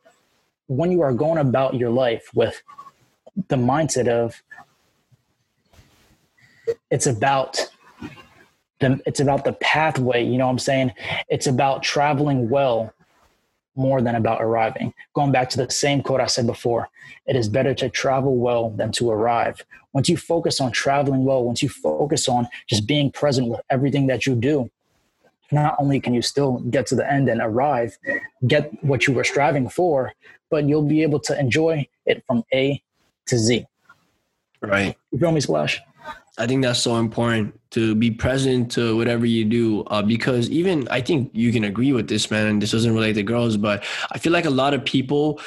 when 0.67 0.91
you 0.91 1.01
are 1.01 1.13
going 1.13 1.37
about 1.37 1.75
your 1.75 1.89
life 1.89 2.29
with 2.33 2.61
the 3.47 3.55
mindset 3.55 4.07
of 4.07 4.41
it's 6.91 7.07
about 7.07 7.69
the 8.79 9.01
it's 9.05 9.19
about 9.19 9.45
the 9.45 9.53
pathway, 9.53 10.23
you 10.23 10.37
know 10.37 10.45
what 10.45 10.51
I'm 10.51 10.59
saying? 10.59 10.91
It's 11.29 11.47
about 11.47 11.83
traveling 11.83 12.49
well 12.49 12.93
more 13.75 14.01
than 14.01 14.15
about 14.15 14.41
arriving. 14.41 14.93
Going 15.13 15.31
back 15.31 15.49
to 15.51 15.57
the 15.57 15.69
same 15.69 16.01
quote 16.01 16.19
I 16.19 16.25
said 16.25 16.47
before, 16.47 16.89
it 17.25 17.35
is 17.35 17.47
better 17.47 17.73
to 17.75 17.89
travel 17.89 18.35
well 18.35 18.71
than 18.71 18.91
to 18.93 19.11
arrive. 19.11 19.63
Once 19.97 20.09
you 20.09 20.15
focus 20.15 20.61
on 20.61 20.71
traveling 20.71 21.25
well, 21.25 21.43
once 21.43 21.63
you 21.63 21.69
focus 21.69 22.29
on 22.29 22.47
just 22.67 22.85
being 22.85 23.11
present 23.11 23.47
with 23.47 23.59
everything 23.71 24.05
that 24.05 24.27
you 24.27 24.35
do, 24.35 24.69
not 25.51 25.75
only 25.79 25.99
can 25.99 26.13
you 26.13 26.21
still 26.21 26.59
get 26.69 26.85
to 26.85 26.93
the 26.93 27.11
end 27.11 27.27
and 27.27 27.41
arrive, 27.41 27.97
get 28.45 28.71
what 28.83 29.07
you 29.07 29.13
were 29.15 29.23
striving 29.23 29.67
for, 29.67 30.13
but 30.51 30.65
you'll 30.65 30.83
be 30.83 31.01
able 31.01 31.19
to 31.19 31.39
enjoy 31.39 31.83
it 32.05 32.23
from 32.27 32.43
A 32.53 32.79
to 33.25 33.39
Z. 33.39 33.65
Right. 34.61 34.95
You 35.11 35.17
feel 35.17 35.31
me, 35.31 35.41
Splash? 35.41 35.81
I 36.37 36.45
think 36.45 36.61
that's 36.61 36.79
so 36.79 36.97
important 36.97 37.59
to 37.71 37.95
be 37.95 38.11
present 38.11 38.71
to 38.73 38.95
whatever 38.95 39.25
you 39.25 39.45
do 39.45 39.81
uh, 39.85 40.03
because 40.03 40.47
even 40.51 40.87
I 40.89 41.01
think 41.01 41.31
you 41.33 41.51
can 41.51 41.63
agree 41.63 41.91
with 41.91 42.07
this, 42.07 42.29
man. 42.29 42.45
And 42.45 42.61
this 42.61 42.69
doesn't 42.71 42.93
relate 42.93 43.13
to 43.13 43.23
girls, 43.23 43.57
but 43.57 43.83
I 44.11 44.19
feel 44.19 44.31
like 44.31 44.45
a 44.45 44.51
lot 44.51 44.75
of 44.75 44.85
people 44.85 45.41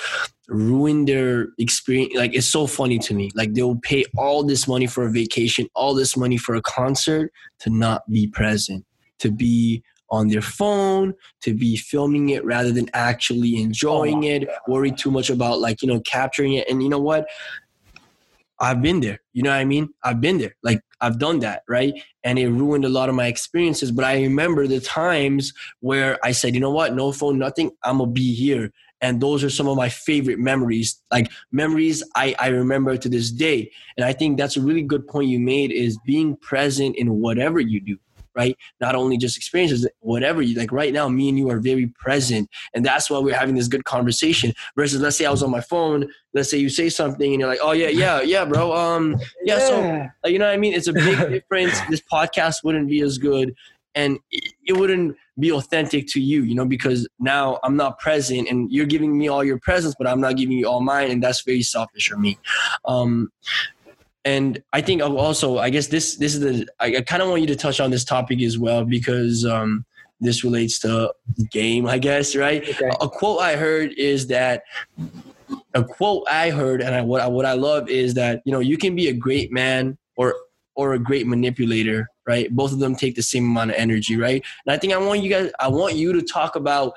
ruin 0.51 1.05
their 1.05 1.49
experience. 1.59 2.15
Like 2.15 2.35
it's 2.35 2.47
so 2.47 2.67
funny 2.67 2.99
to 2.99 3.15
me. 3.15 3.31
Like 3.35 3.55
they'll 3.55 3.77
pay 3.77 4.05
all 4.17 4.43
this 4.43 4.67
money 4.69 4.87
for 4.87 5.07
a 5.07 5.11
vacation, 5.11 5.69
all 5.75 5.95
this 5.95 6.17
money 6.17 6.37
for 6.37 6.55
a 6.55 6.63
concert 6.63 7.33
to 7.61 7.71
not 7.71 8.09
be 8.11 8.27
present, 8.27 8.85
to 9.21 9.31
be 9.31 9.83
on 10.11 10.29
their 10.29 10.43
phone, 10.43 11.15
to 11.41 11.55
be 11.55 11.77
filming 11.77 12.31
it 12.31 12.45
rather 12.45 12.73
than 12.73 12.91
actually 12.95 13.63
enjoying 13.63 14.25
it, 14.25 14.49
worry 14.67 14.91
too 14.91 15.11
much 15.11 15.31
about 15.31 15.61
like, 15.61 15.83
you 15.83 15.89
know, 15.89 16.01
capturing 16.01 16.55
it. 16.55 16.69
And 16.69 16.83
you 16.83 16.89
know 16.89 16.99
what? 16.99 17.29
I've 18.59 18.83
been 18.83 19.01
there. 19.01 19.21
You 19.33 19.43
know 19.43 19.51
what 19.51 19.57
I 19.57 19.65
mean? 19.65 19.89
I've 20.03 20.21
been 20.21 20.39
there. 20.39 20.55
Like 20.63 20.83
I've 21.01 21.19
done 21.19 21.39
that, 21.41 21.63
right? 21.69 21.95
And 22.25 22.39
it 22.39 22.49
ruined 22.49 22.85
a 22.85 22.91
lot 22.91 23.09
of 23.09 23.15
my 23.15 23.27
experiences. 23.27 23.91
But 23.91 24.05
I 24.05 24.21
remember 24.21 24.67
the 24.67 24.81
times 24.81 25.55
where 25.79 26.19
I 26.23 26.33
said, 26.33 26.55
you 26.55 26.61
know 26.61 26.71
what? 26.71 26.95
No 26.95 27.13
phone, 27.13 27.39
nothing. 27.39 27.71
I'm 27.85 27.99
gonna 27.99 28.11
be 28.11 28.35
here. 28.35 28.73
And 29.01 29.21
those 29.21 29.43
are 29.43 29.51
some 29.51 29.69
of 29.69 29.77
my 29.77 29.89
favorite 29.89 30.39
memories 30.39 31.01
like 31.11 31.31
memories 31.53 32.03
I, 32.15 32.35
I 32.39 32.49
remember 32.49 32.97
to 32.97 33.09
this 33.09 33.31
day. 33.31 33.71
And 33.97 34.05
i 34.05 34.13
think 34.13 34.39
that's 34.39 34.57
a 34.57 34.61
really 34.61 34.83
good 34.83 35.07
point 35.07 35.29
you 35.29 35.41
made 35.41 35.71
is 35.71 35.99
being 36.05 36.37
present 36.37 36.97
in 36.97 37.21
whatever 37.21 37.61
you 37.61 37.81
do 37.81 37.99
right? 38.35 38.57
Not 38.81 38.95
only 38.95 39.17
just 39.17 39.37
experiences 39.37 39.87
whatever 40.01 40.43
you 40.43 40.57
like 40.57 40.73
right 40.73 40.93
now 40.93 41.09
me 41.09 41.29
and 41.29 41.39
you 41.39 41.51
are 41.51 41.59
very 41.59 41.89
present. 41.99 42.49
And 42.75 42.85
that's 42.85 43.11
why 43.11 43.19
we're 43.19 43.37
having 43.37 43.55
this 43.55 43.69
good 43.69 43.85
conversation 43.85 44.53
versus 44.77 45.01
let's 45.01 45.17
say 45.17 45.27
i 45.27 45.31
was 45.31 45.43
on 45.43 45.51
my 45.51 45.61
phone 45.61 46.09
let's 46.35 46.51
say 46.51 46.59
you 46.59 46.69
say 46.69 46.89
something 46.89 47.33
and 47.33 47.41
you're 47.41 47.49
like 47.49 47.59
oh 47.63 47.73
yeah 47.73 47.89
yeah 47.89 48.21
yeah 48.21 48.45
bro 48.45 48.73
um 48.73 49.17
yeah, 49.43 49.59
yeah. 49.59 49.67
so 49.67 50.09
like, 50.23 50.33
you 50.33 50.39
know 50.39 50.47
what 50.47 50.55
i 50.55 50.57
mean? 50.57 50.75
It's 50.75 50.89
a 50.89 50.93
big 50.93 51.19
difference. 51.31 51.79
This 51.89 52.01
podcast 52.01 52.63
wouldn't 52.65 52.89
be 52.89 53.01
as 53.03 53.19
good. 53.19 53.55
And 53.97 54.21
it 54.31 54.77
wouldn't 54.77 55.17
be 55.41 55.53
authentic 55.53 56.07
to 56.09 56.21
you, 56.21 56.43
you 56.43 56.55
know, 56.55 56.65
because 56.65 57.09
now 57.19 57.59
I'm 57.65 57.77
not 57.77 57.99
present 57.99 58.49
and 58.49 58.71
you're 58.71 58.87
giving 58.87 59.17
me 59.17 59.29
all 59.29 59.43
your 59.43 59.59
presence, 59.59 59.95
but 59.99 60.07
I'm 60.07 60.21
not 60.21 60.37
giving 60.37 60.57
you 60.57 60.69
all 60.69 60.81
mine, 60.81 61.11
and 61.11 61.23
that's 61.23 61.43
very 61.43 61.63
selfish 61.63 62.09
for 62.09 62.19
me. 62.19 62.39
Um, 62.85 63.33
and 64.25 64.63
I 64.73 64.83
think 64.83 65.03
also, 65.03 65.59
I 65.59 65.71
guess 65.71 65.87
this 65.87 66.17
this 66.17 66.35
is 66.35 66.41
the 66.41 66.69
I, 66.79 66.97
I 66.97 67.01
kind 67.01 67.23
of 67.23 67.29
want 67.29 67.41
you 67.41 67.47
to 67.49 67.57
touch 67.57 67.81
on 67.81 67.91
this 67.91 68.05
topic 68.05 68.43
as 68.43 68.59
well 68.59 68.85
because 68.85 69.47
um, 69.47 69.85
this 70.21 70.45
relates 70.45 70.79
to 70.81 71.13
game, 71.51 71.87
I 71.87 71.99
guess, 71.99 72.37
right? 72.37 72.63
Okay. 72.63 72.91
A 73.01 73.09
quote 73.09 73.41
I 73.41 73.57
heard 73.57 73.93
is 73.97 74.27
that 74.27 74.63
a 75.75 75.83
quote 75.83 76.27
I 76.31 76.51
heard, 76.51 76.83
and 76.83 76.95
I, 76.95 77.01
what 77.01 77.23
I, 77.23 77.27
what 77.29 77.47
I 77.47 77.55
love 77.55 77.89
is 77.89 78.15
that 78.15 78.43
you 78.45 78.53
know 78.53 78.61
you 78.61 78.77
can 78.77 78.95
be 78.95 79.09
a 79.09 79.15
great 79.15 79.51
man 79.53 79.97
or 80.17 80.35
or 80.81 80.95
a 80.95 80.99
great 80.99 81.27
manipulator 81.27 82.07
right? 82.31 82.55
Both 82.55 82.73
of 82.73 82.79
them 82.79 82.95
take 82.95 83.17
the 83.17 83.23
same 83.23 83.45
amount 83.45 83.71
of 83.71 83.77
energy, 83.77 84.17
right? 84.17 84.41
And 84.65 84.73
I 84.73 84.79
think 84.79 84.93
I 84.93 84.99
want 84.99 85.21
you 85.21 85.31
guys, 85.31 85.51
I 85.59 85.67
want 85.67 85.97
you 85.97 86.13
to 86.13 86.23
talk 86.23 86.55
about 86.55 86.95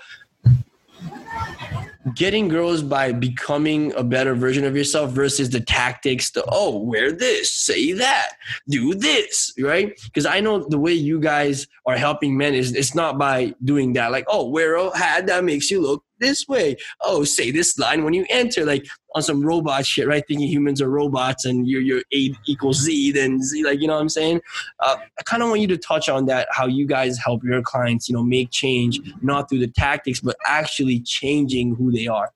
getting 2.13 2.47
girls 2.47 2.83
by 2.83 3.11
becoming 3.11 3.91
a 3.95 4.03
better 4.03 4.35
version 4.35 4.63
of 4.63 4.75
yourself 4.75 5.11
versus 5.11 5.49
the 5.49 5.59
tactics 5.59 6.29
to 6.29 6.43
oh 6.49 6.77
wear 6.77 7.11
this 7.11 7.49
say 7.49 7.93
that 7.93 8.31
do 8.67 8.93
this 8.93 9.53
right 9.59 9.97
because 10.03 10.25
i 10.25 10.39
know 10.41 10.67
the 10.67 10.77
way 10.77 10.91
you 10.91 11.19
guys 11.19 11.65
are 11.87 11.95
helping 11.95 12.37
men 12.37 12.53
is 12.53 12.75
it's 12.75 12.93
not 12.93 13.17
by 13.17 13.53
doing 13.63 13.93
that 13.93 14.11
like 14.11 14.25
oh 14.27 14.47
wear 14.49 14.75
a 14.75 14.97
hat 14.97 15.25
that 15.27 15.45
makes 15.45 15.71
you 15.71 15.81
look 15.81 16.03
this 16.23 16.47
way. 16.47 16.77
Oh, 17.01 17.23
say 17.23 17.51
this 17.51 17.77
line 17.77 18.03
when 18.03 18.13
you 18.13 18.25
enter, 18.29 18.65
like 18.65 18.85
on 19.13 19.21
some 19.21 19.45
robot 19.45 19.85
shit, 19.85 20.07
right? 20.07 20.23
Thinking 20.27 20.47
humans 20.47 20.81
are 20.81 20.89
robots 20.89 21.45
and 21.45 21.67
you're, 21.67 21.81
you're 21.81 22.01
A 22.13 22.33
equals 22.47 22.79
Z, 22.79 23.11
then 23.11 23.41
Z, 23.43 23.63
like, 23.63 23.79
you 23.79 23.87
know 23.87 23.93
what 23.95 24.01
I'm 24.01 24.09
saying? 24.09 24.41
Uh, 24.79 24.95
I 25.19 25.23
kind 25.23 25.43
of 25.43 25.49
want 25.49 25.61
you 25.61 25.67
to 25.67 25.77
touch 25.77 26.09
on 26.09 26.25
that, 26.27 26.47
how 26.51 26.65
you 26.65 26.87
guys 26.87 27.17
help 27.17 27.43
your 27.43 27.61
clients, 27.61 28.09
you 28.09 28.15
know, 28.15 28.23
make 28.23 28.49
change, 28.51 28.99
not 29.21 29.49
through 29.49 29.59
the 29.59 29.67
tactics, 29.67 30.19
but 30.19 30.35
actually 30.47 30.99
changing 31.01 31.75
who 31.75 31.91
they 31.91 32.07
are. 32.07 32.31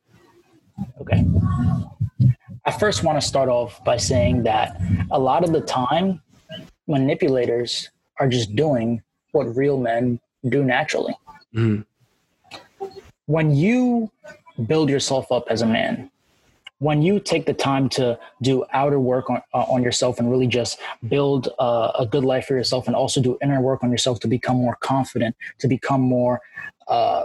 Okay. 1.01 1.25
I 2.65 2.71
first 2.71 3.03
want 3.03 3.19
to 3.19 3.25
start 3.25 3.49
off 3.49 3.83
by 3.83 3.97
saying 3.97 4.43
that 4.43 4.79
a 5.09 5.17
lot 5.17 5.43
of 5.43 5.53
the 5.53 5.61
time, 5.61 6.21
manipulators 6.87 7.89
are 8.19 8.27
just 8.27 8.55
doing 8.55 9.01
what 9.31 9.55
real 9.55 9.77
men 9.77 10.19
do 10.49 10.63
naturally. 10.63 11.15
Mm 11.55 11.85
when 13.27 13.55
you 13.55 14.11
build 14.65 14.89
yourself 14.89 15.31
up 15.31 15.45
as 15.49 15.61
a 15.61 15.65
man, 15.65 16.09
when 16.79 17.01
you 17.01 17.19
take 17.19 17.45
the 17.45 17.53
time 17.53 17.89
to 17.89 18.17
do 18.41 18.65
outer 18.73 18.99
work 18.99 19.29
on, 19.29 19.41
uh, 19.53 19.63
on 19.63 19.83
yourself 19.83 20.19
and 20.19 20.29
really 20.29 20.47
just 20.47 20.79
build 21.07 21.49
uh, 21.59 21.91
a 21.97 22.05
good 22.05 22.23
life 22.23 22.45
for 22.45 22.55
yourself 22.55 22.87
and 22.87 22.95
also 22.95 23.21
do 23.21 23.37
inner 23.41 23.61
work 23.61 23.83
on 23.83 23.91
yourself 23.91 24.19
to 24.19 24.27
become 24.27 24.57
more 24.57 24.75
confident, 24.81 25.35
to 25.59 25.67
become 25.67 26.01
more 26.01 26.41
uh, 26.87 27.23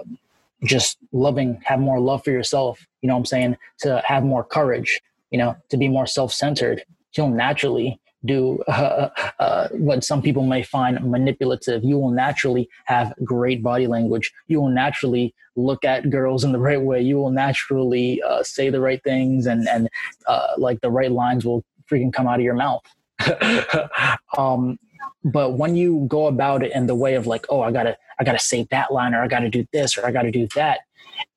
just 0.64 0.98
loving, 1.12 1.60
have 1.64 1.80
more 1.80 2.00
love 2.00 2.24
for 2.24 2.30
yourself, 2.30 2.86
you 3.00 3.08
know 3.08 3.14
what 3.14 3.20
I'm 3.20 3.26
saying? 3.26 3.56
To 3.80 4.02
have 4.06 4.24
more 4.24 4.44
courage, 4.44 5.00
you 5.30 5.38
know, 5.38 5.56
to 5.68 5.76
be 5.76 5.88
more 5.88 6.06
self 6.06 6.32
centered, 6.32 6.84
you'll 7.16 7.30
naturally 7.30 8.00
do 8.24 8.62
uh, 8.68 9.08
uh, 9.38 9.68
what 9.70 10.04
some 10.04 10.22
people 10.22 10.44
may 10.44 10.62
find 10.62 11.02
manipulative. 11.10 11.84
You 11.84 11.98
will 11.98 12.10
naturally 12.10 12.68
have 12.84 13.14
great 13.24 13.62
body 13.62 13.86
language. 13.86 14.32
You 14.48 14.60
will 14.60 14.70
naturally 14.70 15.34
look 15.56 15.84
at 15.84 16.10
girls 16.10 16.44
in 16.44 16.52
the 16.52 16.58
right 16.58 16.80
way. 16.80 17.02
You 17.02 17.16
will 17.16 17.30
naturally 17.30 18.22
uh, 18.22 18.42
say 18.42 18.70
the 18.70 18.80
right 18.80 19.02
things, 19.02 19.46
and 19.46 19.68
and 19.68 19.88
uh, 20.26 20.48
like 20.56 20.80
the 20.80 20.90
right 20.90 21.10
lines 21.10 21.44
will 21.44 21.64
freaking 21.90 22.12
come 22.12 22.26
out 22.26 22.38
of 22.38 22.44
your 22.44 22.54
mouth. 22.54 22.82
um, 24.36 24.78
but 25.24 25.52
when 25.52 25.76
you 25.76 26.04
go 26.08 26.26
about 26.26 26.62
it 26.62 26.72
in 26.72 26.86
the 26.86 26.94
way 26.94 27.14
of 27.14 27.26
like, 27.26 27.46
oh, 27.48 27.60
I 27.60 27.72
gotta 27.72 27.96
I 28.18 28.24
gotta 28.24 28.38
say 28.38 28.66
that 28.70 28.92
line, 28.92 29.14
or 29.14 29.22
I 29.22 29.28
gotta 29.28 29.50
do 29.50 29.66
this, 29.72 29.98
or 29.98 30.06
I 30.06 30.12
gotta 30.12 30.30
do 30.30 30.48
that, 30.54 30.80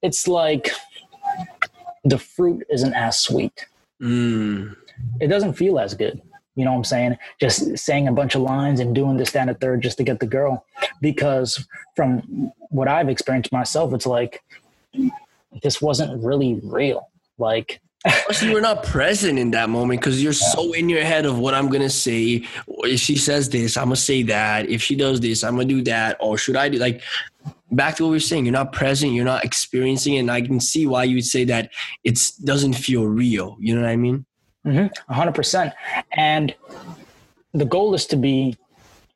it's 0.01 0.27
like 0.27 0.69
the 2.03 2.19
fruit 2.19 2.63
isn't 2.69 2.93
as 2.93 3.17
sweet. 3.17 3.65
Mm. 4.01 4.75
It 5.19 5.27
doesn't 5.27 5.53
feel 5.53 5.79
as 5.79 5.93
good 5.93 6.21
you 6.55 6.65
know 6.65 6.71
what 6.71 6.77
I'm 6.77 6.83
saying? 6.85 7.17
Just 7.39 7.77
saying 7.77 8.07
a 8.07 8.13
bunch 8.13 8.35
of 8.35 8.41
lines 8.41 8.79
and 8.79 8.95
doing 8.95 9.17
this, 9.17 9.31
that, 9.31 9.47
and 9.47 9.59
third 9.59 9.81
just 9.81 9.97
to 9.97 10.03
get 10.03 10.19
the 10.19 10.25
girl. 10.25 10.65
Because 11.01 11.67
from 11.95 12.51
what 12.69 12.87
I've 12.87 13.09
experienced 13.09 13.51
myself, 13.51 13.93
it's 13.93 14.05
like 14.05 14.41
this 15.61 15.81
wasn't 15.81 16.23
really 16.23 16.59
real. 16.63 17.09
Like 17.37 17.81
Plus, 18.05 18.43
you 18.43 18.51
were 18.51 18.61
not 18.61 18.83
present 18.83 19.39
in 19.39 19.51
that 19.51 19.69
moment 19.69 19.99
because 19.99 20.21
you're 20.21 20.33
yeah. 20.33 20.47
so 20.53 20.73
in 20.73 20.89
your 20.89 21.03
head 21.03 21.25
of 21.25 21.39
what 21.39 21.53
I'm 21.53 21.69
gonna 21.69 21.89
say. 21.89 22.45
If 22.67 22.99
she 22.99 23.15
says 23.17 23.49
this, 23.49 23.77
I'm 23.77 23.85
gonna 23.85 23.95
say 23.95 24.23
that. 24.23 24.69
If 24.69 24.81
she 24.81 24.95
does 24.95 25.19
this, 25.19 25.43
I'm 25.43 25.55
gonna 25.55 25.65
do 25.65 25.81
that. 25.83 26.17
Or 26.19 26.37
should 26.37 26.55
I 26.55 26.69
do 26.69 26.77
like 26.77 27.01
back 27.71 27.95
to 27.95 28.03
what 28.03 28.11
we 28.11 28.17
are 28.17 28.19
saying? 28.19 28.45
You're 28.45 28.53
not 28.53 28.73
present. 28.73 29.13
You're 29.13 29.25
not 29.25 29.43
experiencing, 29.43 30.15
it, 30.15 30.19
and 30.19 30.31
I 30.31 30.41
can 30.41 30.59
see 30.59 30.85
why 30.85 31.05
you 31.05 31.15
would 31.15 31.25
say 31.25 31.45
that 31.45 31.71
it 32.03 32.19
doesn't 32.43 32.73
feel 32.73 33.05
real. 33.05 33.57
You 33.59 33.75
know 33.75 33.81
what 33.81 33.89
I 33.89 33.95
mean? 33.95 34.25
Mm-hmm, 34.65 35.13
100%. 35.13 35.73
And 36.13 36.55
the 37.53 37.65
goal 37.65 37.93
is 37.93 38.05
to 38.07 38.15
be 38.15 38.57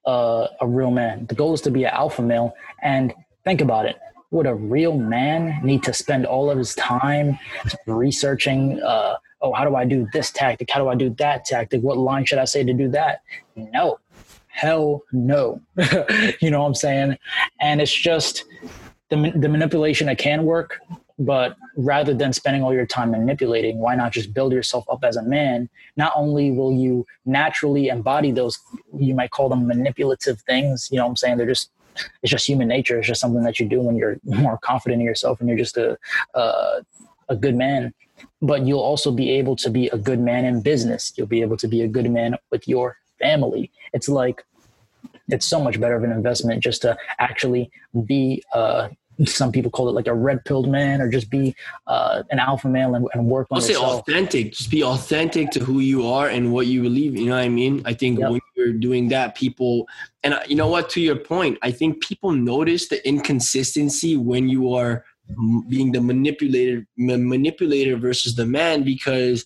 uh, 0.06 0.48
a 0.62 0.68
real 0.68 0.92
man. 0.92 1.26
The 1.28 1.36
goal 1.36 1.54
is 1.54 1.62
to 1.62 1.72
be 1.72 1.84
an 1.84 1.92
alpha 1.94 2.22
male. 2.22 2.54
And 2.82 3.14
think 3.44 3.62
about 3.62 3.86
it. 3.86 3.98
Would 4.32 4.46
a 4.46 4.54
real 4.54 4.96
man 4.98 5.60
need 5.64 5.84
to 5.84 5.94
spend 5.94 6.26
all 6.26 6.52
of 6.52 6.58
his 6.58 6.76
time 6.76 7.40
researching, 7.88 8.82
uh, 8.82 9.16
oh, 9.42 9.54
how 9.54 9.66
do 9.66 9.76
I 9.76 9.86
do 9.86 10.08
this 10.14 10.32
tactic? 10.32 10.70
How 10.70 10.80
do 10.80 10.88
I 10.88 10.96
do 10.96 11.10
that 11.18 11.46
tactic? 11.46 11.82
What 11.82 11.98
line 11.98 12.26
should 12.26 12.38
I 12.38 12.46
say 12.46 12.64
to 12.64 12.74
do 12.74 12.90
that? 12.90 13.24
No. 13.56 14.00
Hell 14.48 15.04
no. 15.12 15.62
you 16.42 16.52
know 16.52 16.62
what 16.62 16.68
I'm 16.68 16.76
saying? 16.76 17.18
And 17.60 17.82
it's 17.82 17.94
just 17.94 18.46
the, 19.10 19.32
the 19.36 19.50
manipulation 19.50 20.08
that 20.08 20.20
can 20.20 20.44
work 20.44 20.80
but 21.20 21.58
rather 21.76 22.14
than 22.14 22.32
spending 22.32 22.64
all 22.64 22.74
your 22.74 22.86
time 22.86 23.12
manipulating, 23.12 23.80
why 23.80 23.94
not 23.94 24.14
just 24.14 24.34
build 24.34 24.54
yourself 24.54 24.86
up 24.90 25.04
as 25.04 25.18
a 25.18 25.22
man? 25.22 25.70
Not 25.98 26.14
only 26.16 26.52
will 26.52 26.72
you 26.72 27.06
naturally 27.26 27.90
embody 27.90 28.32
those, 28.32 28.58
you 28.98 29.14
might 29.14 29.32
call 29.32 29.50
them 29.50 29.68
manipulative 29.68 30.40
things. 30.42 30.88
You 30.90 30.98
know 30.98 31.04
what 31.04 31.10
I'm 31.10 31.16
saying? 31.18 31.38
They're 31.38 31.46
just, 31.46 31.72
it's 32.24 32.32
just 32.32 32.48
human 32.48 32.70
nature. 32.70 32.98
It's 32.98 33.08
just 33.08 33.20
something 33.20 33.44
that 33.44 33.60
you 33.60 33.68
do 33.68 33.82
when 33.82 33.98
you're 33.98 34.18
more 34.24 34.58
confident 34.58 35.02
in 35.02 35.06
yourself 35.06 35.42
and 35.42 35.50
you're 35.50 35.58
just 35.58 35.76
a, 35.76 35.98
uh, 36.34 36.82
a 37.28 37.36
good 37.36 37.56
man. 37.56 37.94
But 38.42 38.66
you'll 38.66 38.80
also 38.80 39.12
be 39.12 39.32
able 39.32 39.58
to 39.58 39.70
be 39.70 39.88
a 39.90 39.98
good 39.98 40.22
man 40.22 40.46
in 40.46 40.62
business. 40.62 41.12
You'll 41.18 41.28
be 41.28 41.42
able 41.42 41.58
to 41.58 41.68
be 41.68 41.82
a 41.82 41.88
good 41.88 42.10
man 42.10 42.38
with 42.50 42.66
your 42.66 42.98
family. 43.20 43.72
It's 43.92 44.08
like, 44.08 44.46
it's 45.28 45.46
so 45.46 45.62
much 45.62 45.80
better 45.80 45.96
of 45.96 46.04
an 46.04 46.12
investment 46.12 46.64
just 46.64 46.82
to 46.82 46.98
actually 47.20 47.70
be 48.06 48.42
uh, 48.54 48.90
some 49.26 49.52
people 49.52 49.72
call 49.72 49.90
it 49.90 49.94
like 49.94 50.08
a 50.08 50.14
red 50.14 50.44
pilled 50.46 50.70
man 50.70 51.02
or 51.02 51.10
just 51.10 51.30
be 51.30 51.56
uh, 51.88 52.24
an 52.32 52.40
alpha 52.40 52.68
male 52.68 52.96
and, 52.96 53.08
and 53.14 53.26
work 53.26 53.48
on 53.52 53.60
I'll 53.60 53.68
yourself. 53.68 54.06
say 54.06 54.14
authentic 54.14 54.54
just 54.54 54.72
be 54.72 54.84
authentic 54.84 55.52
to 55.52 55.60
who 55.60 55.80
you 55.80 56.08
are 56.08 56.28
and 56.28 56.54
what 56.54 56.68
you 56.68 56.82
believe 56.82 57.16
you 57.16 57.26
know 57.26 57.36
what 57.36 57.44
i 57.44 57.50
mean 57.50 57.82
i 57.86 57.94
think 57.94 58.20
yep. 58.20 58.32
when 58.32 58.42
you're 58.56 58.74
doing 58.74 59.10
that 59.10 59.36
people 59.36 59.88
and 60.24 60.34
uh, 60.34 60.42
you 60.48 60.56
know 60.56 60.68
what 60.68 60.90
to 60.92 61.02
your 61.02 61.16
point 61.16 61.58
i 61.62 61.72
think 61.72 62.02
people 62.02 62.32
notice 62.32 62.88
the 62.88 63.06
inconsistency 63.08 64.16
when 64.16 64.48
you 64.48 64.74
are 64.74 65.04
being 65.68 65.92
the 65.92 66.02
manipulator 66.02 66.86
manipulator 66.98 67.98
versus 67.98 68.36
the 68.36 68.46
man 68.46 68.84
because 68.84 69.46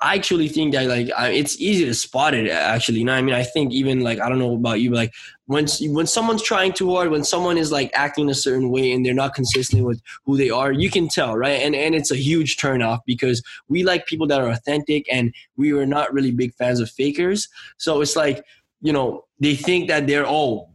I 0.00 0.14
actually 0.14 0.48
think 0.48 0.74
that 0.74 0.86
like 0.86 1.10
I, 1.16 1.30
it's 1.30 1.60
easy 1.60 1.84
to 1.84 1.94
spot 1.94 2.34
it 2.34 2.48
actually 2.50 3.00
you 3.00 3.04
know 3.04 3.14
I 3.14 3.22
mean 3.22 3.34
I 3.34 3.42
think 3.42 3.72
even 3.72 4.00
like 4.00 4.20
I 4.20 4.28
don't 4.28 4.38
know 4.38 4.54
about 4.54 4.80
you 4.80 4.90
but 4.90 4.96
like 4.96 5.14
when 5.46 5.66
when 5.88 6.06
someone's 6.06 6.42
trying 6.42 6.72
too 6.72 6.94
hard 6.94 7.10
when 7.10 7.24
someone 7.24 7.58
is 7.58 7.72
like 7.72 7.90
acting 7.94 8.30
a 8.30 8.34
certain 8.34 8.70
way 8.70 8.92
and 8.92 9.04
they're 9.04 9.14
not 9.14 9.34
consistent 9.34 9.84
with 9.84 10.00
who 10.24 10.36
they 10.36 10.50
are 10.50 10.70
you 10.70 10.90
can 10.90 11.08
tell 11.08 11.36
right 11.36 11.60
and 11.62 11.74
and 11.74 11.94
it's 11.94 12.10
a 12.10 12.16
huge 12.16 12.56
turnoff 12.58 13.00
because 13.06 13.42
we 13.68 13.82
like 13.82 14.06
people 14.06 14.26
that 14.26 14.40
are 14.40 14.50
authentic 14.50 15.06
and 15.12 15.34
we 15.56 15.72
are 15.72 15.86
not 15.86 16.12
really 16.12 16.30
big 16.30 16.54
fans 16.54 16.80
of 16.80 16.90
fakers 16.90 17.48
so 17.76 18.00
it's 18.00 18.14
like 18.14 18.44
you 18.80 18.92
know 18.92 19.24
they 19.40 19.56
think 19.56 19.88
that 19.88 20.06
they're 20.06 20.26
oh 20.26 20.68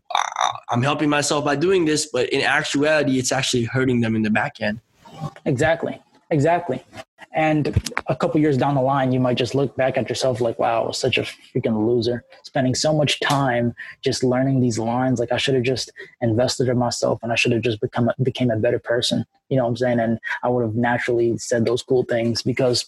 I'm 0.70 0.82
helping 0.82 1.10
myself 1.10 1.46
by 1.46 1.56
doing 1.56 1.86
this, 1.86 2.08
but 2.12 2.30
in 2.30 2.42
actuality, 2.42 3.18
it's 3.18 3.32
actually 3.32 3.64
hurting 3.64 4.02
them 4.02 4.16
in 4.16 4.22
the 4.22 4.30
back 4.30 4.62
end. 4.62 4.80
Exactly. 5.46 6.00
Exactly. 6.30 6.84
And 7.34 7.92
a 8.08 8.16
couple 8.16 8.40
years 8.40 8.58
down 8.58 8.76
the 8.76 8.82
line, 8.82 9.12
you 9.12 9.20
might 9.20 9.38
just 9.38 9.56
look 9.56 9.76
back 9.76 9.98
at 9.98 10.08
yourself 10.08 10.40
like, 10.40 10.60
wow, 10.60 10.84
I 10.84 10.88
was 10.88 11.00
such 11.00 11.18
a 11.18 11.24
freaking 11.24 11.88
loser, 11.88 12.24
spending 12.44 12.76
so 12.76 12.94
much 12.94 13.20
time 13.22 13.74
just 14.02 14.24
learning 14.24 14.62
these 14.62 14.78
lines. 14.78 15.20
Like 15.20 15.32
I 15.32 15.38
should 15.38 15.56
have 15.56 15.64
just 15.64 15.92
invested 16.22 16.70
in 16.70 16.78
myself 16.78 17.20
and 17.24 17.32
I 17.32 17.36
should 17.36 17.52
have 17.52 17.62
just 17.62 17.82
become 17.82 18.10
a, 18.10 18.16
became 18.22 18.52
a 18.52 18.58
better 18.58 18.78
person. 18.78 19.26
You 19.50 19.58
know 19.58 19.64
what 19.64 19.70
I'm 19.70 19.78
saying? 19.78 20.00
And 20.00 20.20
I 20.44 20.50
would 20.50 20.62
have 20.62 20.76
naturally 20.76 21.38
said 21.40 21.66
those 21.66 21.82
cool 21.82 22.04
things 22.04 22.44
because 22.44 22.86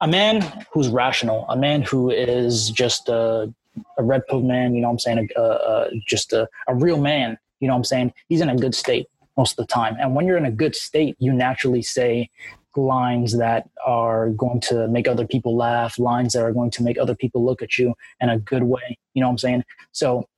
a 0.00 0.06
man 0.06 0.42
who's 0.72 0.88
rational, 0.88 1.46
a 1.48 1.56
man 1.56 1.82
who 1.82 2.10
is 2.10 2.70
just 2.70 3.08
a, 3.08 3.52
a 3.96 4.02
red 4.02 4.26
pill 4.26 4.42
man, 4.42 4.74
you 4.74 4.82
know 4.82 4.88
what 4.88 4.92
I'm 4.92 4.98
saying? 4.98 5.28
A, 5.36 5.40
a, 5.40 5.88
just 6.06 6.34
a, 6.34 6.48
a 6.66 6.74
real 6.74 7.00
man, 7.00 7.38
you 7.60 7.68
know 7.68 7.74
what 7.74 7.78
I'm 7.78 7.84
saying? 7.84 8.12
He's 8.28 8.42
in 8.42 8.50
a 8.50 8.56
good 8.56 8.74
state 8.74 9.08
most 9.38 9.52
of 9.52 9.66
the 9.66 9.72
time. 9.72 9.96
And 9.98 10.14
when 10.14 10.26
you're 10.26 10.36
in 10.36 10.44
a 10.44 10.50
good 10.50 10.76
state, 10.76 11.16
you 11.18 11.32
naturally 11.32 11.80
say 11.80 12.28
lines 12.76 13.36
that 13.38 13.68
are 13.84 14.30
going 14.30 14.60
to 14.60 14.88
make 14.88 15.08
other 15.08 15.26
people 15.26 15.56
laugh, 15.56 15.98
lines 15.98 16.32
that 16.32 16.42
are 16.42 16.52
going 16.52 16.70
to 16.72 16.82
make 16.82 16.98
other 16.98 17.14
people 17.14 17.44
look 17.44 17.62
at 17.62 17.78
you 17.78 17.94
in 18.20 18.28
a 18.28 18.38
good 18.38 18.62
way. 18.62 18.98
You 19.14 19.20
know 19.20 19.28
what 19.28 19.32
I'm 19.32 19.38
saying? 19.38 19.64
So 19.92 20.28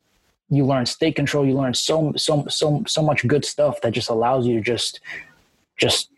you 0.49 0.65
learn 0.67 0.87
state 0.87 1.17
control, 1.17 1.47
you 1.47 1.55
learn 1.55 1.75
so 1.75 2.13
so 2.17 2.47
so 2.49 2.83
so 2.87 3.03
much 3.03 3.27
good 3.27 3.45
stuff 3.45 3.81
that 3.83 3.93
just 3.93 4.11
allows 4.11 4.47
you 4.47 4.57
to 4.57 4.61
just 4.61 5.01
just 5.77 6.11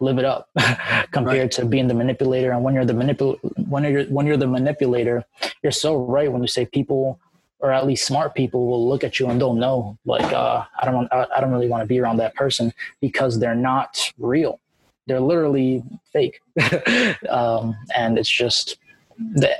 live 0.00 0.18
it 0.18 0.24
up 0.24 0.48
compared 1.12 1.40
right. 1.40 1.50
to 1.52 1.64
being 1.64 1.86
the 1.86 1.94
manipulator 1.94 2.50
and 2.50 2.62
when 2.64 2.74
you're 2.74 2.84
the 2.84 2.92
manipul 2.92 3.38
when 3.68 3.84
you're 3.84 4.04
when 4.06 4.26
you're 4.26 4.36
the 4.36 4.46
manipulator 4.46 5.24
you're 5.62 5.72
so 5.72 5.96
right 5.96 6.30
when 6.32 6.42
you 6.42 6.48
say 6.48 6.66
people 6.66 7.20
or 7.60 7.72
at 7.72 7.86
least 7.86 8.06
smart 8.06 8.34
people 8.34 8.66
will 8.66 8.88
look 8.88 9.02
at 9.04 9.18
you 9.18 9.28
and 9.28 9.40
they'll 9.40 9.54
know 9.54 9.98
like 10.04 10.32
uh, 10.32 10.64
I 10.80 10.84
don't 10.84 10.94
want, 10.94 11.12
I 11.12 11.40
don't 11.40 11.50
really 11.50 11.68
want 11.68 11.82
to 11.82 11.86
be 11.86 11.98
around 11.98 12.18
that 12.18 12.34
person 12.34 12.72
because 13.00 13.38
they're 13.38 13.54
not 13.54 14.12
real. 14.18 14.60
They're 15.06 15.20
literally 15.20 15.84
fake, 16.12 16.40
um, 17.28 17.76
and 17.94 18.18
it's 18.18 18.28
just 18.28 18.76
the 19.18 19.50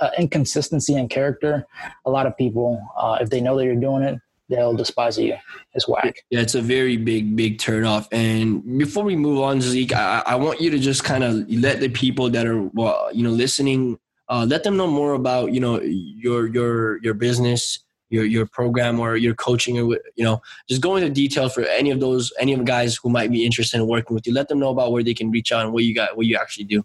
uh, 0.00 0.10
inconsistency 0.18 0.94
in 0.94 1.08
character. 1.08 1.66
A 2.06 2.10
lot 2.10 2.26
of 2.26 2.36
people, 2.36 2.82
uh, 2.96 3.18
if 3.20 3.28
they 3.28 3.40
know 3.40 3.56
that 3.58 3.64
you're 3.64 3.76
doing 3.76 4.02
it, 4.02 4.18
they'll 4.48 4.74
despise 4.74 5.18
you. 5.18 5.36
It's 5.74 5.86
whack. 5.86 6.24
Yeah, 6.30 6.40
it's 6.40 6.54
a 6.54 6.62
very 6.62 6.96
big, 6.96 7.36
big 7.36 7.58
turnoff. 7.58 8.08
And 8.12 8.78
before 8.78 9.04
we 9.04 9.14
move 9.14 9.40
on, 9.40 9.60
Zeke, 9.60 9.94
I, 9.94 10.22
I 10.24 10.34
want 10.36 10.60
you 10.60 10.70
to 10.70 10.78
just 10.78 11.04
kind 11.04 11.22
of 11.22 11.48
let 11.50 11.80
the 11.80 11.90
people 11.90 12.30
that 12.30 12.46
are, 12.46 12.62
well, 12.62 13.10
you 13.12 13.22
know, 13.22 13.30
listening 13.30 13.98
uh, 14.28 14.46
let 14.48 14.62
them 14.62 14.76
know 14.76 14.86
more 14.86 15.14
about 15.14 15.52
you 15.52 15.60
know 15.60 15.80
your 15.80 16.46
your 16.48 17.02
your 17.02 17.14
business 17.14 17.80
your 18.10 18.24
your 18.24 18.46
program 18.46 19.00
or 19.00 19.16
your 19.16 19.34
coaching 19.34 19.78
or 19.78 19.98
you 20.16 20.24
know 20.24 20.40
just 20.68 20.80
go 20.80 20.96
into 20.96 21.10
detail 21.10 21.48
for 21.48 21.62
any 21.62 21.90
of 21.90 22.00
those 22.00 22.32
any 22.38 22.52
of 22.52 22.58
the 22.58 22.64
guys 22.64 22.96
who 22.96 23.08
might 23.08 23.30
be 23.30 23.44
interested 23.44 23.78
in 23.78 23.86
working 23.86 24.14
with 24.14 24.26
you. 24.26 24.32
Let 24.32 24.48
them 24.48 24.58
know 24.58 24.70
about 24.70 24.92
where 24.92 25.02
they 25.02 25.14
can 25.14 25.30
reach 25.30 25.52
out 25.52 25.64
and 25.64 25.72
what 25.72 25.84
you 25.84 25.94
got 25.94 26.16
what 26.16 26.26
you 26.26 26.36
actually 26.36 26.64
do. 26.64 26.84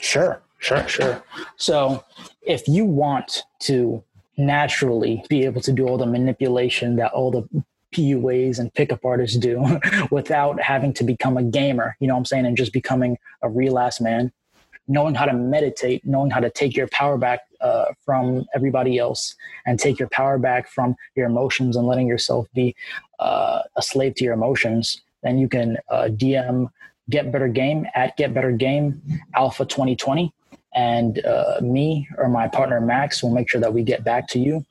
Sure 0.00 0.40
sure 0.58 0.86
sure. 0.88 1.22
So 1.56 2.04
if 2.42 2.66
you 2.68 2.84
want 2.84 3.42
to 3.60 4.02
naturally 4.36 5.24
be 5.28 5.44
able 5.44 5.60
to 5.62 5.72
do 5.72 5.86
all 5.86 5.98
the 5.98 6.06
manipulation 6.06 6.96
that 6.96 7.12
all 7.12 7.30
the 7.30 7.64
PUAs 7.94 8.58
and 8.58 8.72
pickup 8.74 9.04
artists 9.04 9.38
do 9.38 9.80
without 10.10 10.60
having 10.60 10.92
to 10.94 11.04
become 11.04 11.36
a 11.36 11.42
gamer, 11.42 11.96
you 12.00 12.08
know 12.08 12.14
what 12.14 12.18
I'm 12.18 12.24
saying, 12.26 12.44
and 12.44 12.56
just 12.56 12.72
becoming 12.72 13.16
a 13.42 13.48
real 13.48 13.78
ass 13.78 14.00
man 14.00 14.32
knowing 14.88 15.14
how 15.14 15.24
to 15.24 15.32
meditate, 15.32 16.04
knowing 16.04 16.30
how 16.30 16.40
to 16.40 16.50
take 16.50 16.76
your 16.76 16.88
power 16.88 17.18
back 17.18 17.40
uh, 17.60 17.86
from 18.04 18.44
everybody 18.54 18.98
else 18.98 19.34
and 19.66 19.78
take 19.78 19.98
your 19.98 20.08
power 20.08 20.38
back 20.38 20.68
from 20.68 20.94
your 21.14 21.26
emotions 21.26 21.76
and 21.76 21.86
letting 21.86 22.06
yourself 22.06 22.46
be 22.54 22.74
uh, 23.18 23.62
a 23.76 23.82
slave 23.82 24.14
to 24.14 24.24
your 24.24 24.34
emotions, 24.34 25.02
then 25.22 25.38
you 25.38 25.48
can 25.48 25.76
uh, 25.90 26.08
DM 26.10 26.68
Get 27.08 27.30
Better 27.32 27.48
Game 27.48 27.86
at 27.94 28.16
Get 28.16 28.34
Better 28.34 28.52
Game 28.52 29.00
Alpha 29.34 29.64
2020. 29.64 30.32
And 30.74 31.24
uh, 31.24 31.60
me 31.62 32.08
or 32.18 32.28
my 32.28 32.48
partner 32.48 32.80
Max 32.80 33.22
will 33.22 33.30
make 33.30 33.48
sure 33.48 33.60
that 33.60 33.72
we 33.72 33.82
get 33.82 34.04
back 34.04 34.28
to 34.28 34.38
you 34.38 34.64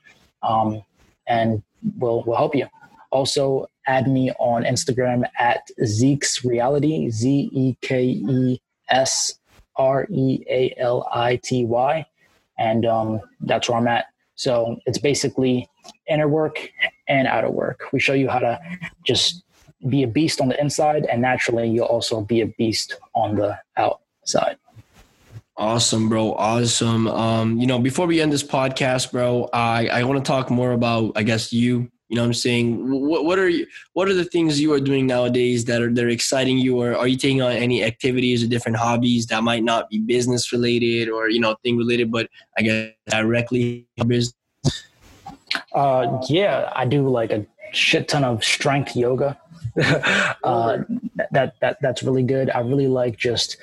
um, 0.44 0.84
and 1.28 1.64
we'll, 1.98 2.24
we'll 2.26 2.38
help 2.38 2.56
you. 2.56 2.68
Also, 3.12 3.68
add 3.88 4.08
me 4.08 4.32
on 4.40 4.64
Instagram 4.64 5.24
at 5.40 5.68
Zeke's 5.86 6.44
Reality, 6.44 7.10
Z 7.10 7.50
E 7.52 7.78
K 7.82 8.04
E 8.04 8.62
S 8.90 9.36
R 9.78 10.08
E 10.10 10.44
A 10.50 10.74
L 10.78 11.08
I 11.14 11.38
T 11.38 11.66
Y, 11.66 12.06
and 12.58 12.86
um, 12.86 13.22
that's 13.42 13.70
where 13.70 13.78
I'm 13.78 13.88
at. 13.88 14.06
So 14.36 14.78
it's 14.86 14.98
basically 14.98 15.70
inner 16.10 16.28
work 16.28 16.70
and 17.08 17.28
outer 17.28 17.50
work. 17.50 17.86
We 17.94 18.00
show 18.00 18.14
you 18.14 18.28
how 18.28 18.40
to 18.40 18.60
just 19.06 19.44
be 19.88 20.04
a 20.04 20.08
beast 20.08 20.42
on 20.42 20.50
the 20.50 20.60
inside, 20.60 21.06
and 21.06 21.22
naturally, 21.22 21.70
you'll 21.70 21.86
also 21.86 22.22
be 22.22 22.42
a 22.42 22.48
beast 22.48 22.98
on 23.14 23.36
the 23.36 23.58
outside. 23.78 24.58
Awesome, 25.58 26.10
bro. 26.10 26.34
Awesome. 26.34 27.08
Um, 27.08 27.58
you 27.58 27.66
know, 27.66 27.80
before 27.80 28.08
we 28.08 28.20
end 28.20 28.34
this 28.34 28.44
podcast, 28.44 29.14
bro, 29.14 29.50
I, 29.54 29.88
I 29.88 30.04
want 30.04 30.24
to 30.24 30.28
talk 30.28 30.50
more 30.50 30.74
about, 30.74 31.14
I 31.16 31.24
guess, 31.24 31.54
you 31.54 31.90
you 32.08 32.16
know 32.16 32.22
what 32.22 32.28
I'm 32.28 32.34
saying? 32.34 32.92
What 32.92 33.26
what 33.26 33.40
are 33.40 33.50
you, 33.50 33.66
what 33.94 34.08
are 34.08 34.14
the 34.14 34.26
things 34.26 34.62
you 34.62 34.72
are 34.74 34.80
doing 34.80 35.08
nowadays 35.08 35.66
that 35.66 35.82
are 35.82 35.92
that 35.92 36.04
are 36.04 36.10
exciting 36.10 36.60
you 36.60 36.80
or 36.80 36.96
are 36.96 37.08
you 37.08 37.18
taking 37.18 37.42
on 37.42 37.52
any 37.52 37.84
activities 37.84 38.44
or 38.44 38.48
different 38.48 38.78
hobbies 38.78 39.26
that 39.28 39.44
might 39.44 39.64
not 39.64 39.90
be 39.90 40.00
business 40.00 40.52
related 40.52 41.10
or 41.10 41.30
you 41.30 41.40
know 41.40 41.56
thing 41.64 41.78
related 41.78 42.12
but 42.12 42.30
I 42.58 42.62
guess 42.62 42.92
directly 43.08 43.88
business? 44.06 44.36
Uh 45.74 46.22
yeah, 46.30 46.72
I 46.76 46.86
do 46.86 47.10
like 47.10 47.32
a 47.32 47.46
shit 47.72 48.08
ton 48.08 48.24
of 48.24 48.44
strength 48.44 48.96
yoga. 48.96 49.40
uh, 50.44 50.78
that 51.32 51.56
that 51.60 51.78
that's 51.82 52.04
really 52.04 52.24
good. 52.24 52.50
I 52.50 52.60
really 52.60 52.88
like 52.88 53.18
just 53.18 53.58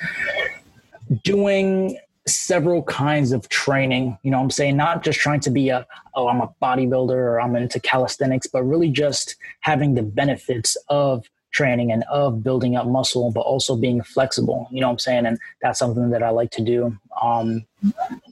doing 1.24 1.98
several 2.26 2.82
kinds 2.84 3.32
of 3.32 3.48
training. 3.48 4.16
You 4.22 4.30
know 4.30 4.40
I'm 4.40 4.50
saying? 4.50 4.76
Not 4.76 5.02
just 5.02 5.18
trying 5.18 5.40
to 5.40 5.50
be 5.50 5.68
a, 5.70 5.86
oh, 6.14 6.28
I'm 6.28 6.40
a 6.40 6.52
bodybuilder 6.62 7.10
or 7.10 7.40
I'm 7.40 7.56
into 7.56 7.80
calisthenics, 7.80 8.46
but 8.46 8.62
really 8.62 8.90
just 8.90 9.36
having 9.60 9.94
the 9.94 10.02
benefits 10.02 10.76
of 10.88 11.28
training 11.52 11.92
and 11.92 12.04
of 12.10 12.42
building 12.42 12.76
up 12.76 12.86
muscle, 12.86 13.30
but 13.30 13.40
also 13.40 13.76
being 13.76 14.02
flexible. 14.02 14.68
You 14.70 14.80
know 14.80 14.88
what 14.88 14.94
I'm 14.94 14.98
saying? 14.98 15.26
And 15.26 15.38
that's 15.60 15.78
something 15.78 16.10
that 16.10 16.22
I 16.22 16.30
like 16.30 16.50
to 16.52 16.62
do 16.62 16.96
um, 17.22 17.64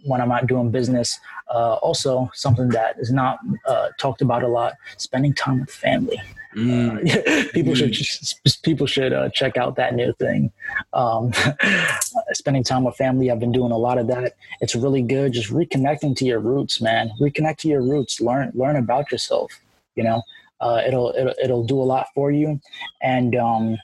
when 0.04 0.20
I'm 0.20 0.28
not 0.28 0.46
doing 0.46 0.70
business. 0.70 1.18
Uh, 1.48 1.74
also, 1.74 2.30
something 2.34 2.68
that 2.70 2.98
is 2.98 3.10
not 3.10 3.38
uh, 3.66 3.88
talked 3.98 4.22
about 4.22 4.42
a 4.42 4.48
lot: 4.48 4.74
spending 4.96 5.34
time 5.34 5.60
with 5.60 5.70
family. 5.70 6.20
Mm. 6.54 7.08
Uh, 7.08 7.50
people 7.52 7.74
should 7.74 7.92
mm. 7.92 8.62
people 8.62 8.86
should 8.86 9.12
uh, 9.12 9.28
check 9.30 9.56
out 9.56 9.76
that 9.76 9.94
new 9.94 10.12
thing. 10.14 10.52
Um, 10.92 11.32
spending 12.32 12.64
time 12.64 12.84
with 12.84 12.96
family. 12.96 13.30
I've 13.30 13.40
been 13.40 13.52
doing 13.52 13.72
a 13.72 13.78
lot 13.78 13.98
of 13.98 14.06
that. 14.08 14.34
It's 14.60 14.74
really 14.74 15.02
good. 15.02 15.32
Just 15.32 15.50
reconnecting 15.50 16.16
to 16.16 16.24
your 16.24 16.40
roots, 16.40 16.80
man. 16.80 17.10
Reconnect 17.20 17.58
to 17.58 17.68
your 17.68 17.82
roots. 17.82 18.20
Learn 18.20 18.52
learn 18.54 18.76
about 18.76 19.12
yourself. 19.12 19.52
You 19.96 20.04
know, 20.04 20.22
uh, 20.60 20.82
it'll, 20.86 21.14
it'll 21.16 21.34
it'll 21.42 21.64
do 21.64 21.80
a 21.80 21.84
lot 21.84 22.06
for 22.14 22.30
you, 22.30 22.60
and 23.02 23.34
um, 23.36 23.78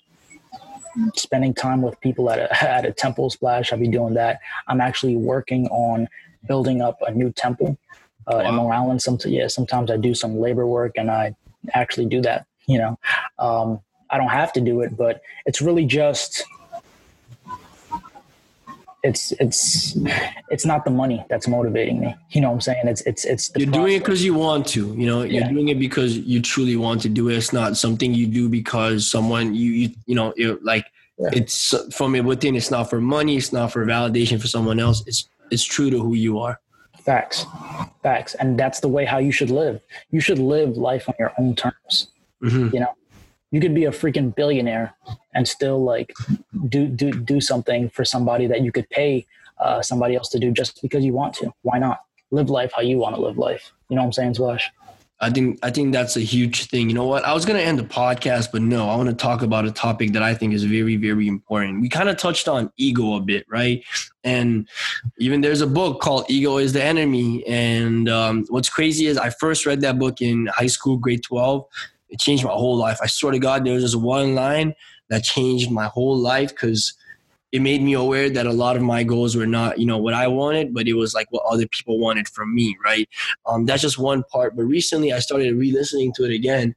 spending 1.14 1.54
time 1.54 1.82
with 1.82 2.00
people 2.00 2.30
at 2.30 2.38
a, 2.38 2.64
at 2.70 2.84
a 2.84 2.92
temple 2.92 3.30
splash. 3.30 3.72
I'll 3.72 3.78
be 3.78 3.88
doing 3.88 4.14
that. 4.14 4.40
I'm 4.68 4.80
actually 4.80 5.16
working 5.16 5.66
on 5.68 6.08
building 6.46 6.80
up 6.80 6.98
a 7.06 7.12
new 7.12 7.32
temple 7.32 7.76
uh, 8.26 8.40
wow. 8.42 8.48
in 8.48 8.56
Long 8.56 8.72
Island. 8.72 9.02
Sometimes, 9.02 9.32
yeah, 9.32 9.48
sometimes 9.48 9.90
I 9.90 9.96
do 9.96 10.14
some 10.14 10.38
labor 10.38 10.66
work 10.66 10.92
and 10.96 11.10
I 11.10 11.34
actually 11.74 12.06
do 12.06 12.20
that. 12.22 12.46
You 12.66 12.78
know, 12.78 12.98
um, 13.38 13.80
I 14.10 14.18
don't 14.18 14.30
have 14.30 14.52
to 14.54 14.60
do 14.60 14.80
it, 14.80 14.96
but 14.96 15.20
it's 15.46 15.60
really 15.60 15.84
just 15.84 16.44
it's 19.06 19.32
it's 19.44 19.96
it's 20.50 20.66
not 20.66 20.84
the 20.84 20.90
money 20.90 21.24
that's 21.30 21.46
motivating 21.46 22.00
me. 22.00 22.14
You 22.30 22.40
know 22.40 22.48
what 22.48 22.54
I'm 22.54 22.60
saying? 22.60 22.88
It's 22.88 23.02
it's 23.02 23.24
it's 23.24 23.50
You're 23.56 23.66
process. 23.66 23.80
doing 23.80 23.96
it 23.96 23.98
because 24.00 24.24
you 24.24 24.34
want 24.34 24.66
to, 24.68 24.94
you 24.94 25.06
know, 25.06 25.22
you're 25.22 25.42
yeah. 25.42 25.48
doing 25.48 25.68
it 25.68 25.78
because 25.78 26.18
you 26.18 26.42
truly 26.42 26.76
want 26.76 27.02
to 27.02 27.08
do 27.08 27.28
it. 27.28 27.36
It's 27.36 27.52
not 27.52 27.76
something 27.76 28.12
you 28.12 28.26
do 28.26 28.48
because 28.48 29.08
someone 29.08 29.54
you 29.54 29.70
you, 29.70 29.88
you 30.06 30.14
know, 30.14 30.34
you're 30.36 30.58
like 30.62 30.86
yeah. 31.18 31.30
it's 31.32 31.74
from 31.94 32.12
within, 32.12 32.56
it's 32.56 32.70
not 32.70 32.90
for 32.90 33.00
money, 33.00 33.36
it's 33.36 33.52
not 33.52 33.72
for 33.72 33.86
validation 33.86 34.40
for 34.40 34.48
someone 34.48 34.80
else. 34.80 35.02
It's 35.06 35.28
it's 35.50 35.64
true 35.64 35.90
to 35.90 35.98
who 35.98 36.14
you 36.14 36.38
are. 36.40 36.60
Facts. 37.06 37.46
Facts. 38.02 38.34
And 38.34 38.58
that's 38.58 38.80
the 38.80 38.88
way 38.88 39.04
how 39.04 39.18
you 39.18 39.30
should 39.30 39.50
live. 39.50 39.80
You 40.10 40.20
should 40.20 40.40
live 40.40 40.76
life 40.76 41.08
on 41.08 41.14
your 41.20 41.32
own 41.38 41.54
terms. 41.54 42.08
Mm-hmm. 42.42 42.74
You 42.74 42.80
know, 42.80 42.94
you 43.50 43.60
could 43.60 43.74
be 43.74 43.84
a 43.84 43.90
freaking 43.90 44.34
billionaire 44.34 44.94
and 45.34 45.46
still 45.46 45.82
like 45.82 46.12
do 46.68 46.86
do 46.88 47.12
do 47.12 47.40
something 47.40 47.88
for 47.90 48.04
somebody 48.04 48.46
that 48.46 48.62
you 48.62 48.72
could 48.72 48.88
pay 48.90 49.26
uh, 49.58 49.80
somebody 49.82 50.16
else 50.16 50.28
to 50.30 50.38
do 50.38 50.50
just 50.50 50.82
because 50.82 51.04
you 51.04 51.12
want 51.12 51.34
to. 51.34 51.52
Why 51.62 51.78
not 51.78 52.00
live 52.30 52.50
life 52.50 52.72
how 52.74 52.82
you 52.82 52.98
want 52.98 53.14
to 53.14 53.20
live 53.20 53.38
life? 53.38 53.72
You 53.88 53.96
know 53.96 54.02
what 54.02 54.06
I'm 54.06 54.12
saying, 54.12 54.34
Splash? 54.34 54.70
I 55.18 55.30
think 55.30 55.58
I 55.62 55.70
think 55.70 55.94
that's 55.94 56.16
a 56.16 56.20
huge 56.20 56.66
thing. 56.66 56.90
You 56.90 56.94
know 56.94 57.06
what? 57.06 57.24
I 57.24 57.32
was 57.32 57.46
gonna 57.46 57.60
end 57.60 57.78
the 57.78 57.84
podcast, 57.84 58.48
but 58.52 58.60
no, 58.60 58.90
I 58.90 58.96
want 58.96 59.08
to 59.08 59.14
talk 59.14 59.40
about 59.40 59.64
a 59.64 59.70
topic 59.70 60.12
that 60.12 60.22
I 60.22 60.34
think 60.34 60.52
is 60.52 60.64
very, 60.64 60.96
very 60.96 61.26
important. 61.26 61.80
We 61.80 61.88
kind 61.88 62.10
of 62.10 62.18
touched 62.18 62.48
on 62.48 62.70
ego 62.76 63.14
a 63.14 63.20
bit, 63.20 63.46
right? 63.48 63.82
And 64.24 64.68
even 65.18 65.40
there's 65.40 65.62
a 65.62 65.66
book 65.66 66.02
called 66.02 66.26
"Ego 66.28 66.58
Is 66.58 66.74
the 66.74 66.84
Enemy." 66.84 67.46
And 67.46 68.10
um, 68.10 68.44
what's 68.50 68.68
crazy 68.68 69.06
is 69.06 69.16
I 69.16 69.30
first 69.30 69.64
read 69.64 69.80
that 69.80 69.98
book 69.98 70.20
in 70.20 70.48
high 70.54 70.66
school, 70.66 70.98
grade 70.98 71.22
twelve, 71.22 71.64
it 72.08 72.20
changed 72.20 72.44
my 72.44 72.52
whole 72.52 72.76
life. 72.76 72.98
I 73.02 73.06
swear 73.06 73.32
to 73.32 73.38
God, 73.38 73.64
there 73.64 73.74
was 73.74 73.82
just 73.82 73.96
one 73.96 74.34
line 74.34 74.74
that 75.08 75.24
changed 75.24 75.70
my 75.70 75.86
whole 75.86 76.16
life 76.16 76.50
because 76.50 76.94
it 77.52 77.62
made 77.62 77.82
me 77.82 77.94
aware 77.94 78.28
that 78.28 78.46
a 78.46 78.52
lot 78.52 78.76
of 78.76 78.82
my 78.82 79.02
goals 79.02 79.36
were 79.36 79.46
not, 79.46 79.78
you 79.78 79.86
know, 79.86 79.98
what 79.98 80.14
I 80.14 80.26
wanted, 80.26 80.74
but 80.74 80.88
it 80.88 80.94
was 80.94 81.14
like 81.14 81.26
what 81.30 81.44
other 81.48 81.66
people 81.68 81.98
wanted 81.98 82.28
from 82.28 82.54
me, 82.54 82.76
right? 82.84 83.08
Um, 83.46 83.64
that's 83.66 83.82
just 83.82 83.98
one 83.98 84.24
part. 84.24 84.56
But 84.56 84.64
recently 84.64 85.12
I 85.12 85.20
started 85.20 85.54
re-listening 85.54 86.12
to 86.16 86.24
it 86.24 86.32
again, 86.32 86.74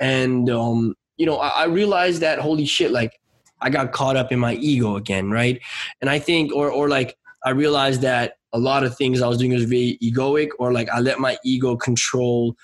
and 0.00 0.48
um, 0.48 0.94
you 1.16 1.26
know, 1.26 1.38
I, 1.38 1.48
I 1.48 1.64
realized 1.64 2.20
that 2.22 2.38
holy 2.38 2.64
shit, 2.64 2.90
like 2.90 3.20
I 3.60 3.70
got 3.70 3.92
caught 3.92 4.16
up 4.16 4.32
in 4.32 4.38
my 4.38 4.54
ego 4.54 4.96
again, 4.96 5.30
right? 5.30 5.60
And 6.00 6.08
I 6.08 6.18
think, 6.18 6.54
or 6.54 6.70
or 6.70 6.88
like 6.88 7.16
I 7.44 7.50
realized 7.50 8.00
that 8.02 8.38
a 8.52 8.58
lot 8.58 8.84
of 8.84 8.96
things 8.96 9.20
I 9.20 9.28
was 9.28 9.38
doing 9.38 9.52
was 9.52 9.64
very 9.64 9.98
egoic, 10.02 10.50
or 10.58 10.72
like 10.72 10.88
I 10.90 11.00
let 11.00 11.18
my 11.18 11.36
ego 11.44 11.76
control. 11.76 12.56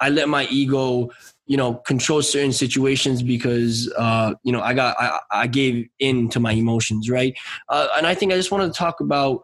I 0.00 0.10
let 0.10 0.28
my 0.28 0.46
ego 0.46 1.10
you 1.48 1.56
know 1.56 1.74
control 1.74 2.22
certain 2.22 2.52
situations 2.52 3.22
because 3.22 3.92
uh, 3.96 4.34
you 4.44 4.52
know 4.52 4.60
I 4.60 4.74
got 4.74 4.96
I, 5.00 5.18
I 5.32 5.46
gave 5.46 5.88
in 5.98 6.28
to 6.28 6.40
my 6.40 6.52
emotions, 6.52 7.10
right? 7.10 7.36
Uh, 7.68 7.88
and 7.96 8.06
I 8.06 8.14
think 8.14 8.32
I 8.32 8.36
just 8.36 8.52
wanted 8.52 8.68
to 8.68 8.78
talk 8.78 9.00
about 9.00 9.42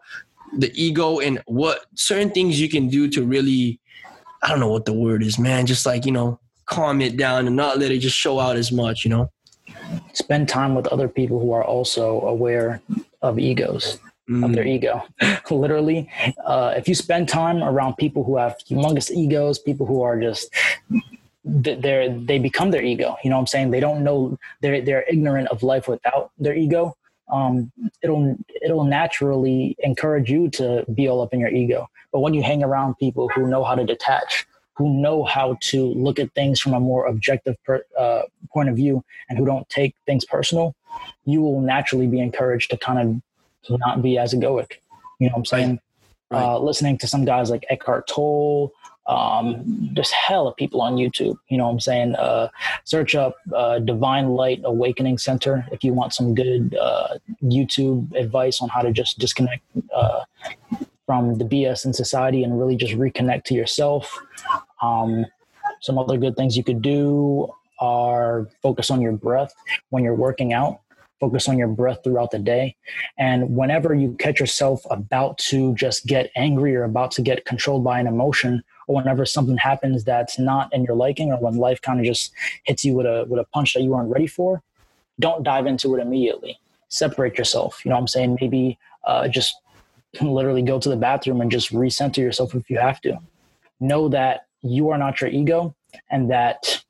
the 0.57 0.71
ego 0.75 1.19
and 1.19 1.41
what 1.47 1.85
certain 1.95 2.29
things 2.29 2.61
you 2.61 2.69
can 2.69 2.87
do 2.87 3.09
to 3.09 3.25
really 3.25 3.79
I 4.43 4.49
don't 4.49 4.59
know 4.59 4.69
what 4.69 4.85
the 4.85 4.93
word 4.93 5.23
is, 5.23 5.39
man. 5.39 5.65
Just 5.65 5.85
like 5.85 6.05
you 6.05 6.11
know, 6.11 6.39
calm 6.67 7.01
it 7.01 7.17
down 7.17 7.47
and 7.47 7.55
not 7.55 7.79
let 7.79 7.91
it 7.91 7.97
just 7.97 8.15
show 8.15 8.39
out 8.39 8.55
as 8.55 8.71
much, 8.71 9.03
you 9.03 9.09
know. 9.09 9.31
Spend 10.13 10.47
time 10.47 10.75
with 10.75 10.87
other 10.87 11.07
people 11.07 11.39
who 11.39 11.51
are 11.51 11.63
also 11.63 12.21
aware 12.21 12.81
of 13.21 13.39
egos. 13.39 13.99
Mm. 14.27 14.43
Of 14.43 14.53
their 14.53 14.65
ego, 14.65 15.03
literally. 15.51 16.09
Uh, 16.43 16.73
if 16.75 16.87
you 16.87 16.95
spend 16.95 17.29
time 17.29 17.61
around 17.61 17.93
people 17.97 18.23
who 18.23 18.37
have 18.37 18.55
humongous 18.67 19.11
egos, 19.11 19.59
people 19.59 19.85
who 19.85 20.01
are 20.01 20.19
just 20.19 20.51
they're 21.45 22.09
they 22.09 22.39
become 22.39 22.71
their 22.71 22.83
ego. 22.83 23.15
You 23.23 23.29
know 23.29 23.37
what 23.37 23.41
i'm 23.41 23.47
saying? 23.47 23.71
They 23.71 23.79
don't 23.79 24.03
know 24.03 24.37
they're 24.61 24.81
they're 24.81 25.05
ignorant 25.07 25.47
of 25.49 25.63
life 25.63 25.87
without 25.87 26.31
their 26.39 26.55
ego. 26.55 26.97
Um, 27.31 27.71
it'll 28.01 28.35
it'll 28.63 28.83
naturally 28.83 29.75
encourage 29.79 30.29
you 30.29 30.49
to 30.51 30.85
be 30.93 31.07
all 31.07 31.21
up 31.21 31.33
in 31.33 31.39
your 31.39 31.49
ego. 31.49 31.89
But 32.11 32.19
when 32.19 32.33
you 32.33 32.41
hang 32.43 32.63
around 32.63 32.95
people 32.97 33.29
who 33.29 33.47
know 33.47 33.63
how 33.63 33.75
to 33.75 33.85
detach 33.85 34.47
who 34.77 34.89
know 34.89 35.23
how 35.23 35.57
to 35.61 35.85
look 35.93 36.19
at 36.19 36.33
things 36.33 36.59
from 36.59 36.73
a 36.73 36.79
more 36.81 37.05
objective 37.05 37.55
per, 37.63 37.81
uh, 37.97 38.23
point 38.51 38.67
of 38.67 38.75
view 38.75 39.05
and 39.29 39.37
who 39.37 39.45
don't 39.45 39.69
take 39.69 39.95
things 40.05 40.25
personal 40.25 40.75
you 41.25 41.41
will 41.41 41.61
naturally 41.61 42.07
be 42.07 42.19
encouraged 42.19 42.71
to 42.71 42.77
kind 42.77 43.21
of 43.69 43.79
not 43.79 44.01
be 44.01 44.17
as 44.17 44.33
egoic. 44.33 44.73
You 45.19 45.27
know 45.27 45.33
what 45.33 45.39
i'm 45.39 45.45
saying? 45.45 45.69
Right. 45.69 45.79
Right. 46.31 46.43
Uh, 46.43 46.59
listening 46.59 46.97
to 46.99 47.07
some 47.07 47.23
guys 47.23 47.49
like 47.49 47.65
eckhart 47.69 48.07
tolle 48.07 48.71
um, 49.07 49.63
there's 49.93 50.11
hell 50.11 50.47
of 50.47 50.55
people 50.55 50.81
on 50.81 50.95
YouTube. 50.95 51.37
You 51.49 51.57
know 51.57 51.65
what 51.65 51.73
I'm 51.73 51.79
saying? 51.79 52.15
Uh, 52.15 52.49
search 52.83 53.15
up 53.15 53.35
uh, 53.53 53.79
Divine 53.79 54.29
Light 54.29 54.61
Awakening 54.63 55.17
Center 55.17 55.67
if 55.71 55.83
you 55.83 55.93
want 55.93 56.13
some 56.13 56.33
good 56.33 56.75
uh, 56.79 57.17
YouTube 57.43 58.13
advice 58.15 58.61
on 58.61 58.69
how 58.69 58.81
to 58.81 58.91
just 58.91 59.19
disconnect 59.19 59.63
uh, 59.93 60.23
from 61.05 61.37
the 61.37 61.45
BS 61.45 61.85
in 61.85 61.93
society 61.93 62.43
and 62.43 62.59
really 62.59 62.75
just 62.75 62.93
reconnect 62.93 63.43
to 63.45 63.53
yourself. 63.53 64.19
Um, 64.81 65.25
some 65.81 65.97
other 65.99 66.17
good 66.17 66.35
things 66.35 66.57
you 66.57 66.63
could 66.63 66.81
do 66.81 67.53
are 67.79 68.47
focus 68.61 68.89
on 68.89 69.01
your 69.01 69.11
breath 69.11 69.53
when 69.89 70.03
you're 70.03 70.15
working 70.15 70.53
out 70.53 70.79
focus 71.19 71.47
on 71.47 71.57
your 71.57 71.67
breath 71.67 71.99
throughout 72.03 72.31
the 72.31 72.39
day. 72.39 72.75
And 73.17 73.55
whenever 73.55 73.93
you 73.93 74.15
catch 74.19 74.39
yourself 74.39 74.81
about 74.89 75.37
to 75.49 75.73
just 75.75 76.05
get 76.05 76.29
angry 76.35 76.75
or 76.75 76.83
about 76.83 77.11
to 77.11 77.21
get 77.21 77.45
controlled 77.45 77.83
by 77.83 77.99
an 77.99 78.07
emotion, 78.07 78.63
or 78.87 78.95
whenever 78.95 79.25
something 79.25 79.57
happens 79.57 80.03
that's 80.03 80.37
not 80.37 80.73
in 80.73 80.83
your 80.83 80.95
liking 80.95 81.31
or 81.31 81.37
when 81.39 81.55
life 81.55 81.81
kind 81.81 81.99
of 81.99 82.05
just 82.05 82.31
hits 82.63 82.85
you 82.85 82.93
with 82.93 83.05
a 83.05 83.25
with 83.27 83.39
a 83.39 83.45
punch 83.45 83.73
that 83.73 83.81
you 83.81 83.91
weren't 83.91 84.11
ready 84.11 84.27
for 84.27 84.61
don't 85.19 85.43
dive 85.43 85.65
into 85.65 85.95
it 85.95 86.01
immediately. 86.01 86.59
Separate 86.89 87.37
yourself 87.37 87.81
you 87.83 87.89
know 87.89 87.95
what 87.95 88.01
i'm 88.01 88.07
saying? 88.07 88.37
Maybe 88.39 88.77
uh, 89.05 89.27
just 89.27 89.55
literally 90.21 90.61
go 90.61 90.79
to 90.79 90.89
the 90.89 90.95
bathroom 90.95 91.41
and 91.41 91.51
just 91.51 91.71
recenter 91.71 92.17
yourself 92.17 92.55
if 92.55 92.69
you 92.69 92.77
have 92.77 93.01
to. 93.01 93.17
Know 93.79 94.07
that 94.09 94.47
you 94.61 94.89
are 94.89 94.97
not 94.97 95.21
your 95.21 95.29
ego 95.29 95.75
and 96.09 96.29
that 96.31 96.83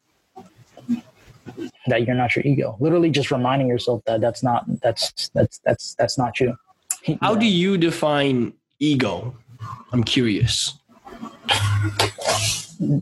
that 1.87 2.05
you're 2.05 2.15
not 2.15 2.35
your 2.35 2.45
ego. 2.45 2.77
Literally 2.79 3.09
just 3.09 3.31
reminding 3.31 3.67
yourself 3.67 4.03
that 4.05 4.21
that's 4.21 4.43
not 4.43 4.65
that's 4.81 5.29
that's 5.33 5.59
that's 5.59 5.95
that's 5.95 6.17
not 6.17 6.39
you. 6.39 6.55
How 7.21 7.35
do 7.35 7.45
you 7.45 7.77
define 7.77 8.53
ego? 8.79 9.35
I'm 9.91 10.03
curious 10.03 10.73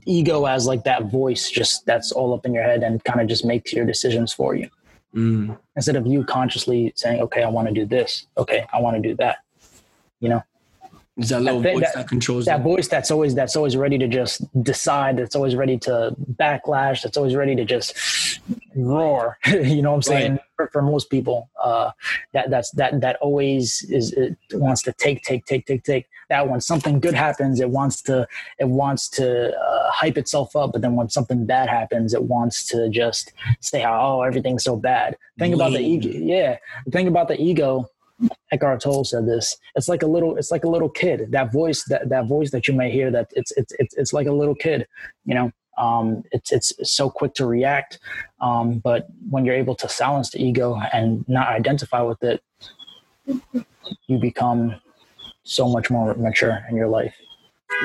ego 0.05 0.45
as 0.45 0.67
like 0.67 0.83
that 0.83 1.05
voice 1.05 1.49
just 1.49 1.85
that's 1.85 2.11
all 2.11 2.33
up 2.33 2.45
in 2.45 2.53
your 2.53 2.63
head 2.63 2.83
and 2.83 3.03
kind 3.03 3.19
of 3.19 3.27
just 3.27 3.43
makes 3.43 3.73
your 3.73 3.85
decisions 3.85 4.31
for 4.33 4.55
you. 4.55 4.69
Mm. 5.15 5.55
instead 5.75 5.95
of 5.95 6.07
you 6.07 6.23
consciously 6.23 6.91
saying 6.95 7.21
okay 7.21 7.43
i 7.43 7.47
want 7.47 7.67
to 7.67 7.73
do 7.73 7.85
this. 7.85 8.25
Okay 8.37 8.65
i 8.73 8.79
want 8.79 8.95
to 8.95 9.01
do 9.01 9.15
that. 9.17 9.37
You 10.19 10.29
know 10.29 10.43
is 11.17 11.29
that 11.29 11.41
little 11.41 11.61
that, 11.61 11.73
voice 11.73 11.83
that, 11.83 11.95
that 11.95 12.07
controls 12.07 12.45
that 12.45 12.63
voice 12.63 12.87
that's 12.87 13.11
always 13.11 13.35
that's 13.35 13.55
always 13.55 13.77
ready 13.77 13.97
to 13.97 14.07
just 14.07 14.41
decide 14.63 15.17
that's 15.17 15.35
always 15.35 15.55
ready 15.55 15.77
to 15.77 16.15
backlash 16.33 17.03
that's 17.03 17.17
always 17.17 17.35
ready 17.35 17.55
to 17.55 17.65
just 17.65 17.95
roar. 18.75 19.37
You 19.47 19.81
know 19.81 19.91
what 19.91 19.97
i'm 19.97 20.01
saying? 20.01 20.31
Right. 20.31 20.41
for, 20.55 20.69
for, 20.73 20.81
most 20.81 21.09
people 21.09 21.49
uh, 21.61 21.91
that 22.33 22.49
that's 22.49 22.71
that 22.71 23.01
that 23.01 23.17
always 23.17 23.83
is 23.89 24.11
it 24.13 24.35
wants 24.53 24.81
to 24.83 24.93
take 24.93 25.21
take 25.23 25.45
take 25.45 25.65
take 25.65 25.83
take. 25.83 26.07
That 26.29 26.49
when 26.49 26.61
something 26.61 26.99
good 26.99 27.13
happens 27.13 27.59
it 27.59 27.69
wants 27.69 28.01
to 28.03 28.27
it 28.59 28.67
wants 28.67 29.07
to 29.09 29.55
uh, 29.55 29.91
hype 29.91 30.17
itself 30.17 30.55
up 30.55 30.73
but 30.73 30.81
then 30.81 30.95
when 30.95 31.09
something 31.09 31.45
bad 31.45 31.69
happens 31.69 32.13
it 32.13 32.23
wants 32.23 32.65
to 32.67 32.89
just 32.89 33.33
say 33.59 33.85
oh 33.85 34.21
everything's 34.21 34.63
so 34.63 34.75
bad. 34.75 35.17
Think 35.37 35.55
about 35.55 35.73
the 35.73 35.79
ego 35.79 36.09
yeah. 36.09 36.57
Think 36.91 37.07
about 37.07 37.27
the 37.27 37.39
ego 37.39 37.89
Eckhart 38.51 38.81
Tolle 38.81 39.03
said 39.03 39.25
this. 39.25 39.57
It's 39.75 39.87
like 39.87 40.03
a 40.03 40.07
little. 40.07 40.37
It's 40.37 40.51
like 40.51 40.63
a 40.63 40.69
little 40.69 40.89
kid. 40.89 41.31
That 41.31 41.51
voice. 41.51 41.83
That 41.85 42.09
that 42.09 42.27
voice 42.27 42.51
that 42.51 42.67
you 42.67 42.73
may 42.73 42.91
hear. 42.91 43.11
That 43.11 43.31
it's 43.35 43.51
it's 43.53 43.73
it's, 43.79 43.95
it's 43.95 44.13
like 44.13 44.27
a 44.27 44.31
little 44.31 44.55
kid. 44.55 44.87
You 45.25 45.35
know. 45.35 45.51
Um, 45.75 46.23
it's 46.31 46.51
it's 46.51 46.73
so 46.83 47.09
quick 47.09 47.33
to 47.35 47.47
react. 47.47 47.99
Um, 48.39 48.77
but 48.77 49.07
when 49.29 49.43
you're 49.43 49.55
able 49.55 49.75
to 49.75 49.89
silence 49.89 50.29
the 50.29 50.43
ego 50.43 50.79
and 50.93 51.27
not 51.27 51.47
identify 51.47 52.01
with 52.01 52.21
it, 52.23 52.43
you 54.05 54.19
become 54.19 54.75
so 55.43 55.67
much 55.67 55.89
more 55.89 56.13
mature 56.13 56.63
in 56.69 56.75
your 56.75 56.89
life. 56.89 57.15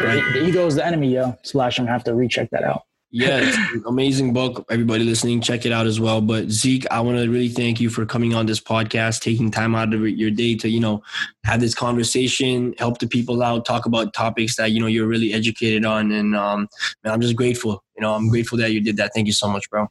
The, 0.01 0.23
the 0.35 0.47
ego 0.47 0.67
is 0.67 0.75
the 0.75 0.85
enemy, 0.85 1.15
yo. 1.15 1.39
Splash. 1.43 1.79
I'm 1.79 1.87
gonna 1.87 1.93
have 1.93 2.05
to 2.05 2.15
recheck 2.15 2.51
that 2.51 2.63
out 2.63 2.83
yeah, 3.11 3.67
amazing 3.87 4.33
book. 4.33 4.67
Everybody 4.71 5.05
listening, 5.05 5.41
check 5.41 5.65
it 5.65 5.73
out 5.73 5.87
as 5.87 5.99
well. 5.99 6.21
But 6.21 6.51
Zeke, 6.51 6.87
I 6.91 7.01
want 7.01 7.19
to 7.19 7.31
really 7.31 7.49
thank 7.49 7.81
you 7.81 7.89
for 7.89 8.05
coming 8.05 8.35
on 8.35 8.47
this 8.47 8.61
podcast, 8.61 9.21
taking 9.23 9.51
time 9.51 9.75
out 9.75 9.95
of 9.95 10.07
your 10.09 10.31
day 10.31 10.55
to, 10.57 10.69
you 10.69 10.81
know, 10.81 11.03
have 11.45 11.61
this 11.61 11.75
conversation, 11.75 12.75
help 12.79 12.99
the 12.99 13.07
people 13.07 13.43
out, 13.43 13.65
talk 13.65 13.87
about 13.87 14.13
topics 14.13 14.57
that, 14.57 14.73
you 14.73 14.81
know, 14.81 14.87
you're 14.87 15.07
really 15.07 15.33
educated 15.33 15.85
on. 15.87 16.13
And 16.13 16.37
um, 16.37 16.69
man, 17.03 17.15
I'm 17.15 17.21
just 17.21 17.37
grateful. 17.37 17.83
You 17.97 18.03
know, 18.03 18.15
I'm 18.15 18.29
grateful 18.29 18.59
that 18.59 18.73
you 18.73 18.81
did 18.81 18.97
that. 18.99 19.13
Thank 19.15 19.27
you 19.27 19.33
so 19.33 19.49
much, 19.49 19.71
bro. 19.71 19.89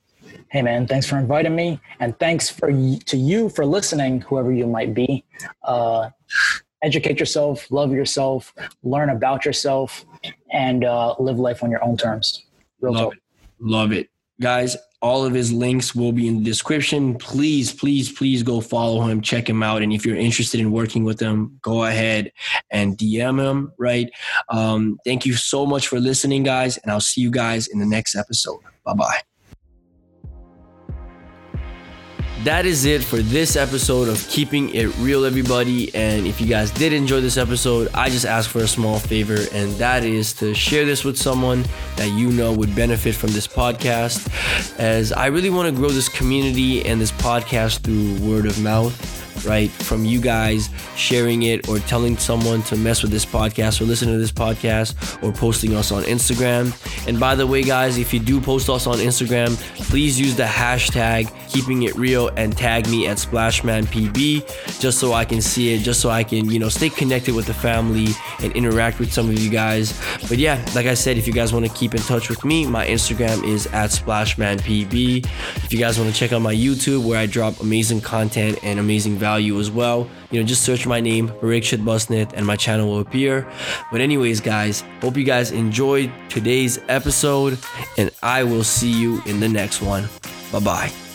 Hey 0.49 0.61
man, 0.61 0.87
thanks 0.87 1.05
for 1.05 1.17
inviting 1.17 1.55
me, 1.55 1.79
and 1.99 2.17
thanks 2.19 2.49
for 2.49 2.69
to 2.69 3.17
you 3.17 3.49
for 3.49 3.65
listening, 3.65 4.21
whoever 4.21 4.51
you 4.51 4.65
might 4.65 4.93
be. 4.93 5.25
Uh, 5.63 6.09
educate 6.81 7.19
yourself, 7.19 7.69
love 7.69 7.91
yourself, 7.91 8.53
learn 8.81 9.09
about 9.09 9.43
yourself, 9.43 10.05
and 10.51 10.85
uh, 10.85 11.15
live 11.19 11.37
life 11.37 11.63
on 11.63 11.71
your 11.71 11.83
own 11.83 11.97
terms. 11.97 12.46
Real 12.81 12.93
Love 12.93 13.03
talk. 13.03 13.13
it. 13.13 13.19
Love 13.59 13.91
it. 13.91 14.09
Guys, 14.39 14.77
all 15.01 15.25
of 15.25 15.33
his 15.33 15.51
links 15.51 15.95
will 15.95 16.11
be 16.11 16.27
in 16.27 16.39
the 16.39 16.43
description. 16.43 17.15
Please, 17.15 17.71
please, 17.73 18.11
please 18.11 18.43
go 18.43 18.61
follow 18.61 19.01
him, 19.01 19.21
check 19.21 19.49
him 19.49 19.63
out. 19.63 19.81
And 19.81 19.93
if 19.93 20.05
you're 20.05 20.15
interested 20.15 20.59
in 20.59 20.71
working 20.71 21.03
with 21.03 21.19
him, 21.19 21.59
go 21.61 21.85
ahead 21.85 22.31
and 22.71 22.97
DM 22.97 23.39
him, 23.39 23.71
right? 23.77 24.09
Um, 24.49 24.99
thank 25.05 25.25
you 25.25 25.33
so 25.33 25.65
much 25.65 25.87
for 25.87 25.99
listening, 25.99 26.43
guys. 26.43 26.77
And 26.77 26.91
I'll 26.91 26.99
see 26.99 27.21
you 27.21 27.31
guys 27.31 27.67
in 27.67 27.79
the 27.79 27.85
next 27.85 28.15
episode. 28.15 28.59
Bye 28.83 28.93
bye. 28.93 29.21
That 32.43 32.65
is 32.65 32.85
it 32.85 33.03
for 33.03 33.17
this 33.17 33.55
episode 33.55 34.07
of 34.07 34.27
Keeping 34.29 34.73
It 34.73 34.95
Real, 34.97 35.25
everybody. 35.25 35.93
And 35.95 36.27
if 36.27 36.39
you 36.39 36.47
guys 36.47 36.71
did 36.71 36.93
enjoy 36.93 37.21
this 37.21 37.37
episode, 37.37 37.89
I 37.93 38.09
just 38.09 38.25
ask 38.25 38.49
for 38.49 38.59
a 38.59 38.67
small 38.67 38.99
favor, 38.99 39.37
and 39.53 39.71
that 39.73 40.03
is 40.03 40.33
to 40.33 40.53
share 40.53 40.85
this 40.85 41.03
with 41.03 41.17
someone 41.17 41.65
that 41.95 42.09
you 42.09 42.31
know 42.31 42.53
would 42.53 42.75
benefit 42.75 43.15
from 43.15 43.31
this 43.31 43.47
podcast. 43.47 44.29
As 44.79 45.11
I 45.11 45.27
really 45.27 45.49
want 45.49 45.73
to 45.73 45.75
grow 45.75 45.89
this 45.89 46.09
community 46.09 46.85
and 46.85 47.01
this 47.01 47.11
podcast 47.11 47.79
through 47.79 48.15
word 48.27 48.45
of 48.45 48.61
mouth 48.61 49.26
right? 49.45 49.69
From 49.69 50.05
you 50.05 50.19
guys 50.21 50.69
sharing 50.95 51.43
it 51.43 51.67
or 51.69 51.79
telling 51.79 52.17
someone 52.17 52.61
to 52.63 52.75
mess 52.75 53.01
with 53.01 53.11
this 53.11 53.25
podcast 53.25 53.81
or 53.81 53.85
listen 53.85 54.07
to 54.09 54.17
this 54.17 54.31
podcast 54.31 55.21
or 55.23 55.31
posting 55.31 55.75
us 55.75 55.91
on 55.91 56.03
Instagram. 56.03 56.73
And 57.07 57.19
by 57.19 57.35
the 57.35 57.45
way, 57.45 57.63
guys, 57.63 57.97
if 57.97 58.13
you 58.13 58.19
do 58.19 58.39
post 58.41 58.69
us 58.69 58.87
on 58.87 58.97
Instagram, 58.97 59.55
please 59.89 60.19
use 60.19 60.35
the 60.35 60.43
hashtag 60.43 61.31
keeping 61.49 61.83
it 61.83 61.95
real 61.95 62.29
and 62.37 62.55
tag 62.55 62.87
me 62.89 63.07
at 63.07 63.17
SplashmanPB 63.17 64.79
just 64.79 64.99
so 64.99 65.13
I 65.13 65.25
can 65.25 65.41
see 65.41 65.73
it, 65.73 65.79
just 65.79 66.01
so 66.01 66.09
I 66.09 66.23
can, 66.23 66.49
you 66.49 66.59
know, 66.59 66.69
stay 66.69 66.89
connected 66.89 67.35
with 67.35 67.45
the 67.45 67.53
family 67.53 68.07
and 68.41 68.51
interact 68.53 68.99
with 68.99 69.11
some 69.11 69.29
of 69.29 69.39
you 69.39 69.49
guys. 69.49 69.99
But 70.29 70.37
yeah, 70.37 70.63
like 70.75 70.85
I 70.85 70.93
said, 70.93 71.17
if 71.17 71.27
you 71.27 71.33
guys 71.33 71.53
want 71.53 71.65
to 71.65 71.73
keep 71.73 71.95
in 71.95 72.01
touch 72.01 72.29
with 72.29 72.43
me, 72.43 72.65
my 72.65 72.85
Instagram 72.85 73.43
is 73.43 73.67
at 73.67 73.91
SplashmanPB. 73.91 75.25
If 75.63 75.73
you 75.73 75.79
guys 75.79 75.99
want 75.99 76.13
to 76.13 76.17
check 76.17 76.33
out 76.33 76.41
my 76.41 76.53
YouTube 76.53 77.05
where 77.05 77.17
I 77.17 77.25
drop 77.25 77.59
amazing 77.59 78.01
content 78.01 78.59
and 78.63 78.79
amazing 78.79 79.17
value 79.27 79.59
as 79.59 79.69
well, 79.69 79.99
you 80.31 80.39
know, 80.39 80.45
just 80.45 80.63
search 80.63 80.87
my 80.87 81.01
name, 81.01 81.25
Parikshit 81.41 81.81
Basnet, 81.89 82.31
and 82.33 82.45
my 82.45 82.55
channel 82.55 82.87
will 82.87 83.01
appear. 83.07 83.45
But, 83.91 83.99
anyways, 84.01 84.39
guys, 84.41 84.83
hope 85.01 85.17
you 85.17 85.25
guys 85.25 85.51
enjoyed 85.51 86.09
today's 86.29 86.79
episode, 86.87 87.57
and 87.97 88.09
I 88.23 88.43
will 88.43 88.63
see 88.63 88.93
you 89.03 89.21
in 89.25 89.39
the 89.39 89.49
next 89.49 89.81
one. 89.81 90.03
Bye 90.51 90.59
bye. 90.59 91.06